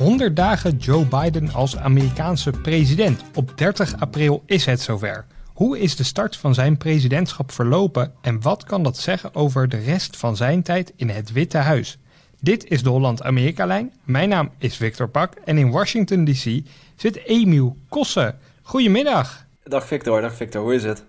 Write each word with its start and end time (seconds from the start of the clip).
100 0.00 0.36
dagen 0.36 0.76
Joe 0.76 1.06
Biden 1.06 1.52
als 1.52 1.76
Amerikaanse 1.76 2.50
president. 2.50 3.22
Op 3.34 3.58
30 3.58 4.00
april 4.00 4.42
is 4.46 4.66
het 4.66 4.80
zover. 4.80 5.24
Hoe 5.54 5.78
is 5.78 5.96
de 5.96 6.04
start 6.04 6.36
van 6.36 6.54
zijn 6.54 6.76
presidentschap 6.76 7.52
verlopen 7.52 8.12
en 8.20 8.40
wat 8.42 8.64
kan 8.64 8.82
dat 8.82 8.98
zeggen 8.98 9.34
over 9.34 9.68
de 9.68 9.78
rest 9.78 10.16
van 10.16 10.36
zijn 10.36 10.62
tijd 10.62 10.92
in 10.96 11.08
het 11.08 11.32
Witte 11.32 11.58
Huis? 11.58 11.98
Dit 12.38 12.70
is 12.70 12.82
de 12.82 12.88
Holland-Amerika-lijn. 12.88 13.92
Mijn 14.04 14.28
naam 14.28 14.50
is 14.58 14.76
Victor 14.76 15.08
Pak 15.08 15.34
en 15.44 15.58
in 15.58 15.70
Washington 15.70 16.24
DC 16.24 16.60
zit 16.96 17.24
Emiel 17.24 17.76
Kossen. 17.88 18.38
Goedemiddag. 18.62 19.46
Dag 19.64 19.86
Victor, 19.86 20.20
dag 20.20 20.34
Victor, 20.34 20.62
hoe 20.62 20.74
is 20.74 20.84
het? 20.84 21.04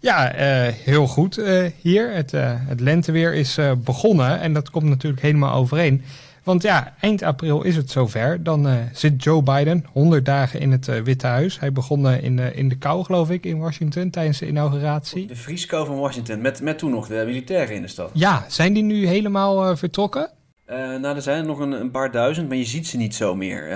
Ja, 0.00 0.34
uh, 0.34 0.72
heel 0.72 1.06
goed 1.06 1.38
uh, 1.38 1.66
hier. 1.80 2.12
Het, 2.12 2.32
uh, 2.32 2.52
het 2.54 2.80
lenteweer 2.80 3.34
is 3.34 3.58
begonnen 3.84 4.40
en 4.40 4.52
dat 4.52 4.70
komt 4.70 4.88
natuurlijk 4.88 5.22
helemaal 5.22 5.54
overeen. 5.54 6.02
Want 6.48 6.62
ja, 6.62 6.94
eind 7.00 7.22
april 7.22 7.62
is 7.62 7.76
het 7.76 7.90
zover. 7.90 8.42
Dan 8.42 8.66
uh, 8.66 8.74
zit 8.92 9.22
Joe 9.22 9.42
Biden 9.42 9.84
100 9.92 10.24
dagen 10.24 10.60
in 10.60 10.70
het 10.72 10.88
uh, 10.88 11.00
Witte 11.00 11.26
Huis. 11.26 11.60
Hij 11.60 11.72
begon 11.72 12.06
uh, 12.06 12.22
in, 12.22 12.38
in 12.38 12.68
de 12.68 12.78
kou, 12.78 13.04
geloof 13.04 13.30
ik, 13.30 13.44
in 13.44 13.58
Washington 13.58 14.10
tijdens 14.10 14.38
de 14.38 14.46
inauguratie. 14.46 15.26
De 15.26 15.36
vrieskou 15.36 15.86
van 15.86 15.98
Washington, 15.98 16.40
met, 16.40 16.60
met 16.62 16.78
toen 16.78 16.90
nog 16.90 17.06
de 17.06 17.22
militairen 17.26 17.74
in 17.74 17.82
de 17.82 17.88
stad. 17.88 18.10
Ja, 18.12 18.44
zijn 18.48 18.72
die 18.72 18.82
nu 18.82 19.06
helemaal 19.06 19.76
vertrokken? 19.76 20.30
Nou, 20.76 21.16
er 21.16 21.22
zijn 21.22 21.38
er 21.38 21.46
nog 21.46 21.58
een, 21.58 21.72
een, 21.72 21.90
paar 21.90 22.10
duizend, 22.10 22.48
maar 22.48 22.56
je 22.56 22.64
ziet 22.64 22.86
ze 22.86 22.96
niet 22.96 23.14
zo 23.14 23.34
meer. 23.34 23.68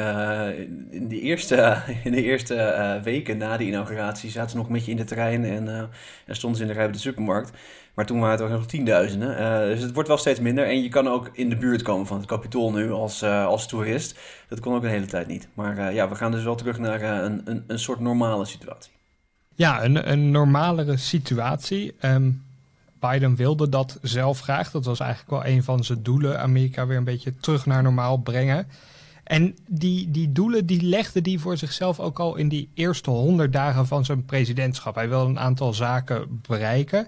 in 0.91 1.09
de 1.09 1.21
eerste, 1.21 1.83
in 2.05 2.13
de 2.13 2.23
eerste 2.23 3.01
weken 3.05 3.37
na 3.37 3.57
de 3.57 3.65
inauguratie 3.65 4.31
zaten 4.31 4.51
ze 4.51 4.57
nog 4.57 4.67
een 4.67 4.73
beetje 4.73 4.91
in 4.91 4.97
de 4.97 5.05
trein 5.05 5.45
en, 5.45 5.69
en 6.27 6.37
stonden 6.37 6.59
ze 6.59 6.65
in 6.65 6.69
de 6.69 6.75
rij 6.75 6.85
bij 6.85 6.93
de 6.93 6.99
supermarkt. 6.99 7.51
Maar 7.95 8.07
toen 8.07 8.21
waren 8.21 8.43
het 8.43 8.53
nog 8.53 8.67
tienduizenden. 8.67 9.37
Dus 9.69 9.83
het 9.83 9.93
wordt 9.93 10.09
wel 10.09 10.19
steeds 10.19 10.41
minder. 10.41 10.67
En 10.67 10.83
je 10.83 10.89
kan 10.89 11.09
ook 11.09 11.31
in 11.33 11.49
de 11.49 11.57
buurt 11.57 11.83
komen 11.83 12.07
van 12.07 12.17
het 12.17 12.27
kapitool 12.27 12.73
nu 12.73 12.91
als, 12.91 13.23
als 13.23 13.67
toerist. 13.67 14.19
Dat 14.49 14.61
kon 14.61 14.75
ook 14.75 14.83
een 14.83 14.91
hele 14.91 15.07
tijd 15.07 15.27
niet. 15.27 15.49
Maar 15.55 15.95
ja, 15.95 16.09
we 16.09 16.15
gaan 16.15 16.31
dus 16.31 16.45
wel 16.45 16.55
terug 16.55 16.79
naar 16.79 17.03
een, 17.03 17.43
een, 17.45 17.65
een 17.67 17.79
soort 17.79 18.01
normale 18.01 18.45
situatie. 18.45 18.93
Ja, 19.55 19.85
een, 19.85 20.11
een 20.11 20.31
normalere 20.31 20.97
situatie. 20.97 21.95
Um, 22.03 22.43
Biden 23.11 23.37
wilde 23.37 23.69
dat 23.69 23.99
zelf 24.03 24.41
graag. 24.41 24.71
Dat 24.71 24.85
was 24.85 25.01
eigenlijk 25.01 25.31
wel 25.31 25.53
een 25.53 25.63
van 25.63 25.85
zijn 25.85 26.03
doelen. 26.03 26.41
Amerika 26.41 26.87
weer 26.87 26.97
een 26.97 27.05
beetje 27.05 27.37
terug 27.37 27.67
naar 27.67 27.83
normaal 27.83 28.17
brengen. 28.17 28.67
En 29.25 29.57
die, 29.69 30.11
die 30.11 30.33
doelen 30.33 30.67
die 30.67 30.83
legde 30.83 31.21
hij 31.23 31.39
voor 31.39 31.57
zichzelf 31.57 32.01
ook 32.01 32.19
al 32.19 32.37
in 32.37 32.49
die 32.49 32.71
eerste 32.75 33.11
honderd 33.11 33.53
dagen 33.53 33.87
van 33.87 34.05
zijn 34.05 34.25
presidentschap. 34.25 34.95
Hij 34.95 35.09
wilde 35.09 35.31
een 35.31 35.39
aantal 35.39 35.73
zaken 35.73 36.41
bereiken. 36.49 37.07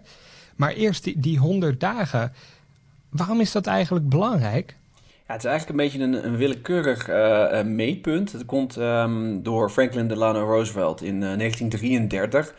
Maar 0.56 0.72
eerst 0.72 1.22
die, 1.22 1.38
100 1.38 1.80
dagen, 1.80 2.32
waarom 3.08 3.40
is 3.40 3.52
dat 3.52 3.66
eigenlijk 3.66 4.08
belangrijk? 4.08 4.76
Ja, 5.26 5.32
het 5.32 5.44
is 5.44 5.50
eigenlijk 5.50 5.68
een 5.78 5.84
beetje 5.84 6.04
een, 6.04 6.26
een 6.26 6.36
willekeurig 6.36 7.08
uh, 7.08 7.62
meetpunt. 7.62 8.32
Het 8.32 8.44
komt 8.44 8.76
um, 8.76 9.42
door 9.42 9.70
Franklin 9.70 10.08
Delano 10.08 10.44
Roosevelt 10.44 11.02
in 11.02 11.14
uh, 11.14 11.20
1933. 11.20 12.54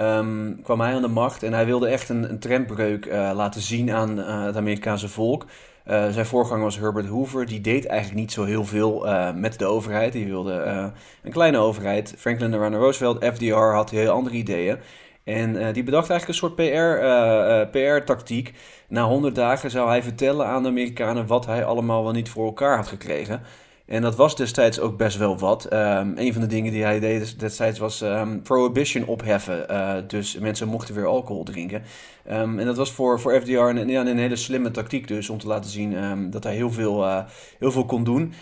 Um, 0.00 0.62
kwam 0.62 0.80
hij 0.80 0.94
aan 0.94 1.02
de 1.02 1.08
macht 1.08 1.42
en 1.42 1.52
hij 1.52 1.66
wilde 1.66 1.88
echt 1.88 2.08
een, 2.08 2.30
een 2.30 2.38
trendbreuk 2.38 3.06
uh, 3.06 3.30
laten 3.34 3.60
zien 3.60 3.90
aan 3.90 4.18
het 4.18 4.56
Amerikaanse 4.56 5.08
volk. 5.08 5.46
zijn 5.84 6.26
voorganger 6.26 6.64
was 6.64 6.78
Herbert 6.78 7.06
Hoover. 7.06 7.46
Die 7.46 7.60
deed 7.60 7.86
eigenlijk 7.86 8.20
niet 8.20 8.32
zo 8.32 8.44
heel 8.44 8.64
veel 8.64 9.06
met 9.34 9.58
de 9.58 9.66
overheid. 9.66 10.12
Die 10.12 10.26
wilde 10.26 10.92
een 11.22 11.32
kleine 11.32 11.58
overheid. 11.58 12.14
Franklin 12.18 12.50
Delano 12.50 12.78
Roosevelt, 12.78 13.24
FDR, 13.24 13.54
had 13.54 13.90
heel 13.90 14.10
andere 14.10 14.36
ideeën. 14.36 14.78
En 15.24 15.72
die 15.72 15.82
bedacht 15.82 16.10
eigenlijk 16.10 16.40
een 16.40 16.48
soort 16.48 17.70
PR-tactiek. 17.70 18.52
PR 18.52 18.58
Na 18.88 19.04
100 19.04 19.34
dagen 19.34 19.70
zou 19.70 19.88
hij 19.88 20.02
vertellen 20.02 20.46
aan 20.46 20.62
de 20.62 20.68
Amerikanen 20.68 21.26
wat 21.26 21.46
hij 21.46 21.64
allemaal 21.64 22.02
wel 22.02 22.12
niet 22.12 22.28
voor 22.28 22.46
elkaar 22.46 22.76
had 22.76 22.86
gekregen. 22.86 23.42
En 23.86 24.02
dat 24.02 24.16
was 24.16 24.36
destijds 24.36 24.80
ook 24.80 24.96
best 24.96 25.16
wel 25.16 25.38
wat. 25.38 25.72
Um, 25.72 26.12
een 26.16 26.32
van 26.32 26.40
de 26.40 26.48
dingen 26.48 26.72
die 26.72 26.82
hij 26.82 27.00
deed 27.00 27.40
destijds 27.40 27.78
was 27.78 28.00
um, 28.00 28.42
prohibition 28.42 29.06
opheffen. 29.06 29.66
Uh, 29.70 29.94
dus 30.06 30.38
mensen 30.38 30.68
mochten 30.68 30.94
weer 30.94 31.06
alcohol 31.06 31.44
drinken. 31.44 31.82
Um, 32.30 32.58
en 32.58 32.66
dat 32.66 32.76
was 32.76 32.92
voor, 32.92 33.20
voor 33.20 33.40
FDR 33.40 33.52
een, 33.52 33.88
een 33.88 34.18
hele 34.18 34.36
slimme 34.36 34.70
tactiek 34.70 35.08
dus. 35.08 35.30
Om 35.30 35.38
te 35.38 35.46
laten 35.46 35.70
zien 35.70 36.30
dat 36.30 36.44
hij 36.44 36.54
heel 36.54 36.72
veel, 36.72 37.02
uh, 37.02 37.18
heel 37.58 37.72
veel 37.72 37.84
kon 37.84 38.04
doen. 38.04 38.32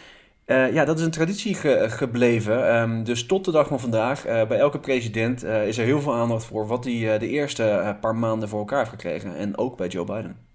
Uh, 0.47 0.73
ja, 0.73 0.85
dat 0.85 0.99
is 0.99 1.05
een 1.05 1.11
traditie 1.11 1.55
ge 1.55 1.87
gebleven. 1.89 3.05
Dus 3.05 3.27
tot 3.27 3.45
de 3.45 3.51
dag 3.51 3.69
van 3.69 3.81
vandaag, 3.81 4.23
bij 4.23 4.59
elke 4.59 4.81
president 4.81 5.45
is 5.45 5.79
er 5.79 5.85
heel 5.85 6.01
veel 6.01 6.15
aandacht 6.15 6.45
voor 6.45 6.67
wat 6.67 6.85
hij 6.85 7.19
de 7.19 7.29
eerste 7.29 7.97
paar 8.01 8.17
maanden 8.17 8.49
voor 8.49 8.59
elkaar 8.59 8.79
heeft 8.79 8.91
gekregen. 8.91 9.37
En 9.37 9.59
ook 9.59 9.77
bij 9.77 9.89
Joe 9.89 10.05
Biden. 10.05 10.52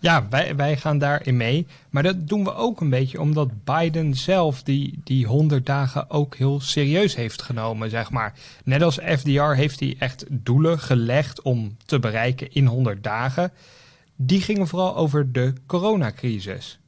Ja, 0.00 0.26
wij, 0.30 0.56
wij 0.56 0.76
gaan 0.76 0.98
daarin 0.98 1.36
mee. 1.36 1.66
Maar 1.90 2.02
dat 2.02 2.28
doen 2.28 2.44
we 2.44 2.54
ook 2.54 2.80
een 2.80 2.90
beetje 2.90 3.20
omdat 3.20 3.64
Biden 3.64 4.14
zelf 4.14 4.62
die, 4.62 5.00
die 5.04 5.26
100 5.26 5.66
dagen 5.66 6.10
ook 6.10 6.36
heel 6.36 6.60
serieus 6.60 7.14
heeft 7.14 7.42
genomen, 7.42 7.90
zeg 7.90 8.10
maar. 8.10 8.34
Net 8.64 8.82
als 8.82 8.98
FDR 9.04 9.40
heeft 9.40 9.80
hij 9.80 9.96
echt 9.98 10.24
doelen 10.28 10.78
gelegd 10.78 11.42
om 11.42 11.76
te 11.84 11.98
bereiken 11.98 12.52
in 12.52 12.66
100 12.66 13.04
dagen. 13.04 13.52
Die 14.16 14.40
gingen 14.40 14.66
vooral 14.66 14.96
over 14.96 15.32
de 15.32 15.52
coronacrisis. 15.66 16.78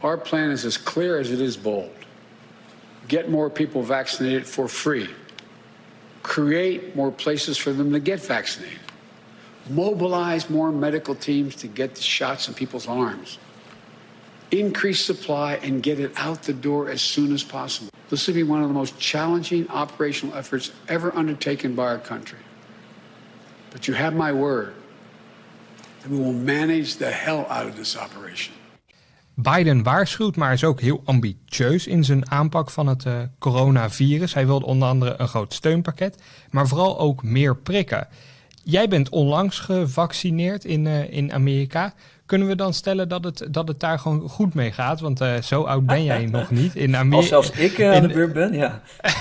Our 0.00 0.18
plan 0.18 0.50
is 0.50 0.64
as 0.64 0.82
clear 0.82 1.20
as 1.20 1.28
it 1.28 1.38
is 1.38 1.60
bold. 1.60 1.90
Get 3.06 3.28
more 3.28 3.50
people 3.50 3.82
vaccinated 3.82 4.46
for 4.46 4.68
free. 4.68 5.08
Create 6.20 6.80
more 6.94 7.10
places 7.10 7.58
for 7.58 7.76
them 7.76 7.92
to 7.92 8.00
get 8.02 8.20
vaccinated. 8.20 8.85
Mobilize 9.68 10.48
more 10.48 10.70
medical 10.72 11.14
teams 11.14 11.56
to 11.56 11.66
get 11.66 11.94
the 11.94 12.02
shots 12.02 12.48
in 12.48 12.54
people's 12.54 12.86
arms. 12.86 13.38
Increase 14.50 15.04
supply 15.04 15.54
and 15.62 15.82
get 15.82 15.98
it 15.98 16.12
out 16.16 16.42
the 16.42 16.52
door 16.52 16.88
as 16.88 17.02
soon 17.02 17.32
as 17.32 17.42
possible. 17.42 17.90
This 18.08 18.26
will 18.26 18.34
be 18.34 18.44
one 18.44 18.62
of 18.62 18.68
the 18.68 18.74
most 18.74 18.98
challenging 18.98 19.68
operational 19.68 20.36
efforts 20.36 20.70
ever 20.86 21.12
undertaken 21.16 21.74
by 21.74 21.82
our 21.82 21.98
country. 21.98 22.38
But 23.70 23.88
you 23.88 23.94
have 23.96 24.14
my 24.14 24.32
word 24.32 24.72
that 26.02 26.10
we 26.10 26.18
will 26.18 26.32
manage 26.32 26.96
the 26.96 27.10
hell 27.10 27.46
out 27.48 27.66
of 27.66 27.74
this 27.74 27.96
operation. 27.96 28.54
Biden 29.34 29.82
waarschuwt, 29.82 30.36
maar 30.36 30.52
is 30.52 30.64
ook 30.64 30.80
heel 30.80 31.02
ambitieus 31.04 31.86
in 31.86 32.04
zijn 32.04 32.30
aanpak 32.30 32.70
van 32.70 32.86
het 32.86 33.04
uh, 33.04 33.20
coronavirus. 33.38 34.34
Hij 34.34 34.46
wil 34.46 34.58
onder 34.58 34.88
andere 34.88 35.14
een 35.18 35.28
groot 35.28 35.54
steunpakket, 35.54 36.22
maar 36.50 36.68
vooral 36.68 36.98
ook 36.98 37.22
meer 37.22 37.56
prikken. 37.56 38.08
Jij 38.68 38.88
bent 38.88 39.08
onlangs 39.08 39.58
gevaccineerd 39.58 40.64
in, 40.64 40.84
uh, 40.84 41.12
in 41.12 41.32
Amerika. 41.32 41.92
Kunnen 42.26 42.48
we 42.48 42.54
dan 42.54 42.74
stellen 42.74 43.08
dat 43.08 43.24
het, 43.24 43.46
dat 43.50 43.68
het 43.68 43.80
daar 43.80 43.98
gewoon 43.98 44.28
goed 44.28 44.54
mee 44.54 44.72
gaat? 44.72 45.00
Want 45.00 45.20
uh, 45.20 45.36
zo 45.42 45.62
oud 45.62 45.86
ben 45.86 46.04
jij 46.04 46.24
nog 46.32 46.50
niet. 46.50 46.74
In 46.74 46.96
Amerika. 46.96 47.16
Als 47.16 47.46
zelfs 47.46 47.50
ik 47.50 47.82
aan 47.82 48.02
de 48.02 48.14
beurt 48.14 48.32
ben, 48.32 48.52
ja. 48.52 48.82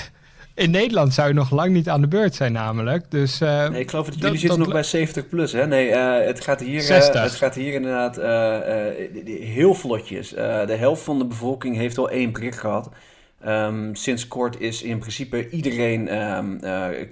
In 0.53 0.71
Nederland 0.71 1.13
zou 1.13 1.27
je 1.27 1.33
nog 1.33 1.51
lang 1.51 1.71
niet 1.71 1.89
aan 1.89 2.01
de 2.01 2.07
beurt 2.07 2.35
zijn, 2.35 2.51
namelijk. 2.51 3.11
Dus, 3.11 3.39
nee, 3.39 3.79
ik 3.79 3.89
geloof 3.89 4.05
dat 4.05 4.19
jullie 4.19 4.39
zitten 4.39 4.59
nog 4.59 4.71
bij 4.71 4.83
70 4.83 5.27
plus, 5.27 5.51
hè? 5.51 5.67
Nee, 5.67 5.91
het, 5.95 6.41
gaat 6.41 6.59
hier, 6.59 6.93
het 6.93 7.35
gaat 7.35 7.55
hier 7.55 7.73
inderdaad 7.73 8.15
heel 9.25 9.73
vlotjes. 9.73 10.29
de 10.29 10.75
helft 10.77 11.01
van 11.01 11.17
de 11.17 11.25
bevolking 11.25 11.75
heeft 11.75 11.97
al 11.97 12.09
één 12.09 12.31
prik 12.31 12.55
gehad. 12.55 12.89
Um, 13.47 13.95
sinds 13.95 14.27
kort 14.27 14.59
is 14.59 14.81
in 14.81 14.99
principe 14.99 15.49
iedereen 15.49 16.21
um, 16.21 16.59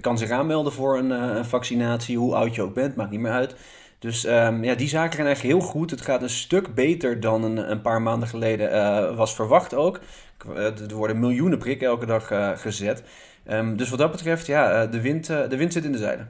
kan 0.02 0.18
zich 0.18 0.30
aanmelden 0.30 0.74
voor 0.74 0.98
een, 0.98 1.10
een, 1.10 1.46
vaccinatie, 1.46 2.18
hoe 2.18 2.36
oud 2.36 2.56
je 2.56 2.62
ook 2.62 2.74
bent, 2.74 2.96
maakt 2.96 3.12
niet 3.12 3.20
meer 3.20 3.32
uit. 3.32 3.56
Dus 4.00 4.26
um, 4.26 4.64
ja, 4.64 4.76
die 4.76 4.88
zaken 4.88 5.18
gaan 5.18 5.26
eigenlijk 5.26 5.56
heel 5.56 5.68
goed. 5.68 5.92
Het 5.92 6.02
gaat 6.02 6.22
een 6.22 6.30
stuk 6.30 6.76
beter 6.76 7.20
dan 7.20 7.44
een, 7.44 7.72
een 7.72 7.82
paar 7.82 8.02
maanden 8.02 8.28
geleden 8.28 9.16
was 9.16 9.36
verwacht 9.36 9.74
ook. 9.74 10.00
Er 10.56 10.96
worden 10.96 11.20
miljoenen 11.20 11.58
prikken 11.58 11.88
elke 11.88 12.06
dag 12.06 12.28
gezet. 12.62 13.04
Dus 13.76 13.90
wat 13.90 14.00
dat 14.00 14.12
betreft, 14.12 14.46
ja, 14.46 14.86
de 14.86 15.02
wind, 15.02 15.28
de 15.28 15.58
wind 15.58 15.74
zit 15.74 15.86
in 15.86 15.92
de 15.92 15.98
zijde. 15.98 16.28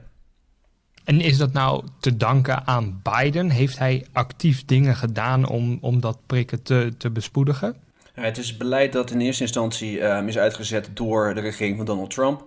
En 1.04 1.20
is 1.20 1.36
dat 1.36 1.52
nou 1.52 1.84
te 2.00 2.16
danken 2.16 2.66
aan 2.66 3.00
Biden? 3.02 3.50
Heeft 3.50 3.78
hij 3.78 4.06
actief 4.12 4.64
dingen 4.64 4.96
gedaan 4.96 5.48
om, 5.48 5.78
om 5.80 6.00
dat 6.00 6.18
prikken 6.26 6.62
te, 6.62 6.92
te 6.98 7.10
bespoedigen? 7.10 7.76
Ja, 8.14 8.22
het 8.22 8.38
is 8.38 8.56
beleid 8.56 8.92
dat 8.92 9.10
in 9.10 9.20
eerste 9.20 9.42
instantie 9.42 10.02
um, 10.02 10.28
is 10.28 10.38
uitgezet 10.38 10.90
door 10.92 11.34
de 11.34 11.40
regering 11.40 11.76
van 11.76 11.86
Donald 11.86 12.10
Trump. 12.10 12.40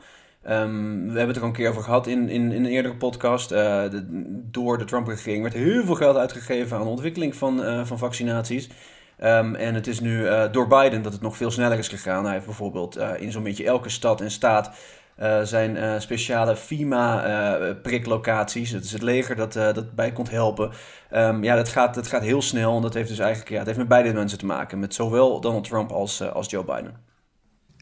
Um, 0.49 1.01
we 1.01 1.17
hebben 1.17 1.27
het 1.27 1.35
er 1.35 1.41
al 1.41 1.47
een 1.47 1.53
keer 1.53 1.69
over 1.69 1.83
gehad 1.83 2.07
in, 2.07 2.29
in, 2.29 2.51
een 2.51 2.65
eerdere 2.65 2.95
podcast. 2.95 3.49
De, 3.49 4.05
door 4.51 4.77
de 4.77 4.85
Trump-regering 4.85 5.41
werd 5.41 5.53
heel 5.53 5.85
veel 5.85 5.95
geld 5.95 6.17
uitgegeven 6.17 6.77
aan 6.77 6.83
de 6.83 6.89
ontwikkeling 6.89 7.35
van, 7.35 7.59
uh, 7.59 7.85
van 7.85 7.97
vaccinaties. 7.97 8.69
Ehm, 9.17 9.55
en 9.55 9.73
het 9.75 9.87
is 9.87 9.99
nu 9.99 10.27
door 10.51 10.67
Biden 10.67 11.01
dat 11.01 11.13
het 11.13 11.21
nog 11.21 11.37
veel 11.37 11.51
sneller 11.51 11.77
is 11.77 11.87
gegaan. 11.87 12.23
Hij 12.23 12.33
heeft 12.33 12.45
bijvoorbeeld 12.45 12.97
in 13.17 13.31
zo'n 13.31 13.43
beetje 13.43 13.65
elke 13.65 13.89
stad 13.89 14.21
en 14.21 14.31
staat 14.31 14.71
uh, 15.19 15.41
zijn 15.41 15.75
uh, 15.75 15.99
speciale 15.99 16.55
FEMA-priklocaties. 16.55 18.71
het 18.71 18.83
is 18.83 18.91
het 18.91 19.01
leger 19.01 19.35
dat, 19.35 19.53
dat 19.53 19.95
bij 19.95 20.11
komt 20.11 20.29
helpen. 20.29 20.71
Um, 21.13 21.43
ja, 21.43 21.55
dat 21.55 21.69
gaat, 21.69 21.95
dat 21.95 22.07
gaat 22.07 22.21
heel 22.21 22.41
snel. 22.41 22.75
En 22.75 22.81
dat 22.81 22.93
heeft 22.93 23.09
dus 23.09 23.19
eigenlijk 23.19 23.49
ja, 23.49 23.57
het 23.57 23.65
heeft 23.65 23.77
met 23.77 23.87
beide 23.87 24.13
mensen 24.13 24.37
te 24.37 24.45
maken. 24.45 24.79
Met 24.79 24.93
zowel 24.93 25.41
Donald 25.41 25.67
Trump 25.67 25.91
als, 25.91 26.21
als 26.21 26.49
Joe 26.49 26.63
Biden. 26.63 27.05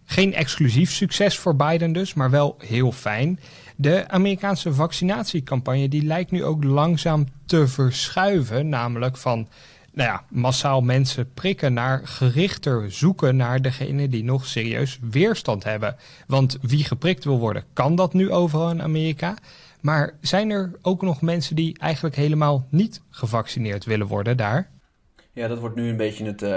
Geen 0.06 0.34
exclusief 0.34 0.92
succes 0.92 1.38
voor 1.38 1.56
Biden 1.56 1.94
dus, 1.94 2.14
maar 2.14 2.30
wel 2.30 2.56
heel 2.60 2.92
fijn. 2.92 3.40
De 3.76 4.08
Amerikaanse 4.08 4.74
vaccinatiecampagne 4.74 5.88
die 5.88 6.04
lijkt 6.04 6.32
nu 6.32 6.44
ook 6.44 6.64
langzaam 6.64 7.26
te 7.46 7.68
verschuiven. 7.68 8.70
Namelijk 8.70 9.18
van 9.18 9.48
nou 9.96 10.10
ja, 10.10 10.24
massaal 10.30 10.82
mensen 10.82 11.34
prikken 11.34 11.74
naar 11.74 12.02
gerichter 12.04 12.92
zoeken 12.92 13.36
naar 13.36 13.62
degene 13.62 14.10
die 14.10 14.24
nog 14.24 14.46
serieus 14.46 15.00
weerstand 15.12 15.64
hebben. 15.64 15.96
Want 16.28 16.58
wie 16.62 16.84
geprikt 16.84 17.24
wil 17.24 17.40
worden, 17.40 17.64
kan 17.74 17.96
dat 17.96 18.14
nu 18.14 18.32
overal 18.32 18.70
in 18.70 18.82
Amerika. 18.82 19.36
Maar 19.82 20.14
zijn 20.22 20.50
er 20.50 20.72
ook 20.82 21.02
nog 21.02 21.22
mensen 21.22 21.56
die 21.56 21.80
eigenlijk 21.80 22.16
helemaal 22.16 22.68
niet 22.70 23.02
gevaccineerd 23.10 23.86
willen 23.86 24.08
worden 24.08 24.38
daar? 24.38 24.70
Ja, 25.32 25.48
dat 25.48 25.60
wordt 25.60 25.76
nu 25.76 25.90
een 25.90 25.98
beetje, 25.98 26.26
het, 26.26 26.42
uh, 26.42 26.50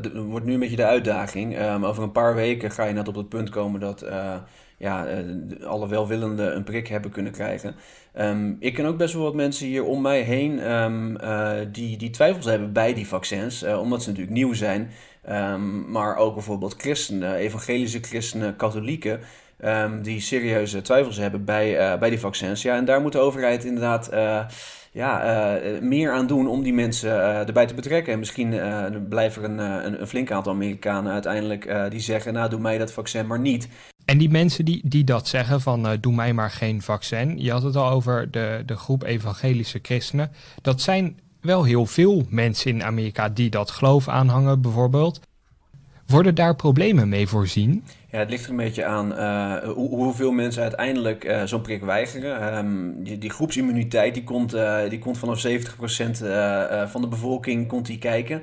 de, 0.00 0.22
wordt 0.26 0.46
nu 0.46 0.52
een 0.52 0.60
beetje 0.60 0.76
de 0.76 0.84
uitdaging. 0.84 1.58
Um, 1.60 1.84
over 1.84 2.02
een 2.02 2.12
paar 2.12 2.34
weken 2.34 2.70
ga 2.70 2.84
je 2.84 2.92
net 2.92 3.08
op 3.08 3.14
het 3.14 3.28
punt 3.28 3.50
komen 3.50 3.80
dat 3.80 4.04
uh, 4.04 4.36
ja, 4.78 5.06
alle 5.64 5.88
welwillenden 5.88 6.56
een 6.56 6.64
prik 6.64 6.88
hebben 6.88 7.10
kunnen 7.10 7.32
krijgen. 7.32 7.74
Um, 8.18 8.56
ik 8.60 8.74
ken 8.74 8.86
ook 8.86 8.96
best 8.96 9.14
wel 9.14 9.22
wat 9.22 9.34
mensen 9.34 9.66
hier 9.66 9.84
om 9.84 10.02
mij 10.02 10.20
heen 10.20 10.72
um, 10.72 11.16
uh, 11.20 11.50
die, 11.72 11.96
die 11.96 12.10
twijfels 12.10 12.44
hebben 12.44 12.72
bij 12.72 12.94
die 12.94 13.06
vaccins, 13.06 13.62
uh, 13.62 13.80
omdat 13.80 14.02
ze 14.02 14.08
natuurlijk 14.08 14.36
nieuw 14.36 14.52
zijn. 14.52 14.90
Um, 15.30 15.90
maar 15.90 16.16
ook 16.16 16.34
bijvoorbeeld 16.34 16.74
christenen, 16.78 17.34
evangelische 17.34 18.00
christenen, 18.00 18.56
katholieken, 18.56 19.20
die 20.02 20.20
serieuze 20.20 20.82
twijfels 20.82 21.16
hebben 21.16 21.44
bij, 21.44 21.98
bij 21.98 22.10
die 22.10 22.20
vaccins. 22.20 22.62
Ja, 22.62 22.76
en 22.76 22.84
daar 22.84 23.00
moet 23.00 23.12
de 23.12 23.18
overheid 23.18 23.64
inderdaad 23.64 24.10
ja, 24.92 25.60
meer 25.80 26.12
aan 26.12 26.26
doen 26.26 26.48
om 26.48 26.62
die 26.62 26.72
mensen 26.72 27.10
erbij 27.46 27.66
te 27.66 27.74
betrekken. 27.74 28.12
En 28.12 28.18
misschien 28.18 28.60
blijven 29.08 29.42
er 29.42 29.50
een, 29.50 29.58
een, 29.58 30.00
een, 30.00 30.06
flink 30.06 30.30
aantal 30.30 30.52
Amerikanen 30.52 31.12
uiteindelijk 31.12 31.90
die 31.90 32.00
zeggen, 32.00 32.32
nou 32.32 32.50
doe 32.50 32.60
mij 32.60 32.78
dat 32.78 32.92
vaccin 32.92 33.26
maar 33.26 33.40
niet. 33.40 33.68
En 34.08 34.18
die 34.18 34.30
mensen 34.30 34.64
die, 34.64 34.80
die 34.84 35.04
dat 35.04 35.28
zeggen 35.28 35.60
van 35.60 35.86
uh, 35.86 35.92
doe 36.00 36.14
mij 36.14 36.32
maar 36.32 36.50
geen 36.50 36.82
vaccin. 36.82 37.38
Je 37.38 37.50
had 37.50 37.62
het 37.62 37.76
al 37.76 37.90
over 37.90 38.30
de, 38.30 38.62
de 38.66 38.76
groep 38.76 39.02
evangelische 39.02 39.78
christenen. 39.82 40.30
Dat 40.62 40.80
zijn 40.80 41.18
wel 41.40 41.64
heel 41.64 41.86
veel 41.86 42.26
mensen 42.28 42.70
in 42.70 42.84
Amerika 42.84 43.28
die 43.28 43.50
dat 43.50 43.70
geloof 43.70 44.08
aanhangen 44.08 44.60
bijvoorbeeld. 44.60 45.20
Worden 46.06 46.34
daar 46.34 46.56
problemen 46.56 47.08
mee 47.08 47.26
voorzien? 47.26 47.84
Ja, 48.10 48.18
het 48.18 48.30
ligt 48.30 48.44
er 48.44 48.50
een 48.50 48.56
beetje 48.56 48.84
aan 48.84 49.12
hoe, 49.64 49.88
hoeveel 49.88 50.32
mensen 50.32 50.62
uiteindelijk 50.62 51.24
uh, 51.24 51.42
zo'n 51.44 51.60
prik 51.60 51.82
weigeren. 51.82 52.56
Um, 52.56 53.04
die, 53.04 53.18
die, 53.18 53.30
groepsimmuniteit 53.30 54.14
die 54.14 54.24
komt, 54.24 54.56
die 54.88 54.98
komt 54.98 55.18
vanaf 55.18 55.46
70% 55.46 55.50
van 56.90 57.00
de 57.00 57.08
bevolking 57.08 57.68
komt 57.68 57.86
die 57.86 57.98
kijken. 57.98 58.42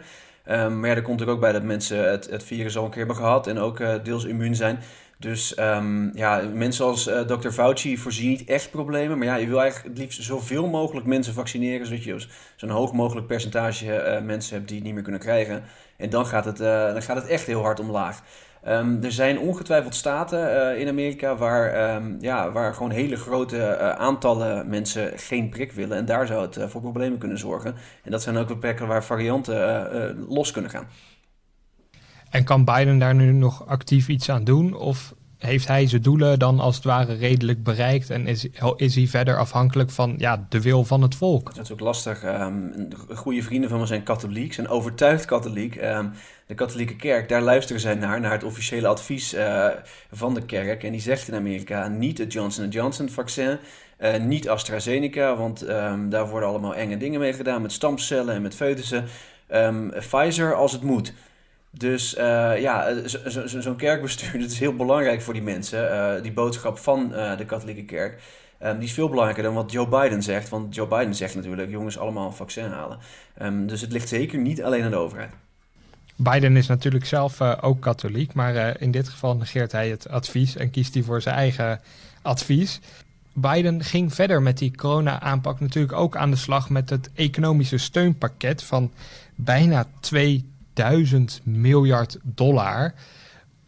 Um, 0.49 0.79
maar 0.79 0.89
ja, 0.89 0.95
er 0.95 1.01
komt 1.01 1.21
er 1.21 1.29
ook 1.29 1.39
bij 1.39 1.51
dat 1.51 1.63
mensen 1.63 2.09
het, 2.09 2.29
het 2.29 2.43
virus 2.43 2.77
al 2.77 2.83
een 2.83 2.89
keer 2.89 2.97
hebben 2.97 3.15
gehad 3.15 3.47
en 3.47 3.59
ook 3.59 3.83
deels 4.03 4.25
immuun 4.25 4.55
zijn. 4.55 4.79
Dus 5.19 5.57
um, 5.59 6.11
ja, 6.13 6.41
mensen 6.53 6.85
als 6.85 7.07
uh, 7.07 7.19
Dr. 7.19 7.49
Fauci 7.49 7.97
voorzien 7.97 8.29
niet 8.29 8.43
echt 8.45 8.71
problemen. 8.71 9.17
Maar 9.17 9.27
ja, 9.27 9.35
je 9.35 9.47
wil 9.47 9.61
eigenlijk 9.61 9.89
het 9.93 10.03
liefst 10.03 10.23
zoveel 10.23 10.67
mogelijk 10.67 11.05
mensen 11.05 11.33
vaccineren. 11.33 11.85
Zodat 11.85 12.03
je 12.03 12.25
zo'n 12.55 12.69
hoog 12.69 12.93
mogelijk 12.93 13.27
percentage 13.27 13.85
uh, 13.85 14.21
mensen 14.21 14.55
hebt 14.55 14.67
die 14.67 14.77
het 14.77 14.85
niet 14.85 14.93
meer 14.93 15.03
kunnen 15.03 15.21
krijgen. 15.21 15.63
En 15.97 16.09
dan 16.09 16.25
gaat 16.25 16.45
het, 16.45 16.61
uh, 16.61 16.93
dan 16.93 17.01
gaat 17.01 17.15
het 17.15 17.27
echt 17.27 17.45
heel 17.45 17.61
hard 17.61 17.79
omlaag. 17.79 18.21
Um, 18.67 19.03
er 19.03 19.11
zijn 19.11 19.39
ongetwijfeld 19.39 19.95
staten 19.95 20.77
in 20.77 20.87
Amerika 20.87 21.35
waar, 21.35 21.95
um, 21.95 22.17
ja, 22.19 22.51
waar 22.51 22.73
gewoon 22.73 22.91
hele 22.91 23.15
grote 23.15 23.77
aantallen 23.97 24.69
mensen 24.69 25.19
geen 25.19 25.49
prik 25.49 25.71
willen. 25.71 25.97
En 25.97 26.05
daar 26.05 26.27
zou 26.27 26.41
het 26.41 26.71
voor 26.71 26.81
problemen 26.81 27.19
kunnen 27.19 27.37
zorgen. 27.37 27.75
En 28.03 28.11
dat 28.11 28.21
zijn 28.21 28.37
ook 28.37 28.47
de 28.47 28.57
plekken 28.57 28.87
waar 28.87 29.03
varianten 29.03 30.25
los 30.29 30.51
kunnen 30.51 30.71
gaan. 30.71 30.87
En 32.35 32.43
kan 32.43 32.65
Biden 32.65 32.99
daar 32.99 33.15
nu 33.15 33.31
nog 33.31 33.67
actief 33.67 34.07
iets 34.07 34.29
aan 34.29 34.43
doen? 34.43 34.73
Of 34.73 35.13
heeft 35.37 35.67
hij 35.67 35.87
zijn 35.87 36.01
doelen 36.01 36.39
dan 36.39 36.59
als 36.59 36.75
het 36.75 36.83
ware 36.83 37.13
redelijk 37.13 37.63
bereikt 37.63 38.09
en 38.09 38.27
is, 38.27 38.47
is 38.75 38.95
hij 38.95 39.07
verder 39.07 39.37
afhankelijk 39.37 39.89
van 39.89 40.15
ja, 40.17 40.45
de 40.49 40.61
wil 40.61 40.83
van 40.83 41.01
het 41.01 41.15
volk? 41.15 41.55
Dat 41.55 41.63
is 41.63 41.71
ook 41.71 41.79
lastig. 41.79 42.23
Um, 42.23 42.87
goede 43.13 43.41
vrienden 43.41 43.69
van 43.69 43.79
me 43.79 43.85
zijn 43.85 44.03
katholiek, 44.03 44.53
zijn 44.53 44.67
overtuigd 44.67 45.25
katholiek. 45.25 45.75
Um, 45.75 46.11
de 46.47 46.53
katholieke 46.53 46.95
kerk, 46.95 47.29
daar 47.29 47.41
luisteren 47.41 47.81
zij 47.81 47.95
naar, 47.95 48.19
naar 48.19 48.31
het 48.31 48.43
officiële 48.43 48.87
advies 48.87 49.33
uh, 49.33 49.67
van 50.11 50.33
de 50.33 50.45
kerk. 50.45 50.83
En 50.83 50.91
die 50.91 51.01
zegt 51.01 51.27
in 51.27 51.35
Amerika 51.35 51.87
niet 51.87 52.17
het 52.17 52.33
Johnson 52.33 52.69
Johnson 52.69 53.09
vaccin, 53.09 53.57
uh, 53.99 54.17
niet 54.17 54.49
AstraZeneca, 54.49 55.35
want 55.35 55.69
um, 55.69 56.09
daar 56.09 56.29
worden 56.29 56.49
allemaal 56.49 56.75
enge 56.75 56.97
dingen 56.97 57.19
mee 57.19 57.33
gedaan 57.33 57.61
met 57.61 57.71
stamcellen 57.71 58.35
en 58.35 58.41
met 58.41 58.55
foetussen. 58.55 59.05
Pfizer 59.99 60.55
als 60.55 60.71
het 60.71 60.81
moet. 60.81 61.13
Dus 61.77 62.17
uh, 62.17 62.61
ja, 62.61 62.93
zo'n 63.05 63.47
zo, 63.47 63.61
zo 63.61 63.73
kerkbestuur, 63.73 64.39
dat 64.41 64.51
is 64.51 64.59
heel 64.59 64.75
belangrijk 64.75 65.21
voor 65.21 65.33
die 65.33 65.43
mensen. 65.43 65.91
Uh, 65.91 66.21
die 66.21 66.31
boodschap 66.31 66.77
van 66.77 67.09
de 67.09 67.45
katholieke 67.45 67.85
kerk. 67.85 68.21
Um, 68.63 68.77
die 68.77 68.87
is 68.87 68.93
veel 68.93 69.09
belangrijker 69.09 69.43
dan 69.43 69.53
wat 69.53 69.71
Joe 69.71 69.87
Biden 69.87 70.23
zegt. 70.23 70.49
Want 70.49 70.75
Joe 70.75 70.87
Biden 70.87 71.15
zegt 71.15 71.35
natuurlijk, 71.35 71.69
jongens, 71.69 71.97
allemaal 71.97 72.27
een 72.27 72.33
vaccin 72.33 72.69
halen. 72.69 72.97
Um, 73.41 73.67
dus 73.67 73.81
het 73.81 73.91
ligt 73.91 74.07
zeker 74.07 74.39
niet 74.39 74.63
alleen 74.63 74.83
aan 74.83 74.91
de 74.91 74.97
overheid. 74.97 75.31
Biden 76.15 76.57
is 76.57 76.67
natuurlijk 76.67 77.05
zelf 77.05 77.41
ook 77.41 77.81
katholiek, 77.81 78.33
maar 78.33 78.81
in 78.81 78.91
dit 78.91 79.09
geval 79.09 79.35
negeert 79.35 79.71
hij 79.71 79.89
het 79.89 80.09
advies 80.09 80.55
en 80.55 80.71
kiest 80.71 80.93
hij 80.93 81.03
voor 81.03 81.21
zijn 81.21 81.35
eigen 81.35 81.81
advies. 82.21 82.79
Biden 83.33 83.83
ging 83.83 84.13
verder 84.13 84.41
met 84.41 84.57
die 84.57 84.75
corona-aanpak 84.75 85.59
natuurlijk 85.59 85.93
ook 85.93 86.15
aan 86.15 86.31
de 86.31 86.37
slag 86.37 86.69
met 86.69 86.89
het 86.89 87.09
economische 87.15 87.77
steunpakket 87.77 88.63
van 88.63 88.91
bijna 89.35 89.87
2 89.99 90.53
1000 90.75 91.41
miljard 91.43 92.17
dollar. 92.23 92.93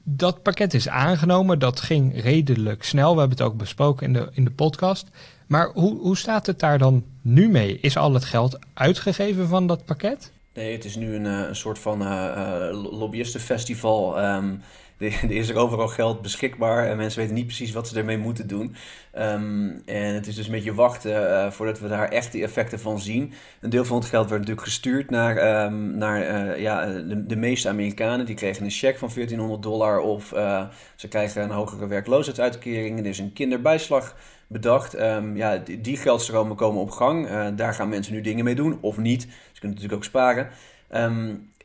Dat 0.04 0.42
pakket 0.42 0.74
is 0.74 0.88
aangenomen, 0.88 1.60
dat 1.60 1.80
ging 1.80 2.22
redelijk 2.22 2.84
snel. 2.84 3.14
We 3.14 3.20
hebben 3.20 3.38
het 3.38 3.48
ook 3.48 3.58
besproken 3.58 4.08
in 4.08 4.14
de, 4.14 4.30
in 4.32 4.44
de 4.44 4.52
podcast. 4.52 5.08
Maar 5.48 5.72
hoe, 5.74 6.00
hoe 6.00 6.18
staat 6.18 6.46
het 6.46 6.60
daar 6.60 6.78
dan 6.78 7.04
nu 7.22 7.50
mee? 7.50 7.80
Is 7.80 7.98
al 7.98 8.14
het 8.14 8.26
geld 8.26 8.60
uitgegeven 8.74 9.48
van 9.48 9.68
dat 9.68 9.86
pakket? 9.86 10.32
Nee, 10.54 10.72
het 10.72 10.86
is 10.86 10.96
nu 10.96 11.16
een, 11.16 11.26
eh, 11.26 11.48
een 11.48 11.56
soort 11.56 11.80
van 11.80 12.02
uh, 12.02 12.08
uh, 12.08 12.92
lobbyistenfestival. 13.00 14.24
Um, 14.26 14.62
er 15.00 15.32
is 15.32 15.50
er 15.50 15.58
overal 15.58 15.88
geld 15.88 16.22
beschikbaar 16.22 16.88
en 16.88 16.98
mensen 16.98 17.20
weten 17.20 17.36
niet 17.36 17.46
precies 17.46 17.72
wat 17.72 17.88
ze 17.88 17.98
ermee 17.98 18.18
moeten 18.18 18.48
doen. 18.48 18.76
Um, 19.18 19.82
en 19.86 20.14
het 20.14 20.28
is 20.28 20.36
dus 20.36 20.46
een 20.46 20.52
beetje 20.52 20.74
wachten 20.74 21.12
uh, 21.12 21.52
voordat 21.52 21.80
we 21.80 21.88
daar 21.88 22.10
echt 22.10 22.32
de 22.32 22.44
effecten 22.44 22.80
van 22.80 23.00
zien. 23.00 23.34
Een 23.62 23.70
deel 23.70 23.86
van 23.86 23.98
het 23.98 24.06
geld 24.06 24.30
werd 24.30 24.42
natuurlijk 24.42 24.68
gestuurd 24.68 25.10
naar, 25.10 25.66
um, 25.66 25.98
naar 25.98 26.22
uh, 26.22 26.62
ja, 26.62 26.86
de, 26.86 27.26
de, 27.26 27.36
meeste 27.36 27.70
Amerikanen. 27.70 28.26
Die 28.26 28.36
kregen 28.36 28.64
een 28.66 28.72
cheque 28.72 28.98
van 28.98 29.10
1400 29.14 29.64
dollar 29.64 30.00
of 30.00 30.34
uh, 30.34 30.68
ze 30.96 31.08
krijgen 31.08 31.44
een 31.44 31.50
hogere 31.50 31.88
werkloosheidsuitkering. 31.88 33.00
Er 33.00 33.06
is 33.06 33.20
een 33.20 33.34
kinderbijslag 33.34 34.16
bedacht. 34.48 35.00
Um, 35.00 35.36
ja, 35.36 35.58
die, 35.58 35.82
die, 35.82 35.98
geldstromen 35.98 36.56
komen 36.56 36.82
op 36.82 36.92
gang. 36.92 37.28
daar 37.56 37.74
gaan 37.74 37.90
mensen 37.90 38.14
nu 38.14 38.22
dingen 38.22 38.46
mee 38.46 38.56
doen 38.56 38.78
of 38.82 38.98
niet. 38.98 39.22
Ze 39.22 39.60
kunnen 39.60 39.78
natuurlijk 39.78 39.94
ook 39.94 40.04
sparen. 40.04 40.50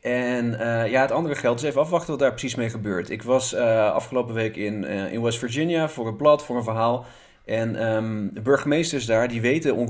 En 0.03 0.45
uh, 0.45 0.91
ja, 0.91 1.01
het 1.01 1.11
andere 1.11 1.35
geld 1.35 1.59
is 1.59 1.65
even 1.65 1.81
afwachten 1.81 2.09
wat 2.09 2.19
daar 2.19 2.29
precies 2.29 2.55
mee 2.55 2.69
gebeurt. 2.69 3.09
Ik 3.09 3.23
was 3.23 3.53
uh, 3.53 3.91
afgelopen 3.91 4.33
week 4.33 4.55
in, 4.55 4.83
uh, 4.83 5.13
in 5.13 5.21
West 5.21 5.39
Virginia 5.39 5.89
voor 5.89 6.07
een 6.07 6.15
blad, 6.15 6.43
voor 6.43 6.55
een 6.55 6.63
verhaal. 6.63 7.05
En 7.45 7.93
um, 7.95 8.29
de 8.33 8.41
burgemeesters 8.41 9.05
daar, 9.05 9.27
die 9.27 9.41
weten 9.41 9.89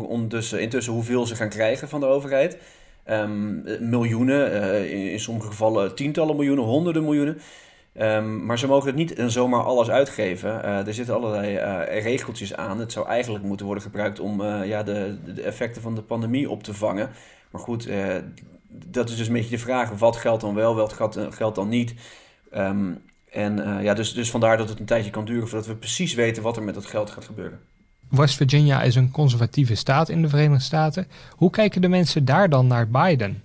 intussen 0.59 0.93
hoeveel 0.93 1.25
ze 1.25 1.35
gaan 1.35 1.49
krijgen 1.49 1.89
van 1.89 1.99
de 1.99 2.05
overheid. 2.05 2.57
Um, 3.09 3.63
miljoenen, 3.89 4.89
in, 4.89 5.19
sommige 5.19 5.47
gevallen 5.47 5.95
tientallen 5.95 6.35
miljoenen, 6.35 6.65
honderden 6.65 7.03
miljoenen. 7.03 7.41
Um, 8.01 8.45
maar 8.45 8.59
ze 8.59 8.67
mogen 8.67 8.87
het 8.87 8.95
niet 8.95 9.13
zomaar 9.27 9.63
alles 9.63 9.89
uitgeven. 9.89 10.63
er 10.63 10.93
zitten 10.93 11.15
allerlei 11.15 11.57
regeltjes 11.99 12.55
aan. 12.55 12.79
Het 12.79 12.91
zou 12.91 13.07
eigenlijk 13.07 13.43
moeten 13.43 13.65
worden 13.65 13.83
gebruikt 13.83 14.19
om 14.19 14.43
ja, 14.43 14.83
de, 14.83 15.17
de 15.33 15.41
effecten 15.41 15.81
van 15.81 15.95
de 15.95 16.01
pandemie 16.01 16.49
op 16.49 16.63
te 16.63 16.73
vangen. 16.73 17.09
Maar 17.51 17.61
goed, 17.61 17.87
dat 18.85 19.09
is 19.09 19.15
dus 19.15 19.27
een 19.27 19.33
beetje 19.33 19.49
de 19.49 19.57
vraag: 19.57 19.89
wat 19.89 20.15
geldt 20.15 20.41
dan 20.41 20.55
wel, 20.55 20.75
wat 20.75 20.93
geldt 21.29 21.55
dan 21.55 21.69
niet? 21.69 21.93
Um, 22.55 23.01
en 23.29 23.57
uh, 23.57 23.83
ja, 23.83 23.93
dus, 23.93 24.13
dus 24.13 24.31
vandaar 24.31 24.57
dat 24.57 24.69
het 24.69 24.79
een 24.79 24.85
tijdje 24.85 25.11
kan 25.11 25.25
duren 25.25 25.47
voordat 25.47 25.67
we 25.67 25.75
precies 25.75 26.13
weten 26.13 26.43
wat 26.43 26.57
er 26.57 26.63
met 26.63 26.73
dat 26.73 26.85
geld 26.85 27.09
gaat 27.09 27.25
gebeuren. 27.25 27.59
West 28.09 28.35
Virginia 28.35 28.81
is 28.81 28.95
een 28.95 29.11
conservatieve 29.11 29.75
staat 29.75 30.09
in 30.09 30.21
de 30.21 30.29
Verenigde 30.29 30.63
Staten. 30.63 31.07
Hoe 31.35 31.49
kijken 31.49 31.81
de 31.81 31.87
mensen 31.87 32.25
daar 32.25 32.49
dan 32.49 32.67
naar 32.67 32.87
Biden? 32.89 33.43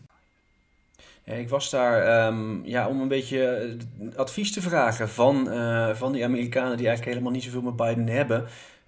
Ik 1.25 1.49
was 1.49 1.71
daar 1.71 2.27
um, 2.27 2.61
ja, 2.65 2.89
om 2.89 3.01
een 3.01 3.09
beetje 3.09 3.77
advies 4.17 4.53
te 4.53 4.63
vragen 4.63 5.09
van, 5.09 5.49
uh, 5.49 5.95
van 5.95 6.13
die 6.13 6.25
Amerikanen 6.25 6.77
die 6.77 6.87
eigenlijk 6.87 7.17
helemaal 7.17 7.33
niet 7.33 7.43
zoveel 7.43 7.63
met 7.63 7.77
Biden 7.77 8.07
hebben. 8.07 8.45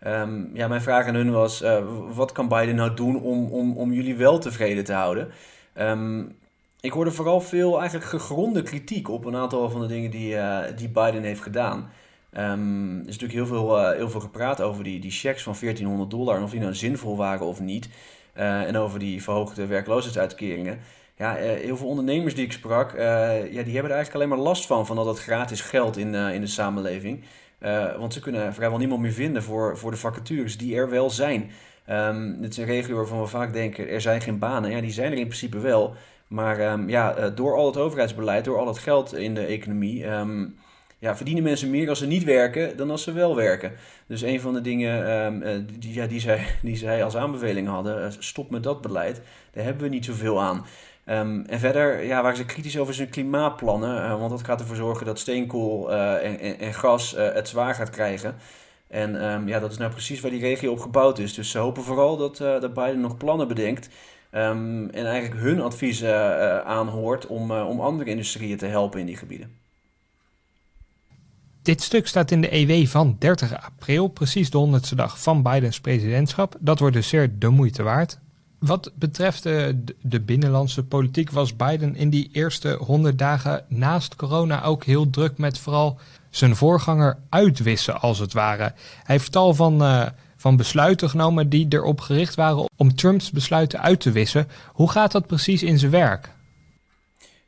Um, 0.06 0.50
ja, 0.54 0.68
mijn 0.68 0.82
vraag 0.82 1.06
aan 1.06 1.14
hun 1.14 1.30
was: 1.30 1.62
uh, 1.62 1.78
wat 2.14 2.32
kan 2.32 2.48
Biden 2.48 2.74
nou 2.74 2.94
doen 2.94 3.20
om, 3.20 3.44
om, 3.44 3.76
om 3.76 3.92
jullie 3.92 4.16
wel 4.16 4.38
tevreden 4.38 4.84
te 4.84 4.92
houden? 4.92 5.28
Um, 5.80 6.38
ik 6.80 6.92
hoorde 6.92 7.10
vooral 7.10 7.40
veel 7.40 7.78
eigenlijk 7.78 8.10
gegronde 8.10 8.62
kritiek 8.62 9.08
op 9.08 9.24
een 9.24 9.36
aantal 9.36 9.70
van 9.70 9.80
de 9.80 9.86
dingen 9.86 10.10
die, 10.10 10.36
die 10.76 10.88
Biden 10.88 11.22
heeft 11.22 11.42
gedaan. 11.42 11.90
Um, 12.38 12.94
er 13.00 13.08
is 13.08 13.18
natuurlijk 13.18 13.32
heel 13.32 13.46
veel, 13.46 13.90
heel 13.90 14.10
veel 14.10 14.20
gepraat 14.20 14.60
over 14.60 14.84
die, 14.84 15.00
die 15.00 15.10
checks 15.10 15.42
van 15.42 15.56
1400 15.60 16.10
dollar 16.10 16.36
en 16.36 16.42
of 16.42 16.50
die 16.50 16.60
nou 16.60 16.74
zinvol 16.74 17.16
waren 17.16 17.46
of 17.46 17.60
niet. 17.60 17.88
en 18.32 18.76
over 18.76 18.98
die 18.98 19.22
verhoogde 19.22 19.66
werkloosheidsuitkeringen. 19.66 20.78
Ja, 21.16 21.34
heel 21.34 21.76
veel 21.76 21.86
ondernemers 21.86 22.34
die 22.34 22.44
ik 22.44 22.52
sprak, 22.52 22.96
ja, 22.96 23.38
die 23.40 23.74
hebben 23.74 23.90
er 23.90 23.96
eigenlijk 23.96 24.14
alleen 24.14 24.28
maar 24.28 24.38
last 24.38 24.66
van, 24.66 24.86
van 24.86 24.98
al 24.98 25.04
dat 25.04 25.20
gratis 25.20 25.60
geld 25.60 25.96
in, 25.96 26.14
in 26.14 26.40
de 26.40 26.46
samenleving. 26.46 27.24
want 27.98 28.12
ze 28.12 28.20
kunnen 28.20 28.54
vrijwel 28.54 28.78
niemand 28.78 29.00
meer 29.00 29.12
vinden 29.12 29.42
voor, 29.42 29.78
voor 29.78 29.90
de 29.90 29.96
vacatures 29.96 30.58
die 30.58 30.76
er 30.76 30.90
wel 30.90 31.10
zijn. 31.10 31.50
Um, 31.90 32.40
dit 32.40 32.50
is 32.50 32.56
een 32.56 32.64
regio 32.64 32.96
waarvan 32.96 33.20
we 33.20 33.26
vaak 33.26 33.52
denken, 33.52 33.88
er 33.88 34.00
zijn 34.00 34.20
geen 34.20 34.38
banen. 34.38 34.70
Ja, 34.70 34.80
die 34.80 34.90
zijn 34.90 35.12
er 35.12 35.18
in 35.18 35.26
principe 35.26 35.58
wel. 35.58 35.94
Maar 36.26 36.72
um, 36.72 36.88
ja, 36.88 37.18
uh, 37.18 37.26
door 37.34 37.56
al 37.56 37.66
het 37.66 37.76
overheidsbeleid, 37.76 38.44
door 38.44 38.58
al 38.58 38.66
het 38.66 38.78
geld 38.78 39.14
in 39.14 39.34
de 39.34 39.44
economie, 39.44 40.06
um, 40.06 40.58
ja, 40.98 41.16
verdienen 41.16 41.42
mensen 41.42 41.70
meer 41.70 41.88
als 41.88 41.98
ze 41.98 42.06
niet 42.06 42.24
werken 42.24 42.76
dan 42.76 42.90
als 42.90 43.02
ze 43.02 43.12
wel 43.12 43.36
werken. 43.36 43.72
Dus 44.06 44.22
een 44.22 44.40
van 44.40 44.52
de 44.52 44.60
dingen 44.60 45.42
uh, 45.42 45.52
die, 45.78 45.94
ja, 45.94 46.06
die, 46.06 46.20
zij, 46.20 46.46
die 46.62 46.76
zij 46.76 47.04
als 47.04 47.16
aanbeveling 47.16 47.68
hadden, 47.68 48.02
uh, 48.04 48.10
stop 48.18 48.50
met 48.50 48.62
dat 48.62 48.80
beleid. 48.80 49.20
Daar 49.52 49.64
hebben 49.64 49.82
we 49.82 49.88
niet 49.88 50.04
zoveel 50.04 50.40
aan. 50.40 50.66
En 51.04 51.46
verder 51.48 52.04
ja, 52.04 52.22
waren 52.22 52.36
ze 52.36 52.44
kritisch 52.44 52.78
over 52.78 52.94
zijn 52.94 53.08
klimaatplannen, 53.08 54.18
want 54.18 54.30
dat 54.30 54.44
gaat 54.44 54.60
ervoor 54.60 54.76
zorgen 54.76 55.06
dat 55.06 55.18
steenkool 55.18 55.92
en, 55.92 56.40
en, 56.40 56.58
en, 56.58 56.74
gas 56.74 57.14
het 57.16 57.48
zwaar 57.48 57.74
gaat 57.74 57.90
krijgen. 57.90 58.34
En 58.90 59.24
um, 59.24 59.48
ja, 59.48 59.58
dat 59.58 59.70
is 59.70 59.76
nou 59.76 59.90
precies 59.90 60.20
waar 60.20 60.30
die 60.30 60.40
regio 60.40 60.72
op 60.72 60.80
gebouwd 60.80 61.18
is. 61.18 61.34
Dus 61.34 61.50
ze 61.50 61.58
hopen 61.58 61.82
vooral 61.82 62.16
dat, 62.16 62.40
uh, 62.40 62.60
dat 62.60 62.74
Biden 62.74 63.00
nog 63.00 63.16
plannen 63.16 63.48
bedenkt. 63.48 63.88
Um, 64.34 64.90
en 64.90 65.06
eigenlijk 65.06 65.40
hun 65.40 65.60
advies 65.60 66.02
uh, 66.02 66.58
aanhoort 66.58 67.26
om, 67.26 67.50
uh, 67.50 67.68
om 67.68 67.80
andere 67.80 68.10
industrieën 68.10 68.56
te 68.56 68.66
helpen 68.66 69.00
in 69.00 69.06
die 69.06 69.16
gebieden. 69.16 69.58
Dit 71.62 71.82
stuk 71.82 72.06
staat 72.06 72.30
in 72.30 72.40
de 72.40 72.54
EW 72.56 72.86
van 72.86 73.16
30 73.18 73.64
april, 73.64 74.08
precies 74.08 74.50
de 74.50 74.80
100ste 74.80 74.94
dag 74.94 75.22
van 75.22 75.42
Bidens 75.42 75.80
presidentschap. 75.80 76.56
Dat 76.58 76.78
wordt 76.78 76.94
dus 76.94 77.08
zeer 77.08 77.38
de 77.38 77.48
moeite 77.48 77.82
waard. 77.82 78.18
Wat 78.58 78.92
betreft 78.94 79.42
de, 79.42 79.84
de 80.02 80.20
binnenlandse 80.20 80.84
politiek 80.84 81.30
was 81.30 81.56
Biden 81.56 81.96
in 81.96 82.10
die 82.10 82.28
eerste 82.32 82.76
100 82.80 83.18
dagen 83.18 83.64
naast 83.68 84.16
corona 84.16 84.62
ook 84.62 84.84
heel 84.84 85.10
druk 85.10 85.38
met 85.38 85.58
vooral 85.58 85.98
zijn 86.30 86.56
voorganger 86.56 87.18
uitwissen, 87.28 88.00
als 88.00 88.18
het 88.18 88.32
ware. 88.32 88.62
Hij 88.62 88.74
heeft 89.16 89.32
tal 89.32 89.54
van, 89.54 89.82
uh, 89.82 90.06
van 90.36 90.56
besluiten 90.56 91.10
genomen 91.10 91.48
die 91.48 91.66
erop 91.68 92.00
gericht 92.00 92.34
waren 92.34 92.68
om 92.76 92.94
Trumps 92.94 93.30
besluiten 93.30 93.80
uit 93.80 94.00
te 94.00 94.12
wissen. 94.12 94.48
Hoe 94.72 94.90
gaat 94.90 95.12
dat 95.12 95.26
precies 95.26 95.62
in 95.62 95.78
zijn 95.78 95.90
werk? 95.90 96.30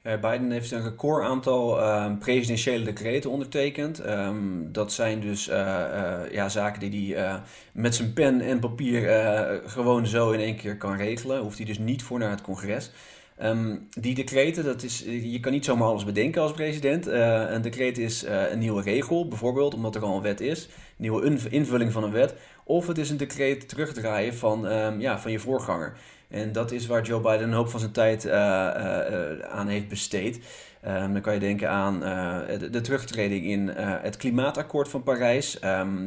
Uh, 0.03 0.13
Biden 0.21 0.51
heeft 0.51 0.71
een 0.71 0.83
record 0.83 1.25
aantal 1.25 1.79
uh, 1.79 2.07
presidentiële 2.19 2.85
decreten 2.85 3.31
ondertekend. 3.31 4.07
Um, 4.07 4.69
dat 4.73 4.93
zijn 4.93 5.21
dus 5.21 5.49
uh, 5.49 5.55
ja, 6.33 6.49
zaken 6.49 6.91
die 6.91 7.15
hij 7.15 7.41
met 7.73 7.95
zijn 7.95 8.13
pen 8.13 8.41
en 8.41 8.59
papier 8.59 9.01
gewoon 9.67 10.07
zo 10.07 10.31
in 10.31 10.41
één 10.41 10.57
keer 10.57 10.77
kan 10.77 10.97
regelen. 10.97 11.41
Hoeft 11.41 11.57
hij 11.57 11.67
dus 11.67 11.79
niet 11.79 12.03
voor 12.03 12.19
naar 12.19 12.31
het 12.31 12.43
congres. 12.43 12.91
Um, 13.41 13.89
die 14.01 14.15
decreten, 14.15 14.65
dat 14.65 14.83
is, 14.83 15.05
je 15.07 15.41
kan 15.41 15.53
niet 15.53 15.65
zomaar 15.65 15.89
alles 15.89 16.05
bedenken 16.05 16.43
als 16.43 16.53
president. 16.53 17.09
Uh, 17.09 17.51
een 17.51 17.63
decreet 17.63 17.99
is 17.99 18.25
uh, 18.25 18.51
een 18.51 18.59
nieuwe 18.59 18.83
regel, 18.83 19.29
bijvoorbeeld 19.29 19.75
omdat 19.75 19.95
er 19.95 20.03
al 20.03 20.17
een 20.17 20.23
wet 20.23 20.41
is. 20.41 20.69
Nieuwe 20.97 21.39
invulling 21.51 21.93
van 21.93 22.05
een 22.05 22.13
wet. 22.13 22.35
Of 22.65 22.87
het 22.87 22.99
is 22.99 23.11
een 23.11 23.17
decreet 23.17 23.69
terugdraaien 23.69 24.35
van, 24.35 24.67
um, 24.67 25.01
ja, 25.01 25.19
van 25.19 25.33
je 25.33 25.39
voorganger. 25.39 25.97
En 26.29 26.53
dat 26.53 26.73
is 26.73 26.87
waar 26.87 27.03
Joe 27.03 27.21
Biden 27.21 27.43
een 27.43 27.53
hoop 27.53 27.69
van 27.69 27.81
zijn 27.81 27.93
tijd 27.93 28.25
uh, 28.25 28.33
aan 29.41 29.69
heeft 29.69 29.89
besteed. 29.89 30.41
Um, 30.87 31.13
dan 31.13 31.23
kan 31.23 31.35
je 31.35 31.41
denken 31.41 31.71
aan 31.71 32.01
de, 32.01 32.71
de, 32.71 32.81
terugtreding 32.81 33.45
in 33.45 33.69
het 33.79 34.17
Klimaatakkoord 34.17 34.89
van 34.89 35.03
Parijs, 35.03 35.59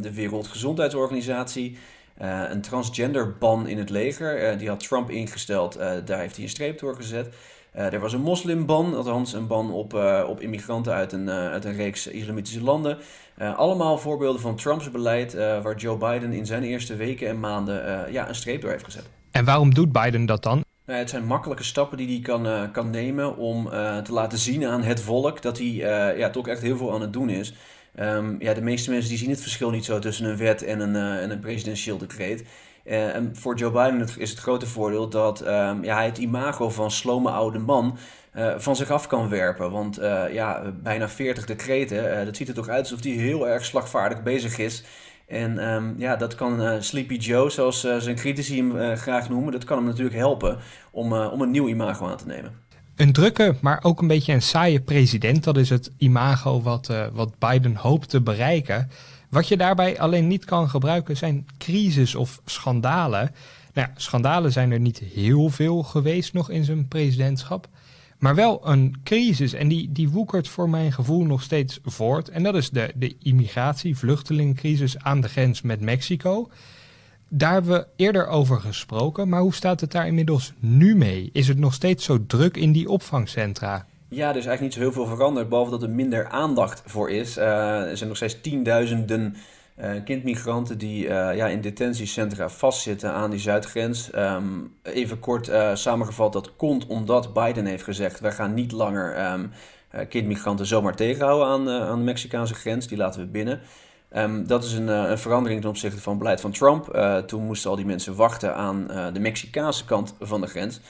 de 0.02 0.14
Wereldgezondheidsorganisatie, 0.14 1.78
uh, 2.22 2.42
een 2.50 2.62
transgenderban 2.62 3.68
in 3.68 3.78
het 3.78 3.90
leger. 3.90 4.52
Uh, 4.52 4.60
die 4.60 4.68
had 4.68 4.88
Trump 4.88 5.10
ingesteld. 5.10 5.80
Uh, 5.80 5.92
daar 6.06 6.20
heeft 6.20 6.36
hij 6.36 6.44
een 6.44 6.50
streep 6.50 6.80
door 6.80 6.96
gezet. 6.96 7.36
er 7.72 8.00
was 8.00 8.14
een 8.14 8.22
moslimban, 8.22 8.96
althans 8.96 9.34
een 9.34 9.48
ban 9.48 9.72
op, 9.72 9.94
op 10.28 10.42
immigranten 10.42 10.94
uit 10.94 11.12
een, 11.12 11.30
uit 11.30 11.66
een 11.66 11.76
reeks 11.76 12.08
islamitische 12.08 12.64
landen. 12.64 12.98
allemaal 13.38 13.98
voorbeelden 13.98 14.42
van 14.42 14.56
Trumps 14.56 14.92
beleid, 14.92 15.34
waar 15.34 15.76
Joe 15.76 15.98
Biden 15.98 16.34
in 16.34 16.46
zijn 16.46 16.64
eerste 16.64 16.96
weken 16.96 17.28
en 17.28 17.40
maanden 17.40 18.12
ja, 18.12 18.28
een 18.28 18.36
streep 18.36 18.62
door 18.62 18.72
heeft 18.72 18.84
gezet. 18.84 19.10
En 19.32 19.46
waarom 19.46 19.74
doet 19.74 19.92
Biden 19.92 20.26
dat 20.26 20.44
dan? 20.44 20.64
Nou, 20.86 21.00
het 21.00 21.10
zijn 21.10 21.26
makkelijke 21.26 21.64
stappen 21.64 21.98
die 21.98 22.08
hij 22.08 22.20
kan, 22.20 22.72
kan 22.72 22.90
nemen 22.90 23.38
om 23.38 23.70
te 24.04 24.14
laten 24.14 24.38
zien 24.38 24.66
aan 24.66 24.84
het 24.84 25.02
volk 25.02 25.42
dat 25.42 25.58
hij 25.58 25.74
ja, 26.18 26.30
toch 26.30 26.48
echt 26.48 26.62
heel 26.62 26.78
veel 26.78 26.94
aan 26.94 27.02
het 27.02 27.14
doen 27.14 27.30
is. 27.30 27.54
Um, 28.00 28.36
ja, 28.40 28.54
de 28.54 28.62
meeste 28.62 28.90
mensen 28.92 29.10
die 29.10 29.18
zien 29.18 29.30
het 29.30 29.42
verschil 29.42 29.70
niet 29.70 29.86
zo 29.86 30.00
tussen 30.00 30.26
een 30.26 30.38
wet 30.38 30.64
en 30.64 30.80
een, 30.80 30.96
en 30.96 31.32
een 31.32 31.40
presidentieel 31.40 31.98
decreet. 31.98 32.44
Uh, 32.86 33.16
en 33.16 33.36
voor 33.36 33.56
Joe 33.56 33.72
Biden 33.72 34.08
is 34.18 34.30
het 34.30 34.40
grote 34.40 34.68
voordeel 34.68 35.10
dat 35.10 35.42
um, 35.42 35.84
ja, 35.84 35.96
hij 35.96 36.06
het 36.06 36.18
imago 36.18 36.70
van 36.70 36.92
slome 36.92 37.30
oude 37.30 37.60
man 37.60 37.98
uh, 38.36 38.54
van 38.58 38.76
zich 38.76 38.90
af 38.90 39.08
kan 39.08 39.30
werpen. 39.30 39.72
Want 39.72 39.96
ja, 40.32 40.74
bijna 40.84 41.10
40 41.10 41.46
decreten, 41.46 42.26
dat 42.26 42.36
ziet 42.36 42.48
er 42.48 42.54
toch 42.54 42.70
uit 42.70 42.80
alsof 42.80 43.04
hij 43.04 43.12
heel 43.12 43.48
erg 43.48 43.66
slagvaardig 43.66 44.24
bezig 44.24 44.58
is. 44.58 44.84
En 45.28 45.74
um, 45.74 45.96
ja, 45.98 46.16
dat 46.16 46.36
kan 46.36 46.84
Sleepy 46.84 47.16
Joe, 47.16 47.50
zoals 47.50 47.80
zijn 47.80 48.16
critici 48.16 48.58
hem 48.58 48.96
graag 48.96 49.30
noemen, 49.30 49.52
dat 49.52 49.64
kan 49.64 49.78
hem 49.78 49.86
natuurlijk 49.86 50.16
helpen 50.16 50.58
om, 50.92 51.14
om 51.14 51.42
een 51.42 51.52
nieuw 51.52 51.68
imago 51.68 52.08
aan 52.08 52.18
te 52.18 52.28
nemen. 52.28 52.65
Een 52.96 53.14
drukke, 53.14 53.56
maar 53.62 53.84
ook 53.84 54.02
een 54.02 54.08
beetje 54.08 54.34
een 54.34 54.42
saaie 54.42 54.80
president. 54.80 55.44
Dat 55.44 55.58
is 55.58 55.70
het 55.70 55.92
imago 55.98 56.62
wat, 56.62 56.90
uh, 56.90 57.06
wat 57.14 57.40
Biden 57.40 57.76
hoopt 57.76 58.10
te 58.10 58.22
bereiken. 58.22 58.90
Wat 59.30 59.48
je 59.48 59.58
daarbij 59.58 60.00
alleen 60.00 60.28
niet 60.28 60.46
kan 60.46 60.70
gebruiken 60.70 61.18
zijn 61.18 61.46
crisis 61.58 62.16
of 62.16 62.42
schandalen. 62.46 63.32
Nou 63.74 63.88
schandalen 63.96 64.52
zijn 64.52 64.72
er 64.72 64.80
niet 64.80 65.00
heel 65.00 65.50
veel 65.50 65.84
geweest 65.84 66.34
nog 66.34 66.50
in 66.50 66.64
zijn 66.64 66.88
presidentschap. 66.88 67.68
Maar 68.20 68.36
wel 68.36 68.68
een 68.68 68.96
crisis 69.04 69.54
en 69.54 69.68
die, 69.68 69.92
die 69.92 70.10
woekert 70.10 70.48
voor 70.48 70.70
mijn 70.70 70.92
gevoel 70.92 71.24
nog 71.24 71.42
steeds 71.42 71.80
voort. 71.84 72.30
En 72.30 72.44
dat 72.44 72.56
is 72.56 72.70
de, 72.70 72.92
de 72.96 73.16
immigratie-vluchtelingencrisis 73.24 74.98
aan 74.98 75.22
de 75.22 75.30
grens 75.30 75.62
met 75.62 75.82
Mexico. 75.82 76.50
Daar 77.28 77.54
hebben 77.54 77.72
we 77.72 77.88
eerder 77.96 78.28
over 78.28 78.60
gesproken, 78.60 79.30
maar 79.30 79.42
hoe 79.42 79.54
staat 79.54 79.82
het 79.82 79.92
daar 79.92 80.08
inmiddels 80.08 80.54
nu 80.60 80.96
mee? 80.96 81.30
Is 81.34 81.48
het 81.48 81.58
nog 81.58 81.74
steeds 81.74 82.06
zo 82.06 82.26
druk 82.28 82.58
in 82.58 82.72
die 82.72 82.90
opvangcentra? 82.90 83.86
Ja, 84.10 84.28
is 84.28 84.46
eigenlijk 84.46 84.62
niet 84.62 84.74
zo 84.74 84.80
heel 84.80 84.92
veel 84.92 85.06
veranderd, 85.06 85.50
behalve 85.50 85.72
dat 85.72 85.84
er 85.84 85.90
minder 85.90 86.28
aandacht 86.28 86.82
voor 86.86 87.10
is. 87.10 87.38
Uh, 87.38 87.90
er 87.90 87.98
zijn 87.98 88.10
nog 88.10 88.18
steeds 88.18 88.42
tienduizenden 88.42 89.36
uh, 89.80 89.92
kindmigranten 90.04 90.78
die 90.78 91.04
uh, 91.04 91.36
ja, 91.36 91.48
in 91.48 91.62
detentiecentra 91.62 92.50
vastzitten 92.50 93.12
aan 93.12 93.30
die 93.30 93.40
zuidgrens. 93.40 94.16
Um, 94.16 94.74
even 94.84 95.20
kort 95.20 95.52
samengevat, 95.74 96.34
dat 96.34 96.56
komt 96.56 96.88
omdat 96.88 97.34
Biden 97.34 97.66
heeft 97.66 97.84
gezegd: 97.84 98.20
wij 98.20 98.32
gaan 98.32 98.54
niet 98.54 98.72
langer 98.72 99.32
um, 99.32 99.52
kindmigranten 100.10 100.66
zomaar 100.66 100.96
tegenhouden 100.96 101.48
aan, 101.48 101.70
aan 101.70 101.98
de 101.98 102.04
Mexicaanse 102.04 102.54
grens, 102.54 102.88
die 102.88 102.98
laten 102.98 103.22
we 103.22 103.28
binnen. 103.28 103.60
Um, 104.18 104.48
dat 104.48 104.64
is 104.64 104.74
een, 104.74 104.88
uh, 104.88 105.10
een, 105.10 105.18
verandering 105.18 105.62
ten 105.62 105.70
opzichte 105.70 106.02
van 106.02 106.12
het 106.14 106.22
beleid 106.22 106.42
van 106.42 106.52
Trump. 106.52 106.96
Uh, 106.96 107.18
toen 107.18 107.44
moesten 107.44 107.70
al 107.70 107.76
die 107.76 107.86
mensen 107.86 108.16
wachten 108.16 108.56
aan 108.56 108.88
uh, 108.90 109.06
de 109.14 109.20
Mexicaanse 109.20 109.86
kant 109.86 110.16
van 110.20 110.42
de 110.42 110.48
grens. 110.48 110.82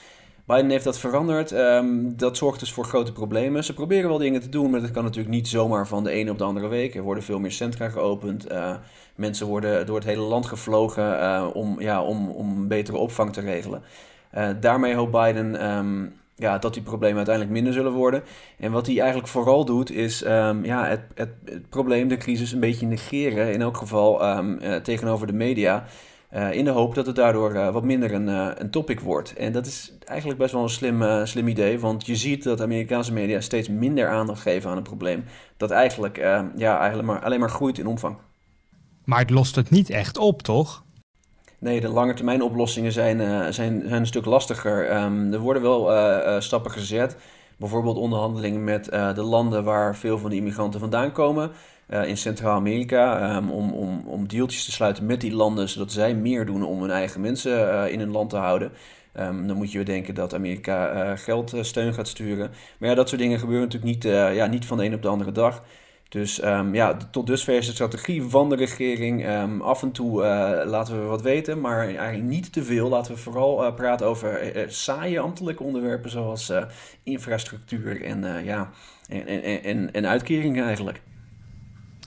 Biden 0.45 0.69
heeft 0.69 0.83
dat 0.83 0.99
veranderd. 0.99 1.51
Um, 1.51 2.17
dat 2.17 2.37
zorgt 2.37 2.59
dus 2.59 2.73
voor 2.73 2.85
grote 2.85 3.11
problemen. 3.11 3.63
Ze 3.63 3.73
proberen 3.73 4.09
wel 4.09 4.17
dingen 4.17 4.41
te 4.41 4.49
doen, 4.49 4.69
maar 4.69 4.81
dat 4.81 4.91
kan 4.91 5.03
natuurlijk 5.03 5.35
niet 5.35 5.47
zomaar 5.47 5.87
van 5.87 6.03
de 6.03 6.11
ene 6.11 6.31
op 6.31 6.37
de 6.37 6.43
andere 6.43 6.67
week. 6.67 6.95
Er 6.95 7.01
worden 7.01 7.23
veel 7.23 7.39
meer 7.39 7.51
centra 7.51 7.89
geopend. 7.89 8.47
mensen 9.15 9.47
worden 9.47 9.85
door 9.85 9.95
het 9.95 10.05
hele 10.05 10.21
land 10.21 10.45
gevlogen 10.45 11.53
om, 11.53 11.81
ja, 11.81 12.03
om, 12.03 12.29
om 12.29 12.67
betere 12.67 12.97
opvang 12.97 13.33
te 13.33 13.41
regelen. 13.41 13.81
daarmee 14.59 14.95
hoopt 14.95 15.11
Biden 15.11 15.69
um, 15.77 16.13
ja, 16.35 16.57
dat 16.57 16.73
die 16.73 16.83
problemen 16.83 17.17
uiteindelijk 17.17 17.55
minder 17.55 17.73
zullen 17.73 17.91
worden. 17.91 18.23
En 18.57 18.71
wat 18.71 18.85
hij 18.85 18.99
eigenlijk 18.99 19.27
vooral 19.27 19.65
doet, 19.65 19.91
is 19.91 20.25
um, 20.25 20.65
ja, 20.65 20.85
het, 20.85 21.01
het, 21.13 21.29
het, 21.45 21.69
probleem, 21.69 22.07
de 22.07 22.17
crisis, 22.17 22.51
een 22.51 22.59
beetje 22.59 22.85
negeren. 22.85 23.53
In 23.53 23.61
elk 23.61 23.77
geval 23.77 24.37
um, 24.37 24.59
uh, 24.61 24.75
tegenover 24.75 25.27
de 25.27 25.33
media. 25.33 25.85
Uh, 26.33 26.53
in 26.53 26.65
de 26.65 26.71
hoop 26.71 26.95
dat 26.95 27.05
het 27.05 27.15
daardoor 27.15 27.53
uh, 27.53 27.73
wat 27.73 27.83
minder 27.83 28.13
een, 28.13 28.27
een 28.61 28.69
topic 28.69 28.99
wordt. 28.99 29.33
En 29.33 29.51
dat 29.51 29.65
is 29.65 29.93
eigenlijk 30.05 30.39
best 30.39 30.51
wel 30.51 30.63
een 30.63 30.69
slim, 30.69 31.25
slim 31.25 31.47
idee. 31.47 31.79
Want 31.79 32.05
je 32.05 32.15
ziet 32.15 32.43
dat 32.43 32.61
Amerikaanse 32.61 33.13
media 33.13 33.41
steeds 33.41 33.69
minder 33.69 34.09
aandacht 34.09 34.41
geven 34.41 34.69
aan 34.69 34.77
een 34.77 34.83
probleem. 34.83 35.23
Dat 35.57 35.71
eigenlijk, 35.71 36.17
ja, 36.55 36.79
eigenlijk 36.79 37.07
maar, 37.07 37.23
alleen 37.23 37.39
maar 37.39 37.49
groeit 37.49 37.77
in 37.77 37.87
omvang. 37.87 38.17
Maar 39.05 39.19
het 39.19 39.29
lost 39.29 39.55
het 39.55 39.69
niet 39.69 39.89
echt 39.89 40.17
op, 40.17 40.41
toch? 40.41 40.84
Nee, 41.65 41.81
de 41.81 41.89
langetermijn 41.89 42.41
oplossingen 42.41 42.91
zijn, 42.91 43.19
uh, 43.19 43.39
zijn, 43.41 43.51
zijn 43.51 43.91
een 43.91 44.05
stuk 44.05 44.25
lastiger. 44.25 45.03
Um, 45.03 45.33
er 45.33 45.39
worden 45.39 45.61
wel 45.61 45.91
uh, 45.91 46.17
uh, 46.25 46.39
stappen 46.39 46.71
gezet. 46.71 47.17
Bijvoorbeeld 47.57 47.97
onderhandelingen 47.97 48.63
met 48.63 48.85
de 48.85 49.21
landen 49.21 49.63
waar 49.63 49.95
veel 49.95 50.17
van 50.17 50.29
de 50.29 50.35
immigranten 50.35 50.79
vandaan 50.79 51.11
komen. 51.11 51.51
in 52.05 52.17
Centraal-Amerika. 52.17 53.35
Um, 53.35 53.51
om, 53.51 53.73
om, 53.73 54.03
om 54.07 54.27
deeltjes 54.27 54.65
te 54.65 54.71
sluiten 54.71 55.05
met 55.05 55.21
die 55.21 55.35
landen, 55.35 55.69
zodat 55.69 55.91
zij 55.91 56.15
meer 56.15 56.45
doen 56.45 56.63
om 56.63 56.81
hun 56.81 56.91
eigen 56.91 57.21
mensen 57.21 57.91
in 57.91 57.99
hun 57.99 58.11
land 58.11 58.29
te 58.29 58.37
houden. 58.37 58.71
Um, 59.19 59.47
dan 59.47 59.57
moet 59.57 59.71
je 59.71 59.83
denken 59.83 60.15
dat 60.15 60.33
Amerika 60.33 60.93
uh, 60.93 61.11
geldsteun 61.17 61.93
gaat 61.93 62.07
sturen. 62.07 62.51
Maar 62.77 62.89
ja, 62.89 62.95
dat 62.95 63.09
soort 63.09 63.21
dingen 63.21 63.39
gebeuren 63.39 63.67
natuurlijk 63.67 63.93
niet, 63.93 64.13
ja, 64.13 64.45
niet 64.45 64.65
van 64.65 64.77
de 64.77 64.85
een 64.85 64.93
op 64.93 65.01
de 65.01 65.07
andere 65.07 65.31
dag. 65.31 65.63
Dus 66.15 66.43
um, 66.43 66.73
ja, 66.73 66.97
tot 67.11 67.27
dusver 67.27 67.57
is 67.57 67.65
de 67.65 67.71
strategie 67.71 68.23
van 68.23 68.49
de 68.49 68.55
regering. 68.55 69.27
Um, 69.27 69.61
af 69.61 69.81
en 69.81 69.91
toe 69.91 70.21
uh, 70.21 70.69
laten 70.69 70.99
we 70.99 71.05
wat 71.05 71.21
weten, 71.21 71.61
maar 71.61 71.87
eigenlijk 71.87 72.23
niet 72.23 72.53
te 72.53 72.63
veel. 72.63 72.89
Laten 72.89 73.13
we 73.13 73.19
vooral 73.19 73.73
praten 73.73 74.07
over 74.07 74.65
saaie 74.67 75.19
ambtelijke 75.19 75.63
onderwerpen 75.63 76.09
zoals 76.09 76.51
infrastructuur 77.03 78.03
en, 78.03 78.43
ja, 78.43 78.69
en, 79.07 79.27
en, 79.27 79.63
en, 79.63 79.93
en 79.93 80.05
uitkeringen 80.05 80.65
eigenlijk. 80.65 81.01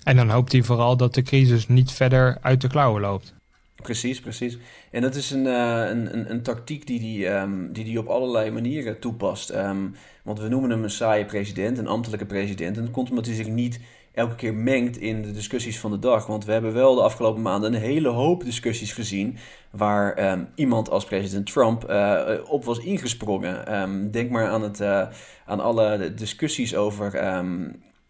En 0.04 0.16
dan 0.16 0.30
hoopt 0.30 0.52
hij 0.52 0.62
vooral 0.62 0.96
dat 0.96 1.14
de 1.14 1.22
crisis 1.22 1.68
niet 1.68 1.92
verder 1.92 2.38
uit 2.40 2.60
de 2.60 2.68
klauwen 2.68 3.00
loopt. 3.00 3.34
Precies, 3.82 4.20
precies. 4.20 4.58
En 4.90 5.02
dat 5.02 5.14
is 5.14 5.30
een, 5.30 5.44
uh, 5.44 5.88
een, 5.88 6.14
een, 6.14 6.30
een, 6.30 6.42
tactiek 6.42 6.86
die 6.86 7.24
hij 7.24 7.42
um, 7.42 7.72
die 7.72 7.84
die 7.84 7.98
op 7.98 8.06
allerlei 8.06 8.50
manieren 8.50 8.98
toepast. 8.98 9.54
Um, 9.54 9.94
want 10.22 10.40
we 10.40 10.48
noemen 10.48 10.70
hem 10.70 10.82
een 10.82 10.90
saaie 10.90 11.24
president, 11.24 11.78
een 11.78 11.86
ambtelijke 11.86 12.26
president. 12.26 12.76
En 12.76 12.82
dat 12.82 12.92
komt 12.92 13.10
omdat 13.10 13.26
hij 13.26 13.34
zich 13.34 13.48
niet 13.48 13.80
elke 14.18 14.34
keer 14.34 14.54
mengt 14.54 14.96
in 14.96 15.22
de 15.22 15.32
discussies 15.32 15.80
van 15.80 15.90
de 15.90 15.98
dag. 15.98 16.26
Want 16.26 16.44
we 16.44 16.52
hebben 16.52 16.72
wel 16.72 16.94
de 16.94 17.02
afgelopen 17.02 17.42
maanden 17.42 17.74
een 17.74 17.80
hele 17.80 18.08
hoop 18.08 18.44
discussies 18.44 18.92
gezien 18.92 19.38
waar 19.70 20.32
um, 20.32 20.48
iemand 20.54 20.90
als 20.90 21.04
president 21.04 21.46
Trump 21.52 21.90
uh, 21.90 22.22
op 22.46 22.64
was 22.64 22.78
ingesprongen. 22.78 24.10
denk 24.10 24.30
maar 24.30 24.48
aan, 24.48 24.62
het, 24.62 24.80
uh, 24.80 25.06
aan 25.46 25.60
alle 25.60 26.14
discussies 26.14 26.74
over 26.76 27.10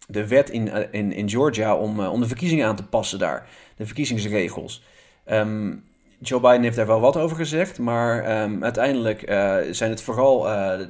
de 0.06 0.26
wet 0.26 0.50
in, 0.50 0.92
in, 0.92 1.12
in 1.12 1.30
Georgia 1.30 1.76
om, 1.76 2.00
om 2.00 2.20
de 2.20 2.26
verkiezingen 2.26 2.66
aan 2.66 2.76
te 2.76 2.86
passen 2.86 3.18
daar. 3.18 3.48
De 3.76 3.86
verkiezingsregels. 3.86 4.82
Joe 6.20 6.40
Biden 6.40 6.62
heeft 6.62 6.76
daar 6.76 6.86
wel 6.86 7.00
wat 7.00 7.16
over 7.16 7.36
gezegd, 7.36 7.78
maar 7.78 8.24
uiteindelijk 8.60 9.22
zijn 9.70 9.90
het 9.90 10.02
vooral 10.02 10.42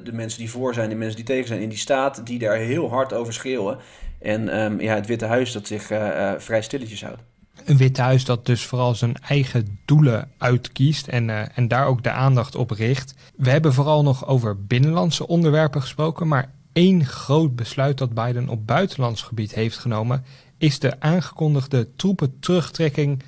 de 0.03 0.13
mensen 0.13 0.39
die 0.39 0.49
voor 0.49 0.73
zijn, 0.73 0.89
de 0.89 0.95
mensen 0.95 1.15
die 1.15 1.25
tegen 1.25 1.47
zijn 1.47 1.61
in 1.61 1.69
die 1.69 1.77
staat, 1.77 2.25
die 2.25 2.39
daar 2.39 2.55
heel 2.55 2.89
hard 2.89 3.13
over 3.13 3.33
schreeuwen. 3.33 3.77
En 4.19 4.59
um, 4.59 4.81
ja, 4.81 4.95
het 4.95 5.07
Witte 5.07 5.25
Huis 5.25 5.51
dat 5.51 5.67
zich 5.67 5.91
uh, 5.91 6.31
vrij 6.37 6.61
stilletjes 6.61 7.03
houdt. 7.03 7.21
Een 7.65 7.77
Witte 7.77 8.01
Huis 8.01 8.25
dat 8.25 8.45
dus 8.45 8.65
vooral 8.65 8.95
zijn 8.95 9.15
eigen 9.27 9.79
doelen 9.85 10.31
uitkiest 10.37 11.07
en, 11.07 11.53
en 11.55 11.67
daar 11.67 11.85
ook 11.85 12.03
de 12.03 12.11
aandacht 12.11 12.55
op 12.55 12.71
richt. 12.71 13.13
We 13.35 13.49
hebben 13.49 13.73
vooral 13.73 14.03
nog 14.03 14.27
over 14.27 14.65
binnenlandse 14.65 15.27
onderwerpen 15.27 15.81
gesproken, 15.81 16.27
maar 16.27 16.51
één 16.73 17.05
groot 17.05 17.55
besluit 17.55 17.97
dat 17.97 18.13
Biden 18.13 18.49
op 18.49 18.67
buitenlands 18.67 19.21
gebied 19.21 19.53
heeft 19.53 19.77
genomen 19.77 20.23
is 20.59 20.79
de 20.79 20.99
aangekondigde 20.99 21.87
troepenterugtrekking 21.95 23.23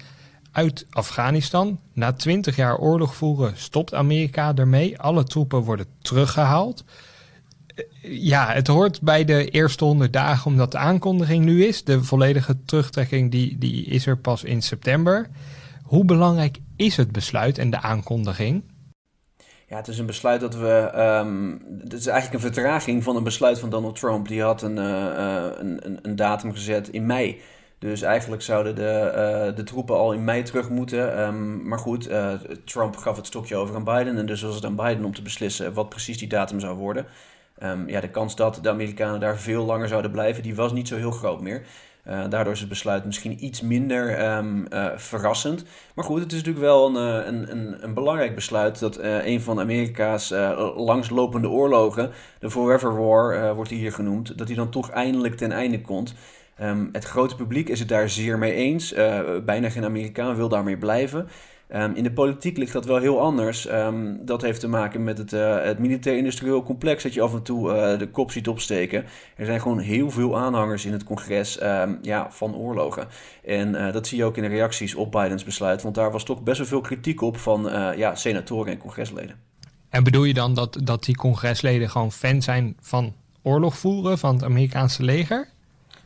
uit 0.51 0.85
Afghanistan. 0.89 1.79
Na 1.93 2.13
20 2.13 2.55
jaar 2.55 2.77
oorlog 2.77 3.15
voeren 3.15 3.53
stopt 3.57 3.93
Amerika 3.93 4.55
ermee. 4.55 4.99
Alle 4.99 5.23
troepen 5.23 5.59
worden 5.59 5.85
teruggehaald. 6.01 6.83
Eh, 7.75 7.85
ja, 8.01 8.51
het 8.51 8.67
hoort 8.67 9.01
bij 9.01 9.25
de 9.25 9.49
eerste 9.49 9.83
100 9.83 10.13
dagen 10.13 10.51
omdat 10.51 10.71
de 10.71 10.77
aankondiging 10.77 11.45
nu 11.45 11.65
is. 11.65 11.83
De 11.83 12.03
volledige 12.03 12.63
terugtrekking 12.65 13.31
die, 13.31 13.57
die 13.57 13.85
is 13.85 14.05
er 14.05 14.17
pas 14.17 14.43
in 14.43 14.61
september. 14.61 15.29
Hoe 15.83 16.05
belangrijk 16.05 16.57
is 16.75 16.97
het 16.97 17.11
besluit 17.11 17.57
en 17.57 17.69
de 17.69 17.81
aankondiging? 17.81 18.63
Ja, 19.67 19.77
het 19.77 19.87
is 19.87 19.97
een 19.97 20.05
besluit 20.05 20.41
dat 20.41 20.55
we. 20.55 20.91
Um, 20.95 21.61
het 21.83 21.93
is 21.93 22.07
eigenlijk 22.07 22.43
een 22.43 22.53
vertraging 22.53 23.03
van 23.03 23.15
een 23.15 23.23
besluit 23.23 23.59
van 23.59 23.69
Donald 23.69 23.95
Trump. 23.95 24.27
Die 24.27 24.41
had 24.41 24.61
een, 24.61 24.77
uh, 24.77 25.45
een, 25.57 25.99
een 26.01 26.15
datum 26.15 26.53
gezet 26.53 26.89
in 26.89 27.05
mei. 27.05 27.41
Dus 27.79 28.01
eigenlijk 28.01 28.41
zouden 28.41 28.75
de, 28.75 29.11
uh, 29.49 29.55
de 29.55 29.63
troepen 29.63 29.95
al 29.95 30.13
in 30.13 30.23
mei 30.23 30.43
terug 30.43 30.69
moeten. 30.69 31.21
Um, 31.21 31.67
maar 31.67 31.79
goed, 31.79 32.09
Trump 32.65 32.95
gaf 32.97 33.15
het 33.15 33.25
stokje 33.25 33.55
over 33.55 33.75
aan 33.75 33.83
Biden. 33.83 34.17
En 34.17 34.25
dus 34.25 34.41
was 34.41 34.55
het 34.55 34.65
aan 34.65 34.75
Biden 34.75 35.05
om 35.05 35.13
te 35.13 35.21
beslissen 35.21 35.73
wat 35.73 35.89
precies 35.89 36.17
die 36.17 36.27
datum 36.27 36.59
zou 36.59 36.77
worden. 36.77 37.05
Um, 37.63 37.89
ja, 37.89 37.99
de 37.99 38.09
kans 38.09 38.35
dat 38.35 38.59
de 38.61 38.69
Amerikanen 38.69 39.19
daar 39.19 39.37
veel 39.37 39.65
langer 39.65 39.87
zouden 39.87 40.11
blijven, 40.11 40.43
die 40.43 40.55
was 40.55 40.73
niet 40.73 40.87
zo 40.87 40.95
heel 40.95 41.11
groot 41.11 41.41
meer. 41.41 41.61
Uh, 42.07 42.23
daardoor 42.29 42.53
is 42.53 42.59
het 42.59 42.69
besluit 42.69 43.05
misschien 43.05 43.45
iets 43.45 43.61
minder 43.61 44.35
um, 44.35 44.67
verrassend. 44.95 45.65
Maar 45.95 46.05
goed, 46.05 46.19
het 46.19 46.31
is 46.31 46.37
natuurlijk 46.37 46.65
wel 46.65 46.87
een, 46.87 47.27
een, 47.27 47.51
een, 47.51 47.83
een 47.83 47.93
belangrijk 47.93 48.35
besluit 48.35 48.79
dat 48.79 48.99
een 49.01 49.41
van 49.41 49.59
Amerika's 49.59 50.29
langslopende 50.75 51.49
oorlogen, 51.49 52.11
de 52.39 52.51
Forever 52.51 53.05
War 53.05 53.55
wordt 53.55 53.69
hier 53.69 53.91
genoemd, 53.91 54.37
dat 54.37 54.47
die 54.47 54.55
dan 54.55 54.69
toch 54.69 54.89
eindelijk 54.89 55.35
ten 55.35 55.51
einde 55.51 55.81
komt. 55.81 56.15
Um, 56.61 56.89
het 56.91 57.03
grote 57.03 57.35
publiek 57.35 57.69
is 57.69 57.79
het 57.79 57.89
daar 57.89 58.09
zeer 58.09 58.37
mee 58.37 58.53
eens. 58.53 58.93
Bijna 59.45 59.69
geen 59.69 59.85
Amerikaan 59.85 60.35
wil 60.35 60.49
daarmee 60.49 60.77
blijven. 60.77 61.27
Um, 61.75 61.95
in 61.95 62.03
de 62.03 62.11
politiek 62.11 62.57
ligt 62.57 62.73
dat 62.73 62.85
wel 62.85 62.97
heel 62.97 63.19
anders. 63.19 63.71
Um, 63.71 64.25
dat 64.25 64.41
heeft 64.41 64.59
te 64.59 64.67
maken 64.67 65.03
met 65.03 65.17
het, 65.17 65.33
uh, 65.33 65.63
het 65.63 65.79
militair-industrieel 65.79 66.63
complex 66.63 67.03
dat 67.03 67.13
je 67.13 67.21
af 67.21 67.33
en 67.33 67.43
toe 67.43 67.69
uh, 67.69 67.99
de 67.99 68.09
kop 68.09 68.31
ziet 68.31 68.47
opsteken. 68.47 69.05
Er 69.35 69.45
zijn 69.45 69.61
gewoon 69.61 69.79
heel 69.79 70.09
veel 70.09 70.37
aanhangers 70.37 70.85
in 70.85 70.91
het 70.91 71.03
congres 71.03 71.59
ja, 72.01 72.27
van 72.31 72.55
oorlogen. 72.55 73.07
En 73.43 73.91
dat 73.91 74.07
zie 74.07 74.17
je 74.17 74.23
ook 74.23 74.37
in 74.37 74.43
de 74.43 74.49
reacties 74.49 74.95
op 74.95 75.11
Bidens 75.11 75.43
besluit. 75.43 75.81
Want 75.81 75.95
daar 75.95 76.11
was 76.11 76.23
toch 76.23 76.43
best 76.43 76.57
wel 76.57 76.67
veel 76.67 76.81
kritiek 76.81 77.21
op 77.21 77.37
van 77.37 77.69
ja, 77.97 78.15
senatoren 78.15 78.71
en 78.71 78.77
congresleden. 78.77 79.35
En 79.89 80.03
bedoel 80.03 80.23
je 80.23 80.33
dan 80.33 80.53
dat, 80.53 80.79
dat 80.83 81.03
die 81.03 81.15
congresleden 81.15 81.89
gewoon 81.89 82.11
fan 82.11 82.41
zijn 82.41 82.77
van 82.79 83.13
oorlog 83.41 83.77
voeren 83.77 84.17
van 84.17 84.33
het 84.35 84.43
Amerikaanse 84.43 85.03
leger? 85.03 85.47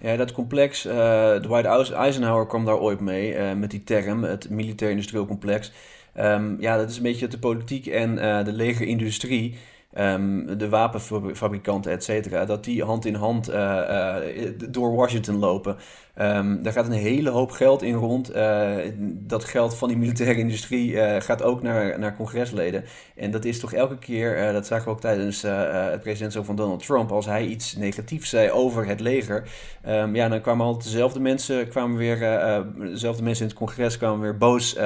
Ja, 0.06 0.15
dat 0.15 0.32
complex, 0.32 0.86
uh, 0.86 1.36
Dwight 1.36 1.91
Eisenhower 1.91 2.48
kwam 2.48 2.65
daar 2.65 2.80
ooit 2.80 3.00
mee 3.00 3.36
uh, 3.36 3.54
met 3.54 3.72
die 3.72 3.84
term, 3.84 4.24
het 4.24 4.50
militair-industrieel 4.50 5.26
complex. 5.26 5.72
Um, 6.18 6.58
ja, 6.60 6.78
dat 6.78 6.89
is 6.89 6.98
een 6.98 7.04
beetje 7.04 7.28
de 7.28 7.39
politiek 7.39 7.88
en 7.88 8.18
uh, 8.18 8.44
de 8.44 8.52
legerindustrie 8.52 9.56
um, 9.97 10.58
de 10.58 10.69
wapenfabrikanten, 10.69 11.91
et 11.91 12.03
cetera, 12.03 12.45
dat 12.45 12.63
die 12.63 12.84
hand 12.84 13.05
in 13.05 13.15
hand 13.15 13.49
uh, 13.49 13.55
uh, 13.55 14.15
door 14.69 14.95
Washington 14.95 15.39
lopen. 15.39 15.75
Um, 16.21 16.63
daar 16.63 16.73
gaat 16.73 16.86
een 16.86 16.91
hele 16.91 17.29
hoop 17.29 17.51
geld 17.51 17.81
in 17.81 17.93
rond. 17.93 18.36
Uh, 18.36 18.75
dat 19.10 19.43
geld 19.43 19.75
van 19.75 19.88
die 19.88 19.97
militaire 19.97 20.39
industrie 20.39 20.97
gaat 21.21 21.43
ook 21.43 21.62
naar, 21.62 21.99
naar 21.99 22.15
congresleden. 22.15 22.84
En 23.15 23.31
dat 23.31 23.45
is 23.45 23.60
toch 23.60 23.73
elke 23.73 23.97
keer, 23.97 24.53
dat 24.53 24.67
zagen 24.67 24.86
we 24.86 24.91
ook 24.91 25.01
tijdens 25.01 25.41
het 25.41 26.01
presidentschap 26.01 26.45
van 26.45 26.55
Donald 26.55 26.86
Trump, 26.86 27.12
als 27.12 27.25
hij 27.25 27.45
iets 27.45 27.75
negatiefs 27.75 28.29
zei 28.29 28.51
over 28.51 28.88
het 28.88 28.99
leger, 28.99 29.43
um, 29.88 30.15
ja, 30.15 30.29
dan 30.29 30.41
kwamen 30.41 30.65
altijd 30.65 30.84
dezelfde 30.84 31.19
mensen, 31.19 31.67
kwamen 31.67 31.97
weer, 31.97 32.19
dezelfde 32.77 33.23
mensen 33.23 33.43
in 33.43 33.49
het 33.49 33.60
congres 33.60 33.97
kwamen 33.97 34.19
weer 34.19 34.38
boos, 34.38 34.77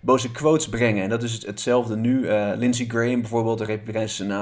boze 0.00 0.30
quotes 0.30 0.68
brengen. 0.68 1.02
En 1.02 1.08
dat 1.08 1.22
is 1.22 1.46
hetzelfde 1.46 1.96
nu. 1.96 2.28
Lindsey 2.56 2.86
Graham 2.86 3.20
bijvoorbeeld, 3.20 3.58
de 3.58 3.64
Republikeinse 3.64 4.14
senator 4.14 4.38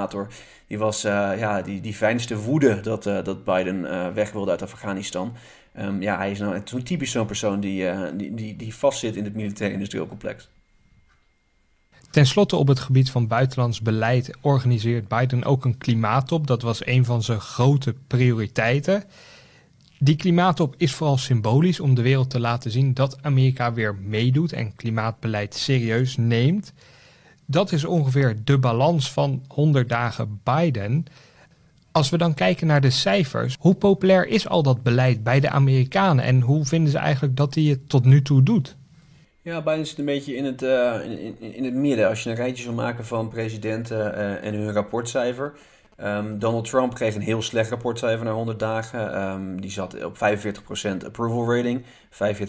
die 0.67 0.77
was 0.77 1.05
uh, 1.05 1.11
ja, 1.37 1.61
die, 1.61 1.81
die 1.81 1.93
fijnste 1.93 2.37
woede 2.37 2.79
dat, 2.79 3.05
uh, 3.05 3.23
dat 3.23 3.43
Biden 3.43 3.83
uh, 3.83 4.07
weg 4.07 4.31
wilde 4.31 4.51
uit 4.51 4.61
Afghanistan. 4.61 5.33
Um, 5.79 6.01
ja, 6.01 6.17
hij 6.17 6.31
is 6.31 6.39
nou 6.39 6.61
zo'n 6.65 6.83
typisch 6.83 7.11
zo'n 7.11 7.25
persoon 7.25 7.59
die, 7.59 7.85
die, 8.15 8.33
die, 8.33 8.55
die 8.55 8.75
vastzit 8.75 9.15
in 9.15 9.23
het 9.23 9.35
militair-industrieel 9.35 10.07
complex. 10.07 10.49
Ten 12.09 12.25
slotte 12.25 12.55
op 12.55 12.67
het 12.67 12.79
gebied 12.79 13.11
van 13.11 13.27
buitenlands 13.27 13.81
beleid 13.81 14.37
organiseert 14.41 15.07
Biden 15.07 15.43
ook 15.43 15.65
een 15.65 15.77
klimaattop. 15.77 16.47
Dat 16.47 16.61
was 16.61 16.85
een 16.85 17.05
van 17.05 17.23
zijn 17.23 17.39
grote 17.39 17.95
prioriteiten. 18.07 19.03
Die 19.99 20.15
klimaattop 20.15 20.75
is 20.77 20.93
vooral 20.93 21.17
symbolisch 21.17 21.79
om 21.79 21.95
de 21.95 22.01
wereld 22.01 22.29
te 22.29 22.39
laten 22.39 22.71
zien 22.71 22.93
dat 22.93 23.17
Amerika 23.21 23.73
weer 23.73 23.95
meedoet 23.95 24.53
en 24.53 24.75
klimaatbeleid 24.75 25.55
serieus 25.55 26.17
neemt. 26.17 26.73
Dat 27.51 27.71
is 27.71 27.85
ongeveer 27.85 28.35
de 28.43 28.57
balans 28.57 29.11
van 29.11 29.43
100 29.47 29.89
dagen 29.89 30.41
Biden. 30.43 31.05
Als 31.91 32.09
we 32.09 32.17
dan 32.17 32.33
kijken 32.33 32.67
naar 32.67 32.81
de 32.81 32.89
cijfers, 32.89 33.55
hoe 33.59 33.75
populair 33.75 34.27
is 34.27 34.47
al 34.47 34.63
dat 34.63 34.83
beleid 34.83 35.23
bij 35.23 35.39
de 35.39 35.49
Amerikanen 35.49 36.23
en 36.23 36.41
hoe 36.41 36.65
vinden 36.65 36.91
ze 36.91 36.97
eigenlijk 36.97 37.37
dat 37.37 37.55
hij 37.55 37.63
het 37.63 37.89
tot 37.89 38.05
nu 38.05 38.21
toe 38.21 38.43
doet? 38.43 38.75
Ja, 39.41 39.61
Biden 39.61 39.87
zit 39.87 39.97
een 39.97 40.05
beetje 40.05 40.35
in 40.35 40.45
het, 40.45 40.61
uh, 40.61 40.95
in, 41.03 41.35
in, 41.39 41.63
het 41.63 41.73
midden. 41.73 42.09
Als 42.09 42.23
je 42.23 42.29
een 42.29 42.35
rijtje 42.35 42.63
zou 42.63 42.75
maken 42.75 43.05
van 43.05 43.29
presidenten 43.29 43.97
uh, 43.97 44.45
en 44.45 44.53
hun 44.53 44.71
rapportcijfer. 44.71 45.53
Um, 46.03 46.39
Donald 46.39 46.69
Trump 46.69 46.93
kreeg 46.93 47.15
een 47.15 47.21
heel 47.21 47.41
slecht 47.41 47.69
rapportcijfer 47.69 48.25
na 48.25 48.31
100 48.31 48.59
dagen. 48.59 49.21
Um, 49.21 49.61
die 49.61 49.71
zat 49.71 50.03
op 50.05 50.17
45% 50.17 51.05
approval 51.05 51.55
rating. 51.55 51.81
45% 51.81 51.85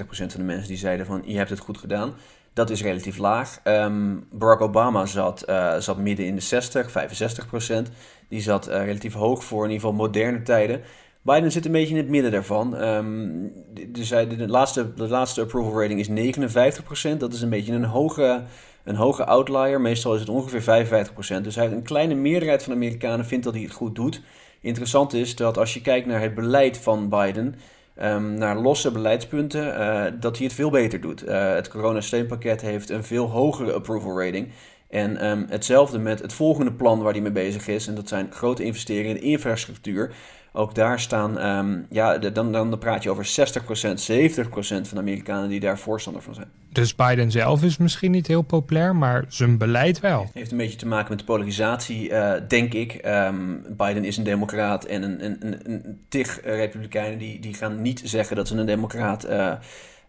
van 0.08 0.28
de 0.28 0.42
mensen 0.42 0.68
die 0.68 0.76
zeiden 0.76 1.06
van 1.06 1.22
je 1.24 1.36
hebt 1.36 1.50
het 1.50 1.58
goed 1.58 1.78
gedaan. 1.78 2.14
Dat 2.52 2.70
is 2.70 2.82
relatief 2.82 3.18
laag. 3.18 3.60
Um, 3.64 4.26
Barack 4.32 4.60
Obama 4.60 5.06
zat, 5.06 5.44
uh, 5.48 5.76
zat 5.76 5.98
midden 5.98 6.26
in 6.26 6.34
de 6.34 6.40
60, 6.40 6.90
65 6.90 7.46
procent. 7.46 7.90
Die 8.28 8.40
zat 8.40 8.68
uh, 8.68 8.84
relatief 8.84 9.14
hoog 9.14 9.44
voor 9.44 9.64
in 9.64 9.70
ieder 9.70 9.86
geval 9.86 10.04
moderne 10.04 10.42
tijden. 10.42 10.82
Biden 11.22 11.52
zit 11.52 11.64
een 11.64 11.72
beetje 11.72 11.94
in 11.94 12.00
het 12.00 12.08
midden 12.08 12.30
daarvan. 12.30 12.82
Um, 12.82 13.52
de, 13.74 13.90
de, 13.90 14.36
de, 14.36 14.48
laatste, 14.48 14.94
de 14.94 15.08
laatste 15.08 15.40
approval 15.40 15.80
rating 15.80 16.00
is 16.00 16.08
59 16.08 16.84
procent. 16.84 17.20
Dat 17.20 17.32
is 17.32 17.42
een 17.42 17.50
beetje 17.50 17.72
een 17.72 17.84
hoge, 17.84 18.44
een 18.84 18.94
hoge 18.94 19.24
outlier. 19.24 19.80
Meestal 19.80 20.14
is 20.14 20.20
het 20.20 20.28
ongeveer 20.28 20.62
55 20.62 21.12
procent. 21.12 21.44
Dus 21.44 21.54
hij, 21.54 21.66
een 21.66 21.82
kleine 21.82 22.14
meerderheid 22.14 22.62
van 22.62 22.72
de 22.72 22.78
Amerikanen 22.78 23.26
vindt 23.26 23.44
dat 23.44 23.54
hij 23.54 23.62
het 23.62 23.72
goed 23.72 23.94
doet. 23.94 24.22
Interessant 24.60 25.12
is 25.12 25.36
dat 25.36 25.58
als 25.58 25.74
je 25.74 25.80
kijkt 25.80 26.06
naar 26.06 26.20
het 26.20 26.34
beleid 26.34 26.78
van 26.78 27.08
Biden 27.08 27.54
um, 28.02 28.34
naar 28.34 28.58
losse 28.58 28.90
beleidspunten, 28.90 29.66
uh, 29.66 30.04
dat 30.20 30.36
hij 30.36 30.46
het 30.46 30.54
veel 30.54 30.70
beter 30.70 31.00
doet. 31.00 31.28
Uh, 31.28 31.54
het 31.54 31.68
coronasteunpakket 31.68 32.60
heeft 32.60 32.90
een 32.90 33.04
veel 33.04 33.30
hogere 33.30 33.72
approval 33.72 34.20
rating. 34.22 34.48
En 34.88 35.16
ehm, 35.16 35.44
hetzelfde 35.48 35.98
met 35.98 36.22
het 36.22 36.32
volgende 36.32 36.72
plan 36.72 37.02
waar 37.02 37.12
hij 37.12 37.20
mee 37.20 37.32
bezig 37.32 37.68
is. 37.68 37.86
En 37.86 37.94
dat 37.94 38.08
zijn 38.08 38.32
grote 38.32 38.64
investeringen 38.64 39.16
in 39.16 39.22
infrastructuur. 39.22 40.14
Ook 40.52 40.74
daar 40.74 41.00
staan, 41.00 41.38
ehm, 41.38 41.78
ja, 41.90 42.18
dan, 42.18 42.52
dan 42.52 42.78
praat 42.78 43.02
je 43.02 43.10
over 43.10 43.24
60%, 43.24 44.00
70% 44.00 44.88
van 44.88 44.96
de 44.96 45.02
Amerikanen 45.02 45.48
die 45.48 45.60
daar 45.60 45.78
voorstander 45.78 46.22
van 46.22 46.34
zijn. 46.34 46.48
Dus 46.72 46.94
Biden 46.94 47.30
zelf 47.30 47.62
is 47.62 47.76
misschien 47.76 48.10
niet 48.10 48.26
heel 48.26 48.42
populair, 48.42 48.96
maar 48.96 49.24
zijn 49.28 49.58
beleid 49.58 50.00
wel. 50.00 50.20
Het 50.20 50.34
heeft 50.34 50.50
een 50.50 50.56
beetje 50.56 50.78
te 50.78 50.86
maken 50.86 51.08
met 51.08 51.18
de 51.18 51.24
polarisatie, 51.24 52.10
uh, 52.10 52.32
denk 52.48 52.72
ik. 52.72 52.92
Ehm, 52.92 53.56
Biden 53.76 54.04
is 54.04 54.16
een 54.16 54.24
democraat 54.24 54.84
en 54.84 55.02
een, 55.02 55.24
een, 55.24 55.36
een, 55.40 55.60
een 55.64 56.00
tig 56.08 56.40
republikeinen 56.44 57.18
die, 57.18 57.40
die 57.40 57.54
gaan 57.54 57.82
niet 57.82 58.02
zeggen 58.04 58.36
dat 58.36 58.48
ze 58.48 58.56
een 58.56 58.66
democraat 58.66 59.28
uh, 59.28 59.52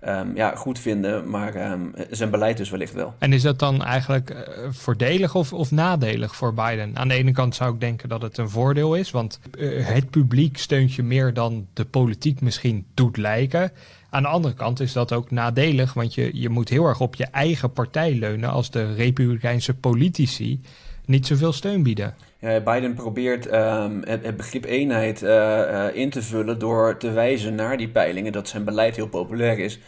um, 0.08 0.36
ja, 0.36 0.56
goed 0.56 0.80
vinden, 0.80 1.30
maar 1.30 1.72
um, 1.72 1.94
zijn 2.10 2.30
beleid 2.30 2.58
dus 2.58 2.70
wellicht 2.70 2.94
wel. 2.94 3.14
En 3.18 3.34
is 3.34 3.42
dat 3.42 3.60
dan 3.60 3.84
eigenlijk 3.84 4.30
uh, 4.30 4.38
voordelig 4.70 5.36
of, 5.36 5.54
of 5.54 5.72
nadelig 5.72 6.36
voor 6.36 6.54
Biden? 6.54 6.98
Aan 6.98 7.08
de 7.08 7.14
ene 7.14 7.32
kant 7.32 7.56
zou 7.56 7.74
ik 7.74 7.80
denken 7.80 8.10
dat 8.10 8.22
het 8.22 8.38
een 8.38 8.50
voordeel 8.50 8.96
is, 8.96 9.12
want 9.12 9.40
uh, 9.58 9.88
het 9.88 10.10
publiek 10.10 10.58
steunt 10.58 10.94
je 10.94 11.04
meer 11.04 11.34
dan 11.34 11.68
de 11.74 11.86
politiek 11.86 12.42
misschien 12.42 12.86
doet 12.94 13.18
lijken. 13.18 13.72
Aan 14.10 14.22
de 14.22 14.30
andere 14.30 14.54
kant 14.54 14.80
is 14.80 14.94
dat 14.94 15.14
ook 15.14 15.32
nadelig, 15.32 15.94
want 15.94 16.14
je, 16.14 16.30
je 16.34 16.50
moet 16.50 16.70
heel 16.70 16.86
erg 16.86 17.00
op 17.00 17.16
je 17.16 17.26
eigen 17.26 17.72
partij 17.74 18.14
leunen 18.14 18.50
als 18.50 18.72
de 18.72 18.94
republikeinse 18.94 19.74
politici 19.74 20.62
niet 21.06 21.28
zoveel 21.28 21.54
steun 21.54 21.84
bieden. 21.84 22.16
Ja, 22.42 22.60
Biden 22.60 22.94
probeert 22.94 23.54
um, 23.54 24.02
het, 24.04 24.38
begrip 24.38 24.66
eenheid 24.66 25.22
uh, 25.22 25.30
uh, 25.30 25.96
in 25.96 26.10
te 26.10 26.22
vullen 26.22 26.60
door 26.60 26.98
te 26.98 27.12
wijzen 27.12 27.56
naar 27.56 27.78
die 27.78 27.90
peilingen 27.90 28.32
dat 28.32 28.48
zijn 28.48 28.64
beleid 28.64 28.96
heel 28.96 29.08
populair 29.08 29.60
is. 29.60 29.80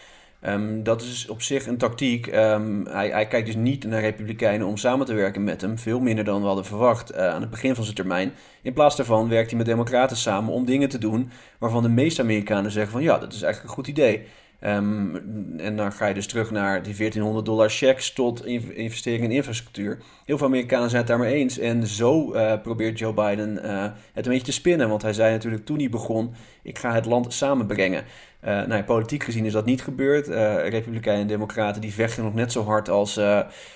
Um, 0.48 0.84
dat 0.84 1.02
is 1.02 1.28
op 1.28 1.42
zich 1.42 1.68
een 1.68 1.78
tactiek. 1.78 2.28
Um, 2.28 2.88
hij, 2.88 3.10
hij, 3.10 3.28
kijkt 3.28 3.46
dus 3.46 3.56
niet 3.56 3.84
naar 3.84 4.02
Republikeinen 4.02 4.68
om 4.68 4.78
samen 4.78 5.06
te 5.06 5.13
werken 5.13 5.44
met 5.44 5.62
hem. 5.62 5.78
Veel 5.78 6.00
minder 6.00 6.24
dan 6.24 6.42
we 6.42 6.48
hadden 6.48 6.66
verwacht 6.66 7.16
aan 7.16 7.42
het 7.42 7.50
begin 7.50 7.76
van 7.76 7.84
zijn 7.84 7.96
termijn. 7.96 8.34
In 8.62 8.74
plaats 8.74 8.96
daarvan 8.96 9.30
werkt 9.30 9.50
hij 9.50 9.58
met 9.58 9.68
Democraten 9.68 10.18
samen 10.18 10.54
om 10.54 10.66
dingen 10.66 10.89
te 10.89 10.98
doen 10.98 11.32
waarvan 11.58 11.84
de 11.84 11.89
meeste 11.89 12.22
Amerikanen 12.22 12.72
zeggen: 12.72 12.92
van 12.92 13.04
ja, 13.04 13.18
dat 13.18 13.34
is 13.34 13.42
eigenlijk 13.42 13.63
een 13.63 13.84
goed 13.84 13.88
idee. 13.88 14.28
Um, 14.65 15.15
en 15.60 15.76
dan 15.76 15.91
ga 15.91 16.08
je 16.08 16.13
dus 16.13 16.28
terug 16.28 16.52
naar 16.52 16.84
die 16.84 16.95
1400 16.95 17.45
dollar 17.45 17.69
checks 17.69 18.13
tot 18.13 18.45
investeringen 18.45 19.30
in 19.30 19.36
infrastructuur. 19.36 19.97
Heel 20.26 20.38
veel 20.38 20.47
Amerikanen 20.47 20.89
zijn 20.89 21.02
het 21.02 21.10
daarmee 21.10 21.34
eens. 21.34 21.60
En 21.60 21.88
zo 21.88 22.34
uh, 22.34 22.54
probeert 22.62 22.99
Joe 22.99 23.13
Biden 23.13 23.60
uh, 23.65 23.84
het 24.13 24.26
een 24.26 24.32
beetje 24.32 24.45
te 24.45 24.52
spinnen. 24.52 24.89
Want 24.89 25.02
hij 25.02 25.13
zei 25.13 25.32
natuurlijk 25.32 25.65
toen 25.65 25.80
hij 25.80 25.89
begon: 25.89 26.34
ik 26.62 26.80
ga 26.80 26.93
het 26.93 27.06
land 27.06 27.34
samenbrengen. 27.34 28.04
Uh, 28.45 28.65
nou 28.65 28.84
politiek 28.84 29.23
gezien 29.23 29.45
is 29.45 29.54
dat 29.54 29.65
niet 29.65 29.84
gebeurd. 29.84 30.28
Republikeinen 30.67 31.21
en 31.21 31.28
Democraten 31.28 31.82
die 31.82 31.93
vechten 31.93 32.23
nog 32.23 32.34
net 32.34 32.52
zo 32.52 32.63
hard 32.63 32.89
als, 32.89 33.19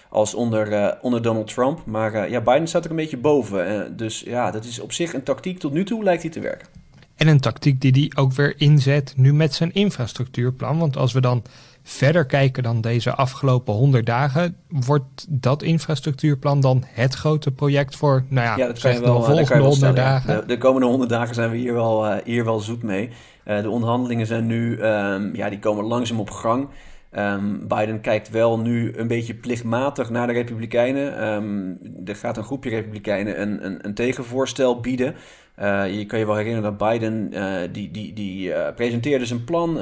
als 0.09 0.33
onder, 0.33 0.97
onder 1.01 1.21
Donald 1.21 1.53
Trump. 1.53 1.85
Maar 1.85 2.29
ja, 2.29 2.41
Biden 2.41 2.67
staat 2.67 2.83
er 2.83 2.89
een 2.89 2.95
beetje 2.95 3.17
boven. 3.17 3.97
dus 3.97 4.19
ja, 4.19 4.51
dat 4.51 4.65
is 4.65 4.79
op 4.79 4.91
zich 4.91 5.13
een 5.13 5.23
tactiek. 5.23 5.59
Tot 5.59 5.73
nu 5.73 5.83
toe 5.83 6.03
lijkt 6.03 6.21
hij 6.21 6.31
te 6.31 6.39
werken. 6.39 6.86
En 7.17 7.27
een 7.27 7.39
tactiek 7.39 7.81
die 7.81 7.91
hij 7.91 8.23
ook 8.23 8.33
weer 8.33 8.53
inzet 8.57 9.13
nu 9.15 9.33
met 9.33 9.53
zijn 9.53 9.73
infrastructuurplan. 9.73 10.79
Want 10.79 10.97
als 10.97 11.13
we 11.13 11.21
dan 11.21 11.43
verder 11.83 12.25
kijken 12.25 12.63
dan 12.63 12.81
deze 12.81 13.15
afgelopen 13.15 13.73
100 13.73 14.05
dagen, 14.05 14.55
wordt 14.67 15.25
dat 15.29 15.63
infrastructuurplan 15.63 16.59
dan 16.59 16.83
het 16.85 17.13
grote 17.13 17.51
project 17.51 17.95
voor, 17.95 18.23
nou 18.27 18.47
ja, 18.47 18.57
ja 18.57 18.67
dat 18.67 18.79
kan 18.79 18.93
je 18.93 18.99
wel, 18.99 19.19
de 19.19 19.25
volgende 19.25 19.63
100 19.63 19.95
dagen? 19.95 20.39
De, 20.39 20.45
de, 20.45 20.57
komende 20.57 20.87
100 20.87 21.09
dagen 21.09 21.35
zijn 21.35 21.51
we 21.51 21.57
hier 21.57 21.73
wel, 21.73 22.05
uh, 22.05 22.15
hier 22.23 22.45
wel 22.45 22.59
zoet 22.59 22.83
mee. 22.83 23.09
Uh, 23.45 23.61
de 23.61 23.69
onderhandelingen 23.69 24.25
zijn 24.25 24.45
nu, 24.45 24.81
um, 24.81 25.35
ja, 25.35 25.49
die 25.49 25.59
komen 25.59 25.85
langzaam 25.85 26.19
op 26.19 26.29
gang. 26.29 26.67
Um, 27.11 27.67
Biden 27.67 28.01
kijkt 28.01 28.29
wel 28.29 28.59
nu 28.59 28.93
een 28.95 29.07
beetje 29.07 29.33
plichtmatig 29.33 30.09
naar 30.09 30.27
de 30.27 30.33
Republikeinen. 30.33 31.27
Um, 31.27 31.79
er 32.05 32.15
gaat 32.15 32.37
een 32.37 32.43
groepje 32.43 32.69
Republikeinen 32.69 33.41
een, 33.41 33.65
een, 33.65 33.85
een 33.85 33.93
tegenvoorstel 33.93 34.79
bieden. 34.79 35.15
Uh, 35.59 35.97
je 35.97 36.05
kan 36.05 36.19
je 36.19 36.25
wel 36.25 36.35
herinneren 36.35 36.77
dat 36.77 36.89
Biden 36.89 37.33
uh, 37.33 37.59
die, 37.71 37.91
die, 37.91 38.13
die 38.13 38.49
uh, 38.49 38.67
presenteerde 38.75 39.25
zijn 39.25 39.43
plan 39.43 39.73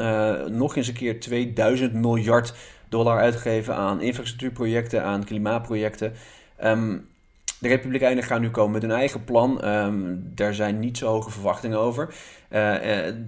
nog 0.57 0.75
eens 0.75 0.87
een 0.87 0.93
keer 0.93 1.19
2000 1.19 1.93
miljard 1.93 2.53
dollar 2.89 3.19
uitgeven 3.19 3.75
aan 3.75 4.01
infrastructuurprojecten, 4.01 5.03
aan 5.03 5.23
klimaatprojecten. 5.23 6.13
Um, 6.63 7.07
de 7.59 7.67
Republikeinen 7.67 8.23
gaan 8.23 8.41
nu 8.41 8.49
komen 8.49 8.71
met 8.71 8.81
hun 8.81 8.91
eigen 8.91 9.23
plan. 9.23 9.67
Um, 9.67 10.31
daar 10.35 10.53
zijn 10.53 10.79
niet 10.79 10.97
zo 10.97 11.07
hoge 11.07 11.31
verwachtingen 11.31 11.79
over. 11.79 12.15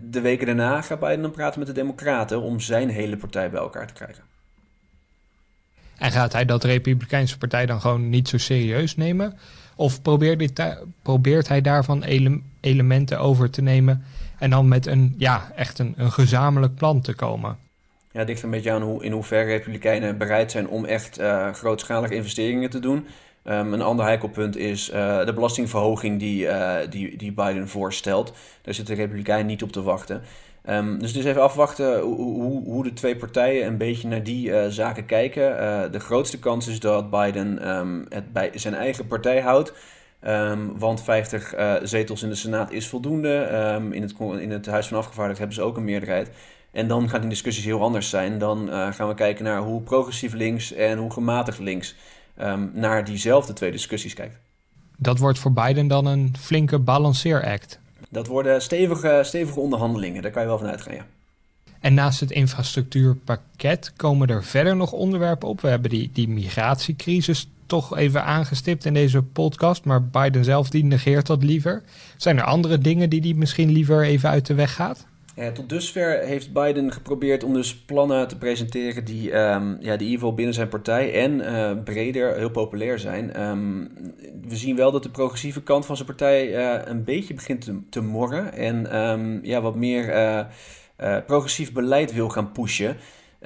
de 0.10 0.22
weken 0.22 0.46
daarna 0.46 0.82
gaat 0.82 1.00
Biden 1.00 1.22
dan 1.22 1.32
praten 1.32 1.60
met 1.60 1.68
de 1.68 1.74
Democraten 1.74 2.42
om 2.42 2.60
zijn 2.60 2.90
hele 2.90 3.18
partij 3.18 3.50
bij 3.50 3.60
elkaar 3.60 3.88
te 3.88 3.94
krijgen. 3.94 4.24
En 5.98 6.12
gaat 6.12 6.34
hij 6.34 6.46
dat 6.46 6.64
Republikeinse 6.64 7.38
partij 7.38 7.66
dan 7.66 7.82
gewoon 7.82 8.10
niet 8.10 8.28
zo 8.28 8.38
serieus 8.38 8.96
nemen? 8.96 9.38
Of 9.76 10.02
probeert, 10.02 10.58
hij, 10.58 10.78
probeert 11.02 11.48
hij 11.48 11.62
daarvan 11.62 12.04
ele 12.04 12.42
elementen 12.62 13.20
over 13.20 13.50
te 13.50 13.62
nemen 13.62 14.04
en 14.40 14.50
dan 14.50 14.68
met 14.68 14.86
een, 14.86 15.16
ja, 15.18 15.52
echt 15.56 15.80
een, 15.80 15.94
een 15.98 16.12
gezamenlijk 16.12 16.76
plan 16.76 17.02
te 17.02 17.14
komen? 17.14 17.58
Ja, 18.12 18.20
het 18.20 18.28
ligt 18.28 18.44
een 18.44 18.50
beetje 18.50 18.72
aan 18.72 18.82
hoe, 18.82 19.04
in 19.04 19.12
hoeverre 19.12 19.52
Republikeinen 19.52 20.18
bereid 20.18 20.52
zijn 20.52 20.68
om 20.68 20.86
echt 20.86 21.20
uh, 21.20 21.54
grootschalige 21.54 22.16
investeringen 22.16 22.70
te 22.70 22.80
doen. 22.80 23.08
Um, 23.50 23.74
een 23.74 23.82
ander 23.82 24.06
heikelpunt 24.06 24.58
is 24.58 24.90
uh, 24.90 25.26
de 25.26 25.34
belastingverhoging 25.34 26.20
die, 26.20 26.46
uh, 26.46 26.76
die, 26.90 27.18
die 27.18 27.32
Biden 27.32 27.68
voorstelt. 27.68 28.34
Daar 28.62 28.74
zitten 28.74 28.96
de 28.96 29.02
Republikeinen 29.02 29.46
niet 29.46 29.64
op 29.64 29.72
te 29.72 29.82
wachten. 29.82 30.22
Um, 30.70 31.00
dus 31.00 31.14
dus 31.14 31.26
even 31.26 31.42
afwachten 31.42 32.00
hoe, 32.00 32.42
hoe, 32.42 32.64
hoe, 32.64 32.84
de 32.84 32.94
twee 32.94 33.16
partijen 33.16 33.68
een 33.68 33.78
beetje 33.78 34.08
naar 34.08 34.24
die 34.24 34.50
uh, 34.50 34.66
zaken 34.68 35.06
kijken. 35.06 35.42
De 35.92 36.00
grootste 36.00 36.40
kans 36.40 36.68
is 36.68 36.80
dat 36.80 37.10
Biden 37.10 37.70
um, 37.70 38.06
het 38.10 38.34
bij 38.34 38.52
zijn 38.54 38.74
eigen 38.74 39.08
partij 39.08 39.42
houdt. 39.42 39.74
Want 40.78 41.04
50 41.04 41.56
uh, 41.56 41.74
zetels 41.84 42.24
in 42.24 42.30
de 42.30 42.36
Senaat 42.36 42.72
is 42.72 42.88
voldoende. 42.88 43.48
in, 43.92 44.02
het, 44.02 44.14
in 44.20 44.52
het 44.52 44.66
Huis 44.66 44.88
van 44.88 44.98
Afgevaardigden 44.98 45.48
hebben 45.48 45.64
ze 45.64 45.70
ook 45.70 45.78
een 45.78 45.84
meerderheid. 45.84 46.30
En 46.72 46.88
dan 46.88 47.10
gaan 47.10 47.20
die 47.22 47.30
discussies 47.30 47.66
heel 47.66 47.82
anders 47.82 48.10
zijn. 48.10 48.40
Dan 48.40 48.70
gaan 48.94 49.08
we 49.08 49.14
kijken 49.14 49.44
naar 49.44 49.62
hoe 49.62 49.82
progressief 49.82 50.34
links 50.34 50.74
en 50.74 50.98
hoe 50.98 51.12
gematigd 51.12 51.60
links 51.60 51.96
naar 52.74 53.06
diezelfde 53.06 53.54
twee 53.54 53.72
discussies 53.72 54.14
kijkt. 54.14 54.38
Dat 54.98 55.20
wordt 55.20 55.40
voor 55.40 55.54
Biden 55.54 55.88
dan 55.88 56.06
een 56.06 56.36
flinke 56.40 56.80
balanceeract. 56.80 57.80
Dat 58.10 58.28
worden 58.28 58.62
stevige, 58.62 59.22
stevige 59.24 59.60
onderhandelingen, 59.60 60.22
daar 60.22 60.32
kan 60.32 60.42
je 60.42 60.48
wel 60.48 60.58
van 60.58 60.68
uitgaan, 60.68 60.96
ja. 60.96 61.06
En 61.80 61.94
naast 61.94 62.20
het 62.20 62.32
infrastructuurpakket 62.32 63.94
komen 63.96 64.28
er 64.28 64.44
verder 64.44 64.76
nog 64.76 64.92
onderwerpen 64.92 65.48
op. 65.48 65.62
We 65.62 65.68
hebben 65.68 65.90
die, 65.90 66.10
die 66.14 66.28
migratiecrisis 66.28 67.50
toch 67.66 67.98
even 67.98 68.24
aangestipt 68.24 68.86
in 68.86 68.94
deze 68.94 69.24
podcast, 69.24 69.84
maar 69.84 70.04
Biden 70.04 70.44
zelf 70.44 70.70
die 70.70 70.84
negeert 70.84 71.26
dat 71.26 71.44
liever. 71.44 71.84
Zijn 72.18 72.38
er 72.38 72.44
andere 72.44 72.78
dingen 72.78 73.10
die 73.10 73.22
hij 73.22 73.34
misschien 73.34 73.72
liever 73.72 74.04
even 74.04 74.30
uit 74.30 74.46
de 74.46 74.54
weg 74.54 74.74
gaat? 74.74 75.06
Ja, 75.38 75.52
tot 75.52 75.70
dusver 75.70 76.20
heeft 76.20 76.54
Biden 76.54 76.92
geprobeerd 76.92 77.44
om 77.44 77.54
dus 77.54 77.76
plannen 77.76 78.28
te 78.28 78.38
presenteren 78.38 79.06
die, 79.06 79.32
um, 79.32 79.70
ja, 79.70 79.78
die 79.78 79.92
in 79.92 80.00
ieder 80.00 80.20
geval 80.20 80.34
binnen 80.34 80.54
zijn 80.54 80.68
partij 80.68 81.14
en 81.14 81.40
uh, 81.40 81.84
breder 81.84 82.36
heel 82.36 82.50
populair 82.50 83.00
zijn. 83.00 83.42
Um, 83.42 83.90
we 84.48 84.56
zien 84.56 84.76
wel 84.76 84.92
dat 84.92 85.04
de 85.04 85.10
progressieve 85.10 85.64
kant 85.64 85.86
van 85.86 85.96
zijn 85.96 86.08
partij 86.08 86.48
uh, 86.48 86.82
een 86.86 87.04
beetje 87.04 87.34
begint 87.34 87.62
te, 87.62 87.80
te 87.90 88.02
morren 88.02 88.54
en 88.54 88.98
um, 88.98 89.40
ja, 89.44 89.62
wat 89.62 89.76
meer 89.76 90.48
progressief 91.26 91.74
beleid 91.74 92.14
wil 92.14 92.30
gaan 92.30 92.52
pushen. 92.52 92.98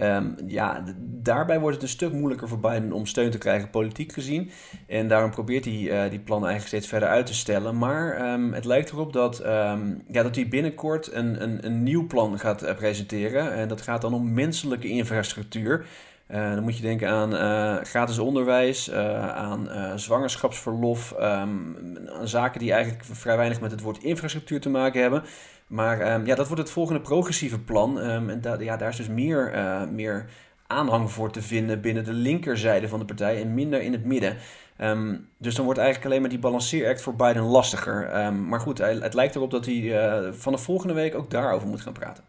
Um, 0.01 0.35
ja, 0.47 0.83
daarbij 0.97 1.59
wordt 1.59 1.75
het 1.75 1.83
een 1.83 1.89
stuk 1.89 2.13
moeilijker 2.13 2.47
voor 2.47 2.59
Biden 2.59 2.91
om 2.91 3.05
steun 3.05 3.31
te 3.31 3.37
krijgen, 3.37 3.69
politiek 3.69 4.13
gezien. 4.13 4.51
En 4.87 5.07
daarom 5.07 5.31
probeert 5.31 5.65
hij 5.65 5.73
uh, 5.73 6.09
die 6.09 6.19
plannen 6.19 6.49
eigenlijk 6.49 6.67
steeds 6.67 6.87
verder 6.87 7.09
uit 7.09 7.25
te 7.25 7.33
stellen. 7.33 7.77
Maar 7.77 8.31
um, 8.33 8.53
het 8.53 8.65
lijkt 8.65 8.91
erop 8.91 9.13
dat, 9.13 9.45
um, 9.45 10.03
ja, 10.07 10.23
dat 10.23 10.35
hij 10.35 10.47
binnenkort 10.47 11.13
een, 11.13 11.43
een, 11.43 11.65
een 11.65 11.83
nieuw 11.83 12.07
plan 12.07 12.39
gaat 12.39 12.63
uh, 12.63 12.75
presenteren. 12.75 13.53
En 13.53 13.67
dat 13.67 13.81
gaat 13.81 14.01
dan 14.01 14.13
om 14.13 14.33
menselijke 14.33 14.87
infrastructuur. 14.87 15.85
Uh, 16.27 16.53
dan 16.53 16.63
moet 16.63 16.77
je 16.77 16.81
denken 16.81 17.09
aan 17.09 17.85
gratis 17.85 18.19
onderwijs, 18.19 18.91
aan 18.91 19.69
zwangerschapsverlof, 19.95 21.15
aan 21.17 21.75
zaken 22.23 22.59
die 22.59 22.71
eigenlijk 22.71 23.03
vrij 23.05 23.37
weinig 23.37 23.61
met 23.61 23.71
het 23.71 23.81
woord 23.81 24.03
infrastructuur 24.03 24.61
te 24.61 24.69
maken 24.69 25.01
hebben. 25.01 25.23
Maar 25.71 26.13
um, 26.13 26.25
ja, 26.25 26.35
dat 26.35 26.47
wordt 26.47 26.61
het 26.61 26.71
volgende 26.71 27.01
progressieve 27.01 27.59
plan. 27.59 27.97
Um, 27.97 28.29
en 28.29 28.41
ja, 28.59 28.77
daar 28.77 28.89
is 28.89 28.95
dus 28.95 29.07
meer, 29.07 29.55
uh, 29.55 29.87
meer 29.87 30.25
aanhang 30.67 31.11
voor 31.11 31.31
te 31.31 31.41
vinden 31.41 31.81
binnen 31.81 32.03
de 32.03 32.13
linkerzijde 32.13 32.87
van 32.87 32.99
de 32.99 33.05
partij 33.05 33.41
en 33.41 33.53
minder 33.53 33.81
in 33.81 33.91
het 33.91 34.05
midden. 34.05 34.37
Um, 34.81 35.29
dus 35.37 35.55
dan 35.55 35.65
wordt 35.65 35.79
eigenlijk 35.79 36.09
alleen 36.09 36.21
maar 36.21 36.31
die 36.31 36.39
balanceeract 36.39 37.01
voor 37.01 37.15
Biden 37.15 37.43
lastiger. 37.43 38.33
maar 38.33 38.59
goed, 38.59 38.77
het 38.77 39.13
lijkt 39.13 39.35
erop 39.35 39.51
dat 39.51 39.65
hij 39.65 39.75
uh, 39.75 40.31
vanaf 40.33 40.63
volgende 40.63 40.93
week 40.93 41.15
ook 41.15 41.29
daarover 41.29 41.67
moet 41.67 41.81
gaan 41.81 41.93
praten. 41.93 42.23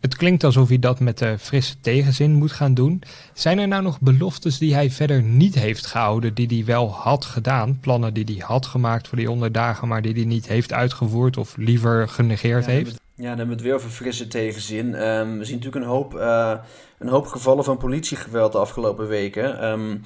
Het 0.00 0.16
klinkt 0.16 0.44
alsof 0.44 0.68
hij 0.68 0.78
dat 0.78 1.00
met 1.00 1.18
de 1.18 1.38
frisse 1.38 1.80
tegenzin 1.80 2.32
moet 2.32 2.52
gaan 2.52 2.74
doen. 2.74 3.02
Zijn 3.32 3.58
er 3.58 3.68
nou 3.68 3.82
nog 3.82 4.00
beloftes 4.00 4.58
die 4.58 4.74
hij 4.74 4.90
verder 4.90 5.22
niet 5.22 5.54
heeft 5.54 5.86
gehouden, 5.86 6.34
die 6.34 6.46
hij 6.46 6.64
wel 6.64 6.92
had 6.92 7.24
gedaan? 7.24 7.78
Plannen 7.80 8.14
die 8.14 8.24
hij 8.24 8.44
had 8.46 8.66
gemaakt 8.66 9.08
voor 9.08 9.18
die 9.18 9.30
onderdagen, 9.30 9.88
maar 9.88 10.02
die 10.02 10.12
hij 10.12 10.24
niet 10.24 10.48
heeft 10.48 10.72
uitgevoerd 10.72 11.36
of 11.36 11.56
liever 11.56 12.08
genegeerd 12.08 12.66
heeft? 12.66 13.00
Ja, 13.14 13.28
dan 13.28 13.38
hebben 13.38 13.46
we 13.46 13.52
het 13.52 13.62
weer 13.62 13.74
over 13.74 13.90
frisse 13.90 14.28
tegenzin. 14.28 14.86
Um, 14.86 15.38
we 15.38 15.44
zien 15.44 15.56
natuurlijk 15.56 15.84
een 15.84 15.90
hoop, 15.90 16.14
uh, 16.14 16.54
een 16.98 17.08
hoop 17.08 17.26
gevallen 17.26 17.64
van 17.64 17.76
politiegeweld 17.76 18.52
de 18.52 18.58
afgelopen 18.58 19.08
weken. 19.08 19.64
Um, 19.64 20.02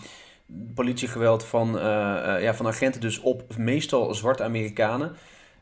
politiegeweld 0.74 1.44
van, 1.44 1.72
ja, 2.40 2.54
van 2.54 2.66
agenten 2.66 3.00
dus 3.00 3.20
op 3.20 3.56
meestal 3.56 4.14
zwarte 4.14 4.42
Amerikanen. 4.42 5.12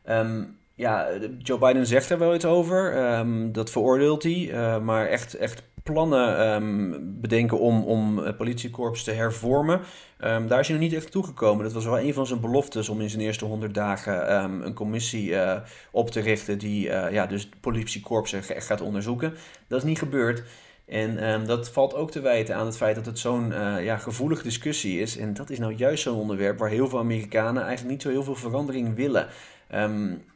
Ehm, 0.05 0.43
ja, 0.75 1.09
Joe 1.39 1.59
Biden 1.59 1.87
zegt 1.87 2.11
er 2.11 2.19
wel 2.19 2.35
iets 2.35 2.45
over. 2.45 2.97
Ehm, 2.97 3.53
dat 3.53 3.71
veroordeelt 3.71 4.23
hij. 4.23 4.53
maar 4.81 5.07
echt, 5.07 5.35
echt 5.35 5.63
plannen 5.83 6.39
ehm, 6.39 6.91
bedenken 7.03 7.59
om, 7.59 7.85
om 7.85 8.35
politiekorps 8.37 9.05
te 9.05 9.11
hervormen. 9.11 9.81
Um, 10.25 10.49
daar 10.49 10.61
is 10.61 10.69
hij 10.69 10.77
nog 10.77 10.85
niet 10.85 10.95
echt 10.95 11.11
toegekomen. 11.11 11.65
Dat 11.65 11.73
was 11.73 11.85
wel 11.85 11.99
een 11.99 12.15
van 12.15 12.27
zijn 12.27 12.41
beloftes 12.41 12.89
om 12.89 13.01
in 13.01 13.11
zijn 13.11 13.23
eerste 13.23 13.45
100 13.45 13.75
dagen 13.75 14.35
een 14.67 14.75
commissie 14.75 15.31
uh, 15.31 15.57
op 15.91 16.11
te 16.11 16.21
richten 16.21 16.59
die 16.59 16.89
uh, 16.89 17.13
ja, 17.13 17.27
dus 17.27 17.43
het 17.43 17.61
politiekorps 17.61 18.33
echt 18.33 18.67
gaat 18.67 18.81
onderzoeken. 18.81 19.35
Dat 19.69 19.79
is 19.79 19.85
niet 19.85 19.99
gebeurd. 19.99 20.43
En 20.87 21.47
dat 21.47 21.71
valt 21.71 21.95
ook 21.95 22.11
te 22.11 22.21
wijten 22.21 22.57
aan 22.57 22.67
het 22.67 22.77
feit 22.77 22.95
dat 22.95 23.07
het 23.07 23.19
zo'n 23.19 23.53
ja, 23.81 23.97
gevoelige 23.97 24.43
discussie 24.43 25.01
is. 25.01 25.17
En 25.17 25.35
dat 25.35 25.51
is 25.51 25.59
nou 25.59 25.75
juist 25.75 26.03
zo'n 26.03 26.19
onderwerp 26.19 26.59
waar 26.59 26.69
heel 26.69 26.89
veel 26.89 26.99
Amerikanen 26.99 27.63
eigenlijk 27.63 27.91
niet 27.91 28.03
zo 28.03 28.09
heel 28.09 28.23
veel 28.23 28.35
verandering 28.35 28.95
willen. 28.95 29.27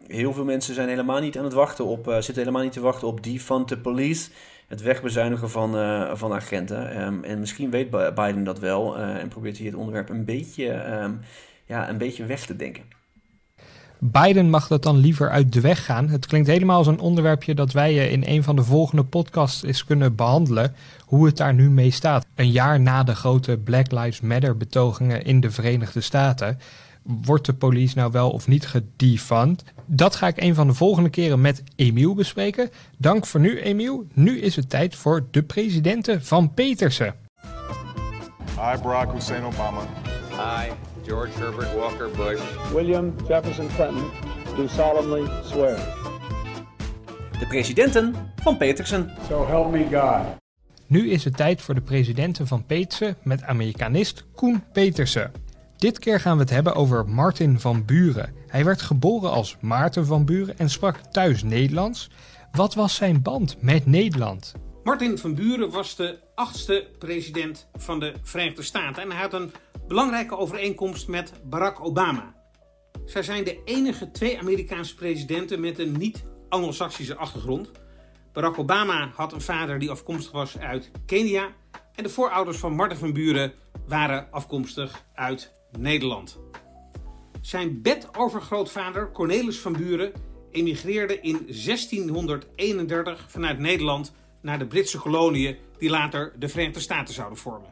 Heel 0.06 0.32
veel 0.32 0.44
mensen 0.44 0.74
zijn 0.74 0.88
helemaal 0.88 1.20
niet 1.20 1.38
aan 1.38 1.44
het 1.44 1.52
wachten 1.52 1.84
op, 1.84 2.04
zitten 2.04 2.38
helemaal 2.38 2.62
niet 2.62 2.72
te 2.72 2.80
wachten 2.80 3.08
op 3.08 3.22
defund 3.22 3.68
the 3.68 3.78
police 3.78 4.30
het 4.66 4.82
wegbezuinigen 4.82 5.50
van, 5.50 5.76
uh, 5.76 6.10
van 6.14 6.32
agenten. 6.32 7.02
Um, 7.02 7.24
en 7.24 7.38
misschien 7.38 7.70
weet 7.70 7.90
Biden 8.14 8.44
dat 8.44 8.58
wel 8.58 8.98
uh, 8.98 9.16
en 9.16 9.28
probeert 9.28 9.56
hij 9.56 9.66
het 9.66 9.76
onderwerp 9.76 10.08
een 10.08 10.24
beetje, 10.24 10.92
um, 11.02 11.20
ja, 11.66 11.88
een 11.88 11.98
beetje 11.98 12.24
weg 12.24 12.46
te 12.46 12.56
denken. 12.56 12.82
Biden 13.98 14.50
mag 14.50 14.66
dat 14.66 14.82
dan 14.82 14.96
liever 14.96 15.30
uit 15.30 15.52
de 15.52 15.60
weg 15.60 15.84
gaan. 15.84 16.08
Het 16.08 16.26
klinkt 16.26 16.48
helemaal 16.48 16.76
als 16.76 16.86
een 16.86 17.00
onderwerpje 17.00 17.54
dat 17.54 17.72
wij 17.72 18.08
in 18.08 18.22
een 18.26 18.42
van 18.42 18.56
de 18.56 18.62
volgende 18.62 19.04
podcasts 19.04 19.62
eens 19.62 19.84
kunnen 19.84 20.14
behandelen. 20.14 20.74
Hoe 21.04 21.26
het 21.26 21.36
daar 21.36 21.54
nu 21.54 21.70
mee 21.70 21.90
staat. 21.90 22.26
Een 22.34 22.50
jaar 22.50 22.80
na 22.80 23.02
de 23.02 23.14
grote 23.14 23.56
Black 23.56 23.90
Lives 23.90 24.20
Matter 24.20 24.56
betogingen 24.56 25.24
in 25.24 25.40
de 25.40 25.50
Verenigde 25.50 26.00
Staten 26.00 26.58
wordt 27.06 27.46
de 27.46 27.54
police 27.54 27.98
nou 27.98 28.12
wel 28.12 28.30
of 28.30 28.48
niet 28.48 28.66
gedefund? 28.66 29.64
Dat 29.86 30.16
ga 30.16 30.26
ik 30.26 30.40
een 30.40 30.54
van 30.54 30.66
de 30.66 30.74
volgende 30.74 31.08
keren 31.08 31.40
met 31.40 31.62
Emiel 31.76 32.14
bespreken. 32.14 32.70
Dank 32.98 33.26
voor 33.26 33.40
nu, 33.40 33.60
Emiel. 33.60 34.06
Nu 34.12 34.40
is 34.40 34.56
het 34.56 34.70
tijd 34.70 34.94
voor 34.94 35.26
de 35.30 35.42
presidenten 35.42 36.24
van 36.24 36.54
Petersen. 36.54 37.14
Hi, 38.48 38.82
Barack 38.82 39.12
Hussein 39.12 39.44
Obama. 39.44 39.80
Hi, 40.30 40.70
George 41.06 41.38
Herbert 41.38 41.74
Walker 41.74 42.10
Bush. 42.10 42.40
William 42.72 43.14
Jefferson 43.28 43.66
Clinton, 43.74 44.04
do 44.56 44.66
solemnly 44.66 45.30
swear. 45.44 45.76
De 47.38 47.46
presidenten 47.46 48.14
van 48.42 48.56
Petersen. 48.56 49.10
So 49.28 49.46
help 49.46 49.70
me 49.70 49.86
God. 49.90 50.44
Nu 50.86 51.10
is 51.10 51.24
het 51.24 51.36
tijd 51.36 51.60
voor 51.60 51.74
de 51.74 51.80
presidenten 51.80 52.46
van 52.46 52.64
Petersen 52.66 53.16
met 53.22 53.42
Amerikanist 53.42 54.24
Koen 54.34 54.62
Petersen. 54.72 55.32
Dit 55.76 55.98
keer 55.98 56.20
gaan 56.20 56.36
we 56.36 56.42
het 56.42 56.50
hebben 56.50 56.74
over 56.74 57.08
Martin 57.08 57.60
van 57.60 57.84
Buren. 57.84 58.34
Hij 58.46 58.64
werd 58.64 58.82
geboren 58.82 59.30
als 59.30 59.56
Maarten 59.60 60.06
van 60.06 60.24
Buren 60.24 60.58
en 60.58 60.70
sprak 60.70 60.96
thuis 60.96 61.42
Nederlands. 61.42 62.10
Wat 62.52 62.74
was 62.74 62.94
zijn 62.94 63.22
band 63.22 63.56
met 63.62 63.86
Nederland? 63.86 64.54
Martin 64.84 65.18
van 65.18 65.34
Buren 65.34 65.70
was 65.70 65.96
de 65.96 66.18
achtste 66.34 66.88
president 66.98 67.68
van 67.74 68.00
de 68.00 68.14
Verenigde 68.22 68.62
Staten 68.62 69.02
en 69.02 69.10
hij 69.10 69.20
had 69.20 69.32
een 69.32 69.52
belangrijke 69.88 70.36
overeenkomst 70.36 71.08
met 71.08 71.32
Barack 71.44 71.84
Obama. 71.84 72.34
Zij 73.04 73.22
zijn 73.22 73.44
de 73.44 73.60
enige 73.64 74.10
twee 74.10 74.38
Amerikaanse 74.38 74.94
presidenten 74.94 75.60
met 75.60 75.78
een 75.78 75.92
niet-Anglo-Saxische 75.92 77.16
achtergrond. 77.16 77.70
Barack 78.32 78.58
Obama 78.58 79.10
had 79.14 79.32
een 79.32 79.40
vader 79.40 79.78
die 79.78 79.90
afkomstig 79.90 80.32
was 80.32 80.58
uit 80.58 80.90
Kenia 81.06 81.48
en 81.94 82.02
de 82.02 82.08
voorouders 82.08 82.58
van 82.58 82.74
Martin 82.74 82.98
van 82.98 83.12
Buren 83.12 83.52
waren 83.86 84.28
afkomstig 84.30 85.04
uit 85.14 85.54
Nederland. 85.78 86.38
Zijn 87.40 87.82
bedovergrootvader 87.82 89.12
Cornelis 89.12 89.58
van 89.58 89.72
Buren 89.72 90.12
emigreerde 90.50 91.20
in 91.20 91.36
1631 91.46 93.26
vanuit 93.28 93.58
Nederland 93.58 94.12
naar 94.42 94.58
de 94.58 94.66
Britse 94.66 94.98
koloniën 94.98 95.56
die 95.78 95.90
later 95.90 96.32
de 96.38 96.48
Verenigde 96.48 96.80
Staten 96.80 97.14
zouden 97.14 97.38
vormen. 97.38 97.70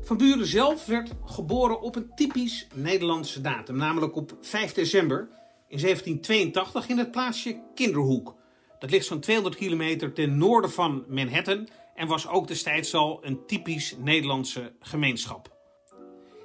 Van 0.00 0.16
Buren 0.16 0.46
zelf 0.46 0.86
werd 0.86 1.10
geboren 1.24 1.80
op 1.80 1.96
een 1.96 2.10
typisch 2.14 2.66
Nederlandse 2.74 3.40
datum, 3.40 3.76
namelijk 3.76 4.16
op 4.16 4.36
5 4.40 4.72
december 4.72 5.28
in 5.68 5.78
1782 5.78 6.88
in 6.88 6.98
het 6.98 7.10
plaatsje 7.10 7.60
Kinderhoek. 7.74 8.34
Dat 8.78 8.90
ligt 8.90 9.06
zo'n 9.06 9.20
200 9.20 9.56
kilometer 9.56 10.12
ten 10.12 10.38
noorden 10.38 10.70
van 10.70 11.04
Manhattan 11.08 11.68
en 11.94 12.06
was 12.08 12.28
ook 12.28 12.48
destijds 12.48 12.94
al 12.94 13.18
een 13.22 13.46
typisch 13.46 13.96
Nederlandse 13.98 14.72
gemeenschap. 14.80 15.51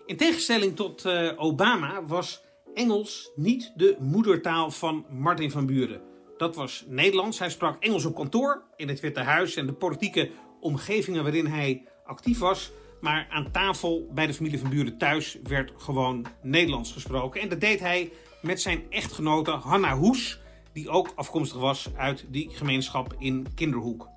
In 0.07 0.17
tegenstelling 0.17 0.75
tot 0.75 1.05
uh, 1.05 1.31
Obama 1.35 2.03
was 2.03 2.41
Engels 2.73 3.31
niet 3.35 3.71
de 3.75 3.95
moedertaal 3.99 4.71
van 4.71 5.05
Martin 5.09 5.51
van 5.51 5.65
Buren. 5.65 6.01
Dat 6.37 6.55
was 6.55 6.83
Nederlands. 6.87 7.39
Hij 7.39 7.49
sprak 7.49 7.83
Engels 7.83 8.05
op 8.05 8.15
kantoor, 8.15 8.63
in 8.75 8.87
het 8.87 8.99
Witte 8.99 9.19
Huis 9.19 9.55
en 9.55 9.65
de 9.65 9.73
politieke 9.73 10.31
omgevingen 10.59 11.23
waarin 11.23 11.45
hij 11.45 11.83
actief 12.05 12.39
was. 12.39 12.71
Maar 13.01 13.27
aan 13.29 13.51
tafel 13.51 14.07
bij 14.13 14.27
de 14.27 14.33
familie 14.33 14.59
van 14.59 14.69
Buren 14.69 14.97
thuis 14.97 15.37
werd 15.43 15.71
gewoon 15.77 16.25
Nederlands 16.41 16.91
gesproken. 16.91 17.41
En 17.41 17.49
dat 17.49 17.61
deed 17.61 17.79
hij 17.79 18.11
met 18.41 18.61
zijn 18.61 18.83
echtgenote 18.89 19.51
Hanna 19.51 19.97
Hoes, 19.97 20.39
die 20.73 20.89
ook 20.89 21.11
afkomstig 21.15 21.59
was 21.59 21.89
uit 21.95 22.25
die 22.29 22.49
gemeenschap 22.53 23.15
in 23.19 23.47
Kinderhoek. 23.55 24.07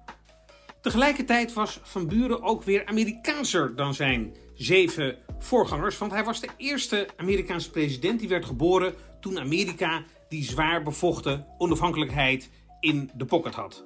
Tegelijkertijd 0.80 1.52
was 1.52 1.80
Van 1.82 2.06
Buren 2.06 2.42
ook 2.42 2.62
weer 2.62 2.86
Amerikaanser 2.86 3.76
dan 3.76 3.94
zijn 3.94 4.34
zeven 4.62 5.16
voorgangers, 5.38 5.98
want 5.98 6.12
hij 6.12 6.24
was 6.24 6.40
de 6.40 6.48
eerste 6.56 7.08
Amerikaanse 7.16 7.70
president 7.70 8.20
die 8.20 8.28
werd 8.28 8.44
geboren 8.44 8.94
toen 9.20 9.38
Amerika 9.38 10.04
die 10.28 10.44
zwaar 10.44 10.82
bevochten 10.82 11.46
onafhankelijkheid 11.58 12.50
in 12.80 13.10
de 13.16 13.24
pocket 13.24 13.54
had. 13.54 13.84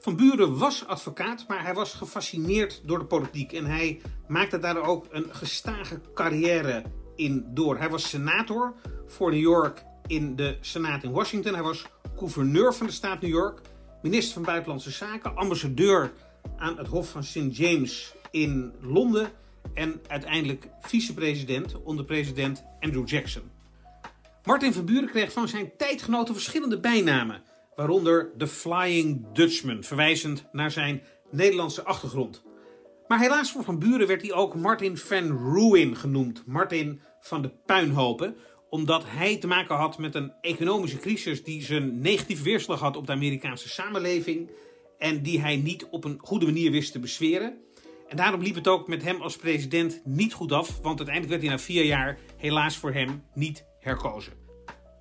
Van 0.00 0.16
Buren 0.16 0.58
was 0.58 0.86
advocaat, 0.86 1.44
maar 1.48 1.62
hij 1.62 1.74
was 1.74 1.94
gefascineerd 1.94 2.82
door 2.84 2.98
de 2.98 3.04
politiek 3.04 3.52
en 3.52 3.64
hij 3.64 4.00
maakte 4.28 4.58
daar 4.58 4.82
ook 4.82 5.06
een 5.10 5.34
gestage 5.34 6.00
carrière 6.14 6.82
in 7.16 7.46
door. 7.54 7.78
Hij 7.78 7.90
was 7.90 8.08
senator 8.08 8.74
voor 9.06 9.30
New 9.30 9.40
York 9.40 9.84
in 10.06 10.36
de 10.36 10.56
Senaat 10.60 11.02
in 11.02 11.12
Washington. 11.12 11.54
Hij 11.54 11.62
was 11.62 11.86
gouverneur 12.16 12.74
van 12.74 12.86
de 12.86 12.92
staat 12.92 13.20
New 13.20 13.30
York, 13.30 13.60
minister 14.02 14.34
van 14.34 14.42
Buitenlandse 14.42 14.90
Zaken, 14.90 15.36
ambassadeur 15.36 16.12
aan 16.56 16.78
het 16.78 16.86
Hof 16.86 17.10
van 17.10 17.24
St. 17.24 17.56
James 17.56 18.14
in 18.30 18.72
Londen 18.80 19.30
en 19.74 20.00
uiteindelijk 20.06 20.68
vicepresident 20.80 21.82
onder 21.82 22.04
president 22.04 22.64
Andrew 22.80 23.08
Jackson. 23.08 23.42
Martin 24.44 24.72
van 24.72 24.84
Buren 24.84 25.08
kreeg 25.08 25.32
van 25.32 25.48
zijn 25.48 25.70
tijdgenoten 25.76 26.34
verschillende 26.34 26.80
bijnamen, 26.80 27.42
waaronder 27.76 28.32
de 28.36 28.46
Flying 28.46 29.26
Dutchman, 29.32 29.82
verwijzend 29.82 30.44
naar 30.52 30.70
zijn 30.70 31.02
Nederlandse 31.30 31.84
achtergrond. 31.84 32.42
Maar 33.08 33.20
helaas 33.20 33.52
voor 33.52 33.64
Van 33.64 33.78
Buren 33.78 34.06
werd 34.06 34.22
hij 34.22 34.32
ook 34.32 34.54
Martin 34.54 34.96
van 34.96 35.54
Ruin 35.54 35.96
genoemd, 35.96 36.46
Martin 36.46 37.00
van 37.20 37.42
de 37.42 37.50
puinhopen, 37.66 38.36
omdat 38.70 39.04
hij 39.06 39.36
te 39.36 39.46
maken 39.46 39.76
had 39.76 39.98
met 39.98 40.14
een 40.14 40.32
economische 40.40 40.98
crisis 40.98 41.44
die 41.44 41.62
zijn 41.62 42.00
negatieve 42.00 42.42
weerslag 42.42 42.80
had 42.80 42.96
op 42.96 43.06
de 43.06 43.12
Amerikaanse 43.12 43.68
samenleving 43.68 44.50
en 44.98 45.22
die 45.22 45.40
hij 45.40 45.56
niet 45.56 45.86
op 45.90 46.04
een 46.04 46.18
goede 46.18 46.46
manier 46.46 46.70
wist 46.70 46.92
te 46.92 46.98
besweren. 46.98 47.58
En 48.08 48.16
daarom 48.16 48.42
liep 48.42 48.54
het 48.54 48.68
ook 48.68 48.88
met 48.88 49.02
hem 49.02 49.20
als 49.20 49.36
president 49.36 50.00
niet 50.04 50.32
goed 50.32 50.52
af, 50.52 50.78
want 50.82 50.98
uiteindelijk 50.98 51.28
werd 51.28 51.42
hij 51.42 51.50
na 51.50 51.58
vier 51.58 51.84
jaar 51.84 52.18
helaas 52.36 52.76
voor 52.76 52.92
hem 52.92 53.22
niet 53.34 53.64
herkozen. 53.80 54.32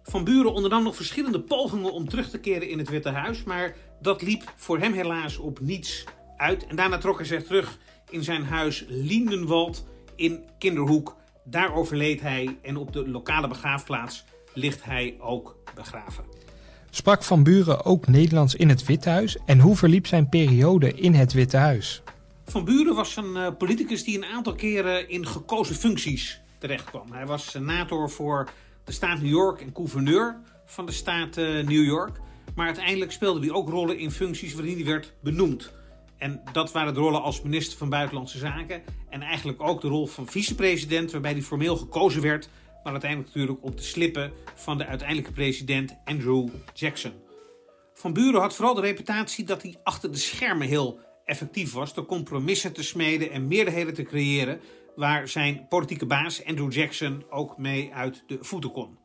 Van 0.04 0.24
Buren 0.24 0.54
ondernam 0.54 0.84
nog 0.84 0.96
verschillende 0.96 1.42
pogingen 1.42 1.94
om 1.94 2.10
terug 2.10 2.30
te 2.30 2.40
keren 2.40 2.70
in 2.70 2.78
het 2.78 2.90
Witte 2.90 3.10
Huis, 3.10 3.44
maar 3.44 3.76
dat 4.02 4.22
liep 4.22 4.54
voor 4.56 4.80
hem 4.80 4.94
helaas 4.94 5.38
op 5.38 5.60
niets 5.60 6.04
uit. 6.38 6.68
En 6.68 6.76
daarna 6.76 6.98
trok 6.98 7.18
hij 7.18 7.26
zich 7.26 7.44
terug 7.44 7.78
in 8.10 8.24
zijn 8.24 8.44
huis 8.44 8.86
Lindenwald 8.88 9.86
in 10.16 10.44
Kinderhoek. 10.58 11.16
Daar 11.44 11.74
overleed 11.74 12.22
hij 12.22 12.58
en 12.62 12.78
op 12.78 12.94
de 12.94 13.10
lokale 13.10 13.48
begraafplaats 13.48 14.24
ligt 14.54 14.84
hij 14.84 15.16
ook 15.20 15.58
begraven. 15.76 16.24
Sprak 16.90 17.24
Van 17.24 17.44
Buren 17.44 17.86
ook 17.86 18.08
Nederlands 18.08 18.56
in 18.56 18.70
het 18.70 18.86
Witte 18.86 19.10
Huis 19.10 19.38
en 19.46 19.60
hoe 19.60 19.76
verliep 19.76 20.08
zijn 20.08 20.30
periode 20.30 20.94
in 20.94 21.14
het 21.14 21.34
Witte 21.34 21.58
Huis? 21.58 22.04
Van 22.46 22.66
Buren 22.66 22.96
was 22.96 23.16
een 23.16 23.36
uh, 23.36 23.48
politicus 23.58 24.04
die 24.04 24.18
een 24.18 24.26
aantal 24.26 24.56
keren 24.56 25.10
in 25.10 25.26
gekozen 25.26 25.76
functies 25.76 26.42
terecht 26.58 26.86
kwam. 26.86 27.12
Hij 27.12 27.26
was 27.26 27.52
senator 27.52 28.10
voor 28.10 28.50
de 28.84 28.92
staat 28.92 29.22
New 29.22 29.32
York 29.32 29.62
en 29.62 29.72
gouverneur 29.74 30.42
van 30.66 30.86
de 30.86 30.92
staat 30.92 31.38
uh, 31.38 31.46
New 31.64 31.86
York. 31.86 32.20
Maar 32.56 32.66
uiteindelijk 32.66 33.12
speelde 33.12 33.40
hij 33.40 33.52
ook 33.52 33.70
rollen 33.70 33.98
in 33.98 34.12
functies 34.12 34.54
waarin 34.54 34.76
hij 34.76 34.86
werd 34.86 35.14
benoemd. 35.22 35.74
En 36.18 36.42
dat 36.52 36.72
waren 36.72 36.94
de 36.94 37.00
rollen 37.00 37.22
als 37.22 37.42
minister 37.42 37.78
van 37.78 37.90
Buitenlandse 37.90 38.38
Zaken. 38.38 38.84
En 39.10 39.22
eigenlijk 39.22 39.62
ook 39.62 39.82
de 39.82 39.88
rol 39.88 40.08
van 40.08 40.28
vicepresident, 40.28 41.12
waarbij 41.12 41.32
hij 41.32 41.42
formeel 41.42 41.78
gekozen 41.78 42.22
werd. 42.22 42.50
Maar 42.84 42.92
uiteindelijk 42.92 43.34
natuurlijk 43.34 43.64
op 43.64 43.78
de 43.78 43.84
slippen 43.84 44.32
van 44.56 44.78
de 44.78 44.86
uiteindelijke 44.86 45.32
president 45.32 45.98
Andrew 46.06 46.48
Jackson. 46.74 47.14
Van 47.94 48.14
Buren 48.14 48.42
had 48.42 48.56
vooral 48.56 48.74
de 48.74 48.82
reputatie 48.82 49.46
dat 49.46 49.62
hij 49.62 49.76
achter 49.84 50.12
de 50.12 50.18
schermen 50.18 50.68
heel 50.68 51.00
effectief 51.26 51.74
was 51.74 51.94
door 51.94 52.06
compromissen 52.06 52.74
te 52.74 52.84
smeden 52.84 53.32
en 53.32 53.48
meerderheden 53.48 53.94
te 53.94 54.04
creëren, 54.04 54.60
waar 54.96 55.28
zijn 55.28 55.68
politieke 55.68 56.06
baas 56.06 56.46
Andrew 56.46 56.72
Jackson 56.72 57.24
ook 57.30 57.58
mee 57.58 57.94
uit 57.94 58.24
de 58.28 58.38
voeten 58.42 58.72
kon. 58.72 58.98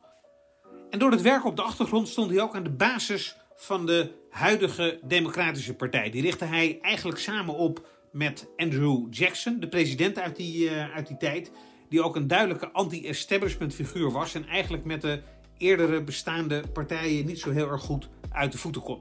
En 0.89 0.99
door 0.99 1.11
het 1.11 1.21
werk 1.21 1.45
op 1.45 1.55
de 1.55 1.61
achtergrond 1.61 2.07
stond 2.07 2.31
hij 2.31 2.41
ook 2.41 2.55
aan 2.55 2.63
de 2.63 2.69
basis 2.69 3.35
van 3.55 3.85
de 3.85 4.11
huidige 4.29 4.99
Democratische 5.03 5.75
Partij. 5.75 6.09
Die 6.09 6.21
richtte 6.21 6.45
hij 6.45 6.79
eigenlijk 6.81 7.19
samen 7.19 7.55
op 7.55 7.87
met 8.11 8.47
Andrew 8.57 9.07
Jackson, 9.09 9.59
de 9.59 9.67
president 9.67 10.19
uit 10.19 10.35
die, 10.35 10.69
uh, 10.69 10.93
uit 10.93 11.07
die 11.07 11.17
tijd, 11.17 11.51
die 11.89 12.03
ook 12.03 12.15
een 12.15 12.27
duidelijke 12.27 12.71
anti-establishment 12.71 13.73
figuur 13.73 14.11
was 14.11 14.33
en 14.33 14.47
eigenlijk 14.47 14.83
met 14.83 15.01
de 15.01 15.21
eerdere 15.57 16.03
bestaande 16.03 16.63
partijen 16.73 17.25
niet 17.25 17.39
zo 17.39 17.51
heel 17.51 17.69
erg 17.69 17.81
goed 17.81 18.09
uit 18.31 18.51
de 18.51 18.57
voeten 18.57 18.81
kon. 18.81 18.99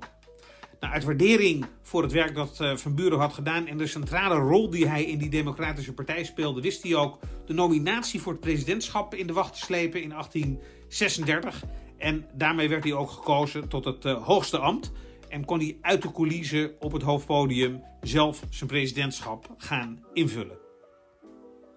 Nou, 0.81 0.93
uit 0.93 1.05
waardering 1.05 1.66
voor 1.83 2.03
het 2.03 2.12
werk 2.12 2.35
dat 2.35 2.59
uh, 2.61 2.77
Van 2.77 2.95
Buren 2.95 3.19
had 3.19 3.33
gedaan 3.33 3.66
en 3.66 3.79
de 3.79 3.87
centrale 3.87 4.35
rol 4.35 4.71
die 4.71 4.88
hij 4.88 5.05
in 5.05 5.19
die 5.19 5.31
Democratische 5.31 5.93
Partij 5.93 6.25
speelde, 6.25 6.61
wist 6.61 6.83
hij 6.83 6.95
ook 6.95 7.19
de 7.47 7.53
nominatie 7.53 8.21
voor 8.21 8.33
het 8.33 8.40
presidentschap 8.40 9.14
in 9.14 9.27
de 9.27 9.33
wacht 9.33 9.53
te 9.53 9.59
slepen 9.59 10.03
in 10.03 10.09
1836. 10.09 11.64
En 11.99 12.27
daarmee 12.35 12.69
werd 12.69 12.85
hij 12.85 12.93
ook 12.93 13.11
gekozen 13.11 13.69
tot 13.69 13.85
het 13.85 14.05
uh, 14.05 14.27
hoogste 14.27 14.59
ambt. 14.59 14.93
En 15.29 15.45
kon 15.45 15.59
hij 15.59 15.79
uit 15.81 16.03
de 16.03 16.12
coulissen 16.12 16.73
op 16.79 16.93
het 16.93 17.03
hoofdpodium 17.03 17.83
zelf 18.01 18.43
zijn 18.51 18.71
presidentschap 18.71 19.55
gaan 19.57 20.05
invullen. 20.12 20.59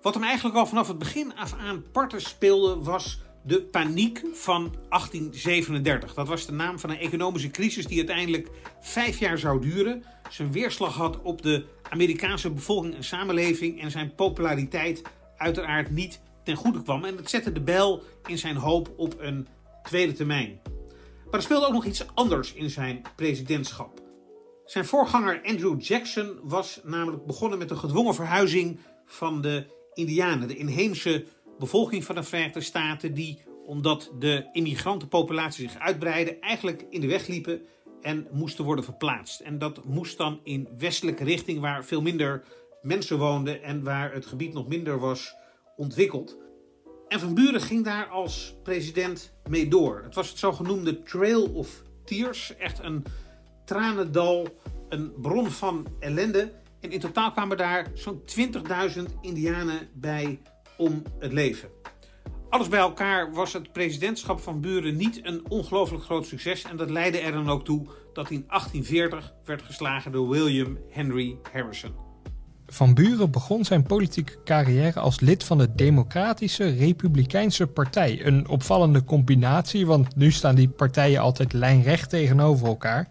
Wat 0.01 0.13
hem 0.13 0.23
eigenlijk 0.23 0.55
al 0.57 0.65
vanaf 0.65 0.87
het 0.87 0.97
begin 0.97 1.35
af 1.35 1.53
aan 1.53 1.83
parten 1.91 2.21
speelde 2.21 2.83
was 2.83 3.22
de 3.43 3.61
paniek 3.61 4.23
van 4.33 4.75
1837. 4.89 6.13
Dat 6.13 6.27
was 6.27 6.45
de 6.45 6.51
naam 6.51 6.79
van 6.79 6.89
een 6.89 6.97
economische 6.97 7.49
crisis 7.49 7.85
die 7.85 7.97
uiteindelijk 7.97 8.49
vijf 8.81 9.19
jaar 9.19 9.37
zou 9.37 9.61
duren. 9.61 10.03
Zijn 10.29 10.51
weerslag 10.51 10.95
had 10.95 11.21
op 11.21 11.41
de 11.41 11.65
Amerikaanse 11.89 12.49
bevolking 12.49 12.95
en 12.95 13.03
samenleving 13.03 13.81
en 13.81 13.91
zijn 13.91 14.15
populariteit 14.15 15.01
uiteraard 15.37 15.91
niet 15.91 16.21
ten 16.43 16.55
goede 16.55 16.83
kwam. 16.83 17.05
En 17.05 17.17
het 17.17 17.29
zette 17.29 17.51
de 17.51 17.61
bel 17.61 18.03
in 18.25 18.37
zijn 18.37 18.55
hoop 18.55 18.93
op 18.95 19.15
een 19.19 19.47
tweede 19.83 20.13
termijn. 20.13 20.59
Maar 21.25 21.33
er 21.33 21.41
speelde 21.41 21.65
ook 21.65 21.73
nog 21.73 21.85
iets 21.85 22.05
anders 22.13 22.53
in 22.53 22.69
zijn 22.69 23.01
presidentschap. 23.15 24.01
Zijn 24.65 24.85
voorganger 24.85 25.41
Andrew 25.45 25.81
Jackson 25.81 26.39
was 26.43 26.79
namelijk 26.83 27.25
begonnen 27.25 27.57
met 27.57 27.69
de 27.69 27.75
gedwongen 27.75 28.15
verhuizing 28.15 28.79
van 29.05 29.41
de 29.41 29.65
Indianen, 29.93 30.47
de 30.47 30.57
inheemse 30.57 31.25
bevolking 31.63 32.03
van 32.03 32.15
de 32.15 32.23
Verenigde 32.23 32.61
Staten, 32.61 33.13
die 33.13 33.41
omdat 33.65 34.11
de 34.19 34.49
immigrantenpopulatie 34.51 35.69
zich 35.69 35.79
uitbreidde, 35.79 36.39
eigenlijk 36.39 36.85
in 36.89 37.01
de 37.01 37.07
weg 37.07 37.27
liepen 37.27 37.61
en 38.01 38.27
moesten 38.31 38.65
worden 38.65 38.83
verplaatst. 38.83 39.39
En 39.39 39.57
dat 39.57 39.83
moest 39.85 40.17
dan 40.17 40.39
in 40.43 40.67
westelijke 40.77 41.23
richting, 41.23 41.59
waar 41.59 41.85
veel 41.85 42.01
minder 42.01 42.43
mensen 42.81 43.17
woonden 43.17 43.63
en 43.63 43.83
waar 43.83 44.13
het 44.13 44.25
gebied 44.25 44.53
nog 44.53 44.67
minder 44.67 44.99
was 44.99 45.35
ontwikkeld. 45.75 46.37
En 47.07 47.19
Van 47.19 47.33
Buren 47.33 47.61
ging 47.61 47.83
daar 47.83 48.07
als 48.07 48.55
president 48.63 49.33
mee 49.49 49.67
door. 49.67 50.01
Het 50.03 50.15
was 50.15 50.29
het 50.29 50.37
zogenoemde 50.37 51.03
Trail 51.03 51.49
of 51.53 51.83
Tears. 52.05 52.55
Echt 52.57 52.79
een 52.79 53.05
tranendal, 53.65 54.47
een 54.89 55.13
bron 55.21 55.51
van 55.51 55.87
ellende. 55.99 56.51
En 56.79 56.91
in 56.91 56.99
totaal 56.99 57.31
kwamen 57.31 57.57
daar 57.57 57.91
zo'n 57.93 58.21
20.000 58.95 59.03
Indianen 59.21 59.89
bij 59.93 60.39
om 60.77 61.03
het 61.19 61.33
leven. 61.33 61.69
Alles 62.49 62.67
bij 62.67 62.79
elkaar 62.79 63.33
was 63.33 63.53
het 63.53 63.71
presidentschap 63.71 64.39
van 64.39 64.61
Buren 64.61 64.95
niet 64.95 65.19
een 65.23 65.43
ongelooflijk 65.47 66.03
groot 66.03 66.25
succes. 66.25 66.63
En 66.63 66.77
dat 66.77 66.89
leidde 66.89 67.19
er 67.19 67.31
dan 67.31 67.49
ook 67.49 67.65
toe 67.65 67.85
dat 68.13 68.29
in 68.29 68.45
1840 68.47 69.33
werd 69.45 69.61
geslagen 69.61 70.11
door 70.11 70.29
William 70.29 70.77
Henry 70.89 71.37
Harrison. 71.51 71.91
Van 72.67 72.93
Buren 72.93 73.31
begon 73.31 73.65
zijn 73.65 73.83
politieke 73.83 74.43
carrière 74.43 74.99
als 74.99 75.19
lid 75.19 75.43
van 75.43 75.57
de 75.57 75.75
Democratische 75.75 76.69
Republikeinse 76.69 77.67
Partij. 77.67 78.25
Een 78.25 78.47
opvallende 78.47 79.03
combinatie, 79.03 79.85
want 79.85 80.15
nu 80.15 80.31
staan 80.31 80.55
die 80.55 80.69
partijen 80.69 81.21
altijd 81.21 81.53
lijnrecht 81.53 82.09
tegenover 82.09 82.67
elkaar. 82.67 83.07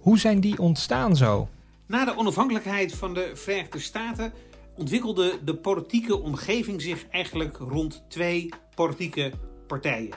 Hoe 0.00 0.18
zijn 0.18 0.40
die 0.40 0.58
ontstaan 0.58 1.16
zo? 1.16 1.48
Na 1.86 2.04
de 2.04 2.16
onafhankelijkheid 2.16 2.94
van 2.94 3.14
de 3.14 3.30
Verenigde 3.34 3.78
Staten 3.78 4.32
ontwikkelde 4.80 5.38
de 5.44 5.56
politieke 5.56 6.20
omgeving 6.20 6.82
zich 6.82 7.06
eigenlijk 7.10 7.56
rond 7.56 8.04
twee 8.08 8.48
politieke 8.74 9.32
partijen. 9.66 10.10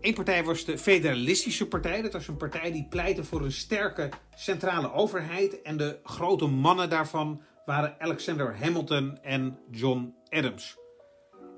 Eén 0.00 0.14
partij 0.14 0.44
was 0.44 0.64
de 0.64 0.78
Federalistische 0.78 1.68
Partij. 1.68 2.02
Dat 2.02 2.12
was 2.12 2.28
een 2.28 2.36
partij 2.36 2.72
die 2.72 2.86
pleitte 2.90 3.24
voor 3.24 3.42
een 3.42 3.52
sterke 3.52 4.08
centrale 4.34 4.92
overheid. 4.92 5.62
En 5.62 5.76
de 5.76 5.98
grote 6.02 6.46
mannen 6.46 6.90
daarvan 6.90 7.42
waren 7.64 7.94
Alexander 7.98 8.58
Hamilton 8.58 9.18
en 9.22 9.58
John 9.70 10.14
Adams. 10.28 10.76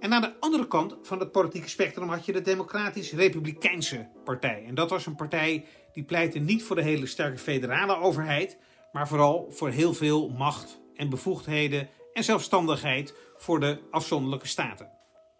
En 0.01 0.13
aan 0.13 0.21
de 0.21 0.33
andere 0.41 0.67
kant 0.67 0.97
van 1.03 1.21
het 1.21 1.33
politieke 1.33 1.69
spectrum 1.69 2.09
had 2.09 2.27
je 2.27 2.33
de 2.33 2.41
Democratisch-Republikeinse 2.41 4.09
Partij. 4.25 4.65
En 4.67 4.75
dat 4.75 4.91
was 4.91 5.07
een 5.07 5.17
partij 5.17 5.65
die 5.93 6.05
pleitte 6.05 6.39
niet 6.39 6.63
voor 6.63 6.77
de 6.77 6.83
hele 6.83 7.07
sterke 7.07 7.39
federale 7.39 7.97
overheid, 7.97 8.59
maar 8.93 9.09
vooral 9.09 9.47
voor 9.51 9.69
heel 9.69 9.95
veel 9.95 10.29
macht 10.29 10.81
en 10.95 11.09
bevoegdheden 11.09 11.89
en 12.13 12.25
zelfstandigheid 12.25 13.15
voor 13.37 13.61
de 13.61 13.79
afzonderlijke 13.91 14.47
staten. 14.47 14.91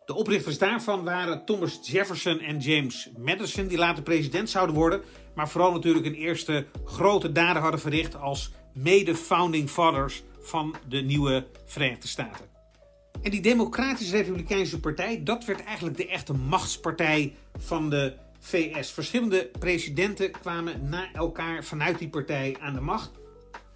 De 0.05 0.15
oprichters 0.15 0.59
daarvan 0.59 1.05
waren 1.05 1.45
Thomas 1.45 1.79
Jefferson 1.83 2.41
en 2.41 2.59
James 2.59 3.11
Madison, 3.19 3.67
die 3.67 3.79
later 3.79 4.03
president 4.03 4.51
zouden 4.51 4.75
worden, 4.75 5.03
maar 5.35 5.49
vooral 5.49 5.73
natuurlijk 5.73 6.07
een 6.07 6.15
eerste 6.15 6.67
grote 6.85 7.33
daden 7.33 7.63
hadden 7.63 7.81
verricht 7.81 8.17
als 8.17 8.51
mede-founding 8.75 9.71
fathers 9.71 10.23
van 10.41 10.75
de 10.89 11.01
nieuwe 11.01 11.47
Verenigde 11.65 12.09
Staten. 12.09 12.45
En 13.23 13.31
die 13.31 13.41
Democratisch-Republikeinse 13.41 14.81
Partij, 14.81 15.23
dat 15.23 15.45
werd 15.45 15.65
eigenlijk 15.65 15.97
de 15.97 16.09
echte 16.09 16.33
machtspartij 16.33 17.35
van 17.59 17.91
de 17.91 18.15
VS. 18.41 18.91
Verschillende 18.91 19.51
presidenten 19.59 20.31
kwamen 20.31 20.89
na 20.89 21.13
elkaar 21.13 21.65
vanuit 21.65 21.99
die 21.99 22.09
partij 22.09 22.57
aan 22.61 22.75
de 22.75 22.81
macht. 22.81 23.11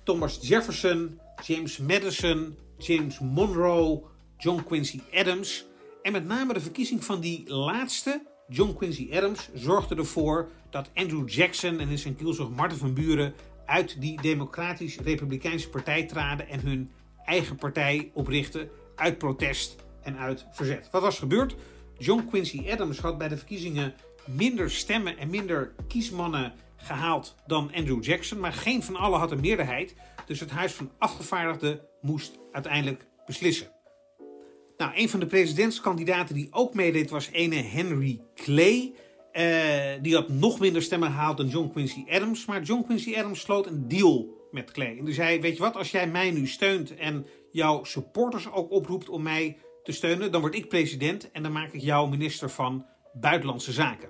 Thomas 0.05 0.39
Jefferson, 0.41 1.21
James 1.47 1.79
Madison, 1.79 2.57
James 2.79 3.19
Monroe, 3.19 4.03
John 4.39 4.63
Quincy 4.63 5.01
Adams. 5.15 5.67
En 6.03 6.13
met 6.13 6.27
name 6.27 6.53
de 6.53 6.61
verkiezing 6.61 7.05
van 7.05 7.21
die 7.21 7.49
laatste, 7.49 8.23
John 8.49 8.75
Quincy 8.77 9.09
Adams, 9.13 9.49
zorgde 9.55 9.95
ervoor 9.95 10.49
dat 10.71 10.91
Andrew 10.95 11.29
Jackson 11.29 11.79
en 11.79 11.89
in 11.89 11.99
zijn 11.99 12.17
kielzog 12.17 12.51
Martin 12.51 12.79
van 12.79 12.95
Buren 12.95 13.35
uit 13.67 14.01
die 14.01 14.21
Democratisch-Republikeinse 14.21 15.69
Partij 15.69 16.05
traden 16.05 16.49
en 16.49 16.61
hun 16.61 16.91
eigen 17.25 17.57
partij 17.57 18.11
oprichten 18.15 18.69
uit 18.95 19.19
protest 19.19 19.77
en 20.03 20.19
uit 20.19 20.47
verzet. 20.53 20.89
Wat 20.91 21.03
was 21.03 21.19
gebeurd? 21.19 21.57
John 21.99 22.27
Quincy 22.29 22.71
Adams 22.71 22.99
had 22.99 23.19
bij 23.19 23.29
de 23.29 23.37
verkiezingen 23.37 23.95
minder 24.27 24.71
stemmen 24.71 25.19
en 25.19 25.31
minder 25.31 25.75
kiesmannen 25.89 26.53
gehaald 26.77 27.35
dan 27.47 27.71
Andrew 27.75 28.05
Jackson, 28.05 28.41
maar 28.41 28.53
geen 28.53 28.83
van 28.83 28.97
allen 28.97 29.19
had 29.19 29.31
een 29.31 29.41
meerderheid. 29.41 29.95
Dus 30.27 30.41
het 30.41 30.51
Huis 30.51 30.73
van 30.73 30.91
Afgevaardigden 30.99 31.81
moest 32.07 32.39
uiteindelijk 32.53 33.07
beslissen. 33.27 33.75
Nou, 34.77 34.93
een 34.95 35.09
van 35.09 35.21
de 35.21 35.27
presidentskandidaten 35.27 36.35
die 36.35 36.49
ook 36.51 36.75
meedeed 36.75 37.11
was 37.11 37.29
ene 37.33 37.55
Henry 37.55 38.21
Clay. 38.35 38.93
Uh, 39.33 40.03
die 40.03 40.15
had 40.15 40.29
nog 40.29 40.59
minder 40.59 40.83
stemmen 40.83 41.11
gehaald 41.11 41.37
dan 41.37 41.49
John 41.49 41.71
Quincy 41.73 42.05
Adams. 42.09 42.45
Maar 42.45 42.63
John 42.63 42.85
Quincy 42.85 43.17
Adams 43.17 43.41
sloot 43.41 43.67
een 43.67 43.89
deal 43.89 44.49
met 44.51 44.71
Clay. 44.71 44.99
En 44.99 45.05
die 45.05 45.15
zei: 45.15 45.41
Weet 45.41 45.57
je 45.57 45.63
wat, 45.63 45.77
als 45.77 45.91
jij 45.91 46.09
mij 46.09 46.31
nu 46.31 46.47
steunt 46.47 46.95
en 46.95 47.27
jouw 47.51 47.85
supporters 47.85 48.51
ook 48.53 48.71
oproept 48.71 49.09
om 49.09 49.23
mij 49.23 49.57
te 49.83 49.93
steunen, 49.93 50.33
dan 50.33 50.41
word 50.41 50.55
ik 50.55 50.69
president 50.69 51.31
en 51.31 51.43
dan 51.43 51.53
maak 51.53 51.73
ik 51.73 51.81
jou 51.81 52.09
minister 52.09 52.51
van 52.51 52.87
Buitenlandse 53.13 53.73
Zaken. 53.73 54.09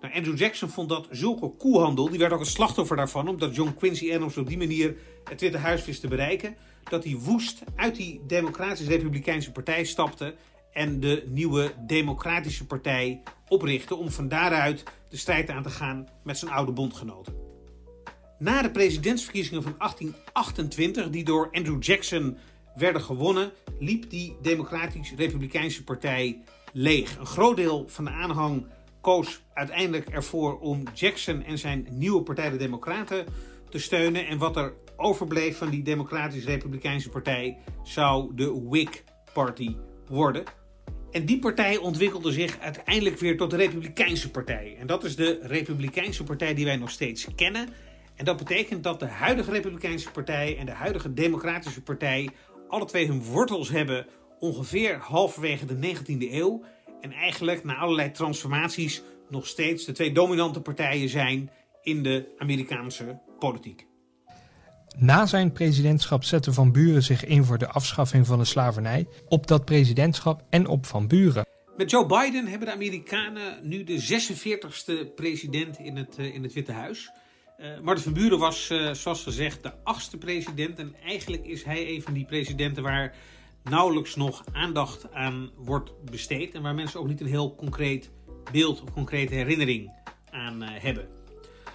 Nou, 0.00 0.14
Andrew 0.14 0.38
Jackson 0.38 0.68
vond 0.68 0.88
dat 0.88 1.06
zulke 1.10 1.48
koehandel. 1.48 2.08
Die 2.08 2.18
werd 2.18 2.32
ook 2.32 2.38
het 2.38 2.48
slachtoffer 2.48 2.96
daarvan, 2.96 3.28
omdat 3.28 3.54
John 3.54 3.74
Quincy 3.78 4.14
Adams 4.14 4.36
op 4.36 4.48
die 4.48 4.58
manier 4.58 4.96
het 5.24 5.40
Witte 5.40 5.58
Huis 5.58 5.84
wist 5.84 6.00
te 6.00 6.08
bereiken. 6.08 6.56
Dat 6.90 7.04
hij 7.04 7.16
woest 7.16 7.62
uit 7.76 7.96
die 7.96 8.20
Democratisch-Republikeinse 8.26 9.52
Partij 9.52 9.84
stapte 9.84 10.34
en 10.72 11.00
de 11.00 11.24
nieuwe 11.26 11.72
Democratische 11.86 12.66
Partij 12.66 13.22
oprichtte 13.48 13.94
om 13.94 14.10
van 14.10 14.28
daaruit 14.28 14.82
de 15.08 15.16
strijd 15.16 15.50
aan 15.50 15.62
te 15.62 15.70
gaan 15.70 16.08
met 16.24 16.38
zijn 16.38 16.50
oude 16.50 16.72
bondgenoten. 16.72 17.34
Na 18.38 18.62
de 18.62 18.70
presidentsverkiezingen 18.70 19.62
van 19.62 19.74
1828, 19.78 21.10
die 21.10 21.24
door 21.24 21.48
Andrew 21.52 21.82
Jackson 21.82 22.36
werden 22.76 23.02
gewonnen, 23.02 23.52
liep 23.78 24.10
die 24.10 24.36
Democratisch-Republikeinse 24.42 25.84
Partij 25.84 26.42
leeg. 26.72 27.18
Een 27.18 27.26
groot 27.26 27.56
deel 27.56 27.84
van 27.88 28.04
de 28.04 28.10
aanhang 28.10 28.66
koos 29.00 29.42
uiteindelijk 29.54 30.08
ervoor 30.08 30.58
om 30.58 30.82
Jackson 30.94 31.42
en 31.42 31.58
zijn 31.58 31.86
nieuwe 31.90 32.22
Partij 32.22 32.50
de 32.50 32.56
Democraten 32.56 33.26
te 33.70 33.78
steunen. 33.78 34.26
En 34.26 34.38
wat 34.38 34.56
er 34.56 34.72
overbleef 34.96 35.58
van 35.58 35.70
die 35.70 35.82
Democratisch-Republikeinse 35.82 37.08
Partij 37.08 37.58
zou 37.82 38.34
de 38.34 38.66
Whig 38.68 39.02
Party 39.32 39.76
worden. 40.08 40.44
En 41.10 41.26
die 41.26 41.38
partij 41.38 41.76
ontwikkelde 41.76 42.32
zich 42.32 42.58
uiteindelijk 42.58 43.18
weer 43.18 43.36
tot 43.36 43.50
de 43.50 43.56
Republikeinse 43.56 44.30
Partij. 44.30 44.76
En 44.78 44.86
dat 44.86 45.04
is 45.04 45.16
de 45.16 45.38
Republikeinse 45.42 46.24
Partij 46.24 46.54
die 46.54 46.64
wij 46.64 46.76
nog 46.76 46.90
steeds 46.90 47.26
kennen. 47.34 47.68
En 48.14 48.24
dat 48.24 48.36
betekent 48.36 48.82
dat 48.82 49.00
de 49.00 49.06
huidige 49.06 49.50
Republikeinse 49.50 50.10
Partij 50.10 50.56
en 50.58 50.66
de 50.66 50.72
huidige 50.72 51.14
Democratische 51.14 51.82
Partij 51.82 52.28
alle 52.68 52.84
twee 52.84 53.06
hun 53.06 53.22
wortels 53.22 53.68
hebben 53.68 54.06
ongeveer 54.38 54.98
halverwege 54.98 55.64
de 55.64 55.94
19e 55.94 56.32
eeuw 56.32 56.64
en 57.00 57.12
eigenlijk 57.12 57.64
na 57.64 57.76
allerlei 57.76 58.10
transformaties 58.10 59.02
nog 59.28 59.46
steeds 59.46 59.84
de 59.84 59.92
twee 59.92 60.12
dominante 60.12 60.60
partijen 60.60 61.08
zijn 61.08 61.50
in 61.82 62.02
de 62.02 62.34
Amerikaanse 62.38 63.18
politiek. 63.38 63.86
Na 64.96 65.26
zijn 65.26 65.52
presidentschap 65.52 66.24
zette 66.24 66.52
Van 66.52 66.72
Buren 66.72 67.02
zich 67.02 67.24
in 67.24 67.44
voor 67.44 67.58
de 67.58 67.68
afschaffing 67.68 68.26
van 68.26 68.38
de 68.38 68.44
slavernij 68.44 69.08
op 69.28 69.46
dat 69.46 69.64
presidentschap 69.64 70.44
en 70.50 70.66
op 70.66 70.86
Van 70.86 71.08
Buren. 71.08 71.46
Met 71.76 71.90
Joe 71.90 72.06
Biden 72.06 72.46
hebben 72.46 72.68
de 72.68 72.74
Amerikanen 72.74 73.68
nu 73.68 73.84
de 73.84 74.02
46ste 74.02 75.14
president 75.14 75.78
in 75.78 75.96
het, 75.96 76.18
uh, 76.18 76.34
in 76.34 76.42
het 76.42 76.52
Witte 76.52 76.72
Huis. 76.72 77.10
Uh, 77.60 77.80
Martin 77.80 78.04
van 78.04 78.12
Buren 78.12 78.38
was, 78.38 78.70
uh, 78.70 78.92
zoals 78.92 79.22
gezegd, 79.22 79.62
de 79.62 79.72
achtste 79.84 80.18
president. 80.18 80.78
En 80.78 80.94
eigenlijk 81.04 81.46
is 81.46 81.64
hij 81.64 81.88
een 81.88 82.02
van 82.02 82.12
die 82.12 82.24
presidenten 82.24 82.82
waar 82.82 83.14
nauwelijks 83.62 84.16
nog 84.16 84.44
aandacht 84.52 85.12
aan 85.12 85.50
wordt 85.56 86.04
besteed. 86.04 86.54
En 86.54 86.62
waar 86.62 86.74
mensen 86.74 87.00
ook 87.00 87.08
niet 87.08 87.20
een 87.20 87.26
heel 87.26 87.54
concreet 87.54 88.10
beeld 88.52 88.82
of 88.82 88.92
concrete 88.92 89.34
herinnering 89.34 89.90
aan 90.30 90.62
hebben. 90.62 91.17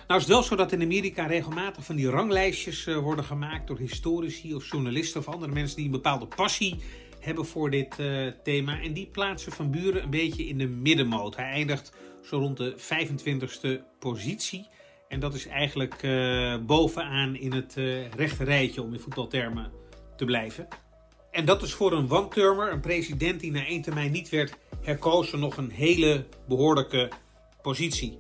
Nou 0.07 0.19
is 0.19 0.25
het 0.25 0.35
wel 0.35 0.43
zo 0.43 0.55
dat 0.55 0.71
in 0.71 0.81
Amerika 0.81 1.25
regelmatig 1.25 1.85
van 1.85 1.95
die 1.95 2.09
ranglijstjes 2.09 2.85
worden 2.85 3.25
gemaakt 3.25 3.67
door 3.67 3.77
historici 3.77 4.55
of 4.55 4.71
journalisten 4.71 5.19
of 5.19 5.27
andere 5.27 5.51
mensen 5.51 5.75
die 5.75 5.85
een 5.85 5.91
bepaalde 5.91 6.27
passie 6.27 6.79
hebben 7.19 7.45
voor 7.45 7.69
dit 7.69 7.99
uh, 7.99 8.27
thema. 8.43 8.81
En 8.81 8.93
die 8.93 9.07
plaatsen 9.07 9.51
Van 9.51 9.71
Buren 9.71 10.03
een 10.03 10.09
beetje 10.09 10.47
in 10.47 10.57
de 10.57 10.67
middenmoot. 10.67 11.35
Hij 11.35 11.45
eindigt 11.45 11.93
zo 12.23 12.37
rond 12.37 12.57
de 12.57 12.75
25ste 12.77 13.99
positie. 13.99 14.67
En 15.07 15.19
dat 15.19 15.33
is 15.33 15.47
eigenlijk 15.47 16.03
uh, 16.03 16.55
bovenaan 16.65 17.35
in 17.35 17.53
het 17.53 17.75
rechte 18.15 18.43
rijtje, 18.43 18.81
om 18.81 18.93
in 18.93 18.99
voetbaltermen 18.99 19.71
te 20.15 20.25
blijven. 20.25 20.67
En 21.31 21.45
dat 21.45 21.61
is 21.61 21.73
voor 21.73 21.91
een 21.91 22.11
one-termer, 22.11 22.71
een 22.71 22.79
president 22.79 23.39
die 23.39 23.51
na 23.51 23.65
één 23.65 23.81
termijn 23.81 24.11
niet 24.11 24.29
werd 24.29 24.57
herkozen, 24.81 25.39
nog 25.39 25.57
een 25.57 25.71
hele 25.71 26.25
behoorlijke 26.47 27.11
positie. 27.61 28.17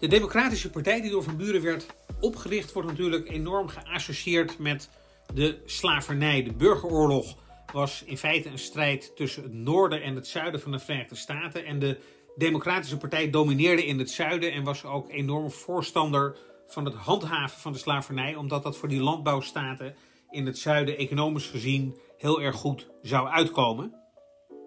De 0.00 0.06
Democratische 0.06 0.70
Partij, 0.70 1.00
die 1.00 1.10
door 1.10 1.22
Van 1.22 1.36
Buren 1.36 1.62
werd 1.62 1.86
opgericht, 2.20 2.72
wordt 2.72 2.88
natuurlijk 2.88 3.28
enorm 3.28 3.68
geassocieerd 3.68 4.58
met 4.58 4.88
de 5.34 5.62
slavernij, 5.64 6.42
de 6.42 6.52
burgeroorlog 6.52 7.36
was 7.72 8.02
in 8.06 8.18
feite 8.18 8.48
een 8.48 8.58
strijd 8.58 9.16
tussen 9.16 9.42
het 9.42 9.52
noorden 9.52 10.02
en 10.02 10.14
het 10.14 10.26
zuiden 10.26 10.60
van 10.60 10.72
de 10.72 10.78
Verenigde 10.78 11.14
Staten. 11.14 11.64
En 11.64 11.78
de 11.78 11.98
Democratische 12.36 12.96
Partij 12.96 13.30
domineerde 13.30 13.86
in 13.86 13.98
het 13.98 14.10
zuiden 14.10 14.52
en 14.52 14.64
was 14.64 14.84
ook 14.84 15.10
enorm 15.10 15.50
voorstander 15.50 16.36
van 16.66 16.84
het 16.84 16.94
handhaven 16.94 17.60
van 17.60 17.72
de 17.72 17.78
slavernij, 17.78 18.34
omdat 18.34 18.62
dat 18.62 18.76
voor 18.76 18.88
die 18.88 19.00
landbouwstaten 19.00 19.94
in 20.30 20.46
het 20.46 20.58
zuiden 20.58 20.96
economisch 20.96 21.46
gezien 21.46 21.98
heel 22.18 22.42
erg 22.42 22.56
goed 22.56 22.88
zou 23.02 23.28
uitkomen. 23.28 23.94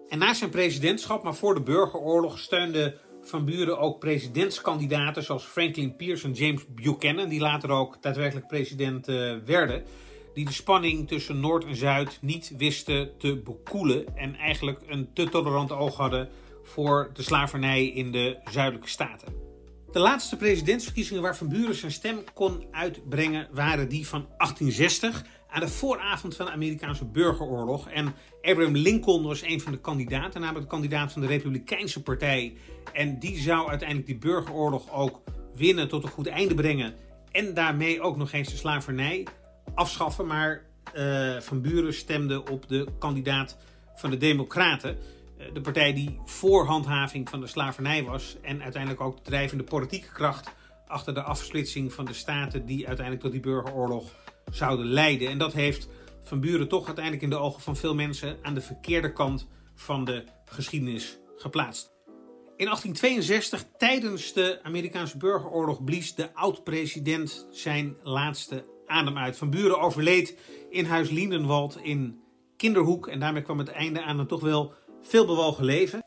En 0.08 0.18
na 0.18 0.34
zijn 0.34 0.50
presidentschap, 0.50 1.22
maar 1.22 1.34
voor 1.34 1.54
de 1.54 1.62
burgeroorlog, 1.62 2.38
steunde 2.38 2.98
Van 3.24 3.44
Buren 3.44 3.78
ook 3.78 3.98
presidentskandidaten 3.98 5.22
zoals 5.22 5.44
Franklin 5.44 5.96
Pierce 5.96 6.26
en 6.26 6.32
James 6.32 6.62
Buchanan, 6.68 7.28
die 7.28 7.40
later 7.40 7.70
ook 7.70 8.02
daadwerkelijk 8.02 8.46
president 8.46 9.08
uh, 9.08 9.34
werden 9.44 9.84
die 10.34 10.44
de 10.44 10.52
spanning 10.52 11.08
tussen 11.08 11.40
Noord 11.40 11.64
en 11.64 11.76
Zuid 11.76 12.18
niet 12.20 12.52
wisten 12.56 13.18
te 13.18 13.36
bekoelen 13.36 14.16
en 14.16 14.36
eigenlijk 14.36 14.80
een 14.86 15.08
te 15.12 15.28
tolerant 15.28 15.72
oog 15.72 15.96
hadden 15.96 16.28
voor 16.62 17.10
de 17.12 17.22
slavernij 17.22 17.86
in 17.86 18.12
de 18.12 18.38
zuidelijke 18.50 18.88
staten. 18.88 19.28
De 19.92 19.98
laatste 19.98 20.36
presidentsverkiezingen 20.36 21.22
waar 21.22 21.36
Van 21.36 21.48
Buren 21.48 21.74
zijn 21.74 21.92
stem 21.92 22.24
kon 22.34 22.64
uitbrengen 22.70 23.48
waren 23.52 23.88
die 23.88 24.06
van 24.06 24.26
1860 24.36 25.24
aan 25.54 25.60
de 25.60 25.68
vooravond 25.68 26.36
van 26.36 26.46
de 26.46 26.52
Amerikaanse 26.52 27.04
burgeroorlog. 27.04 27.88
En 27.88 28.14
Abraham 28.42 28.76
Lincoln 28.76 29.22
was 29.22 29.42
een 29.42 29.60
van 29.60 29.72
de 29.72 29.78
kandidaten, 29.78 30.40
namelijk 30.40 30.64
de 30.64 30.70
kandidaat 30.70 31.12
van 31.12 31.20
de 31.20 31.26
Republikeinse 31.26 32.02
Partij. 32.02 32.56
En 32.92 33.18
die 33.18 33.38
zou 33.38 33.68
uiteindelijk 33.68 34.08
die 34.08 34.18
burgeroorlog 34.18 34.92
ook 34.92 35.20
winnen, 35.54 35.88
tot 35.88 36.02
een 36.02 36.10
goed 36.10 36.26
einde 36.26 36.54
brengen. 36.54 36.94
En 37.30 37.54
daarmee 37.54 38.00
ook 38.00 38.16
nog 38.16 38.32
eens 38.32 38.48
de 38.48 38.56
slavernij 38.56 39.26
afschaffen. 39.74 40.26
Maar 40.26 40.62
uh, 40.94 41.40
Van 41.40 41.60
Buren 41.60 41.94
stemde 41.94 42.50
op 42.50 42.68
de 42.68 42.86
kandidaat 42.98 43.56
van 43.94 44.10
de 44.10 44.16
Democraten. 44.16 44.98
Uh, 45.38 45.46
de 45.52 45.60
partij 45.60 45.92
die 45.92 46.20
voor 46.24 46.66
handhaving 46.66 47.28
van 47.28 47.40
de 47.40 47.46
slavernij 47.46 48.04
was. 48.04 48.36
En 48.42 48.62
uiteindelijk 48.62 49.02
ook 49.02 49.16
de 49.16 49.22
drijvende 49.22 49.64
politieke 49.64 50.12
kracht 50.12 50.50
achter 50.86 51.14
de 51.14 51.22
afsplitsing 51.22 51.92
van 51.92 52.04
de 52.04 52.12
staten. 52.12 52.66
die 52.66 52.86
uiteindelijk 52.86 53.24
tot 53.24 53.32
die 53.32 53.52
burgeroorlog 53.52 54.12
zouden 54.54 54.86
leiden. 54.86 55.28
En 55.28 55.38
dat 55.38 55.52
heeft 55.52 55.88
Van 56.22 56.40
Buren 56.40 56.68
toch 56.68 56.86
uiteindelijk 56.86 57.24
in 57.24 57.30
de 57.30 57.36
ogen 57.36 57.62
van 57.62 57.76
veel 57.76 57.94
mensen 57.94 58.38
aan 58.42 58.54
de 58.54 58.60
verkeerde 58.60 59.12
kant 59.12 59.48
van 59.74 60.04
de 60.04 60.24
geschiedenis 60.44 61.18
geplaatst. 61.36 61.92
In 62.56 62.64
1862, 62.64 63.64
tijdens 63.78 64.32
de 64.32 64.60
Amerikaanse 64.62 65.16
burgeroorlog, 65.16 65.84
blies 65.84 66.14
de 66.14 66.34
oud-president 66.34 67.46
zijn 67.50 67.96
laatste 68.02 68.64
adem 68.86 69.18
uit. 69.18 69.36
Van 69.36 69.50
Buren 69.50 69.80
overleed 69.80 70.38
in 70.70 70.84
huis 70.84 71.10
Liendenwald 71.10 71.78
in 71.82 72.20
Kinderhoek. 72.56 73.08
En 73.08 73.20
daarmee 73.20 73.42
kwam 73.42 73.58
het 73.58 73.68
einde 73.68 74.02
aan 74.02 74.18
een 74.18 74.26
toch 74.26 74.40
wel 74.40 74.72
veelbewogen 75.02 75.64
leven. 75.64 76.02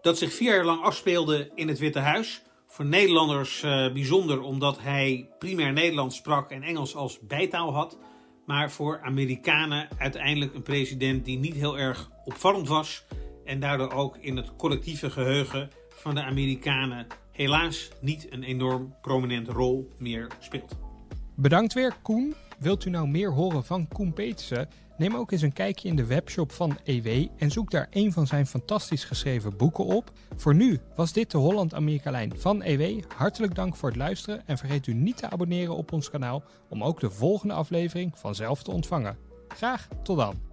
Dat 0.00 0.18
zich 0.18 0.32
vier 0.32 0.54
jaar 0.54 0.64
lang 0.64 0.82
afspeelde 0.82 1.50
in 1.54 1.68
het 1.68 1.78
Witte 1.78 1.98
Huis. 1.98 2.42
Voor 2.70 2.84
Nederlanders 2.84 3.62
uh, 3.62 3.92
bijzonder 3.92 4.40
omdat 4.40 4.78
hij 4.80 5.28
primair 5.38 5.72
Nederlands 5.72 6.16
sprak 6.16 6.50
en 6.50 6.62
Engels 6.62 6.94
als 6.94 7.18
bijtaal 7.20 7.74
had. 7.74 7.98
Maar 8.46 8.70
voor 8.70 9.00
Amerikanen 9.02 9.88
uiteindelijk 9.98 10.54
een 10.54 10.62
president 10.62 11.24
die 11.24 11.38
niet 11.38 11.54
heel 11.54 11.78
erg 11.78 12.10
opvallend 12.24 12.68
was. 12.68 13.04
En 13.44 13.60
daardoor 13.60 13.92
ook 13.92 14.16
in 14.16 14.36
het 14.36 14.56
collectieve 14.56 15.10
geheugen 15.10 15.70
van 15.88 16.14
de 16.14 16.22
Amerikanen 16.22 17.06
helaas 17.32 17.88
niet 18.00 18.32
een 18.32 18.42
enorm 18.42 18.94
prominente 19.00 19.52
rol 19.52 19.88
meer 19.98 20.30
speelt. 20.38 20.76
Bedankt 21.36 21.72
weer, 21.72 21.94
Koen. 22.02 22.34
Wilt 22.58 22.84
u 22.84 22.90
nou 22.90 23.08
meer 23.08 23.32
horen 23.32 23.64
van 23.64 23.88
Koen 23.88 24.12
Petersen? 24.12 24.68
Neem 24.98 25.16
ook 25.16 25.32
eens 25.32 25.42
een 25.42 25.52
kijkje 25.52 25.88
in 25.88 25.96
de 25.96 26.06
webshop 26.06 26.52
van 26.52 26.78
EW 26.84 27.26
en 27.36 27.50
zoek 27.50 27.70
daar 27.70 27.86
een 27.90 28.12
van 28.12 28.26
zijn 28.26 28.46
fantastisch 28.46 29.04
geschreven 29.04 29.56
boeken 29.56 29.84
op. 29.84 30.12
Voor 30.36 30.54
nu 30.54 30.78
was 30.96 31.12
dit 31.12 31.30
de 31.30 31.38
Holland-Amerika-lijn 31.38 32.32
van 32.36 32.62
EW. 32.62 33.02
Hartelijk 33.16 33.54
dank 33.54 33.76
voor 33.76 33.88
het 33.88 33.98
luisteren 33.98 34.46
en 34.46 34.58
vergeet 34.58 34.86
u 34.86 34.94
niet 34.94 35.16
te 35.16 35.30
abonneren 35.30 35.76
op 35.76 35.92
ons 35.92 36.10
kanaal 36.10 36.42
om 36.68 36.82
ook 36.84 37.00
de 37.00 37.10
volgende 37.10 37.54
aflevering 37.54 38.12
vanzelf 38.18 38.62
te 38.62 38.70
ontvangen. 38.70 39.16
Graag 39.48 39.88
tot 40.02 40.16
dan. 40.16 40.47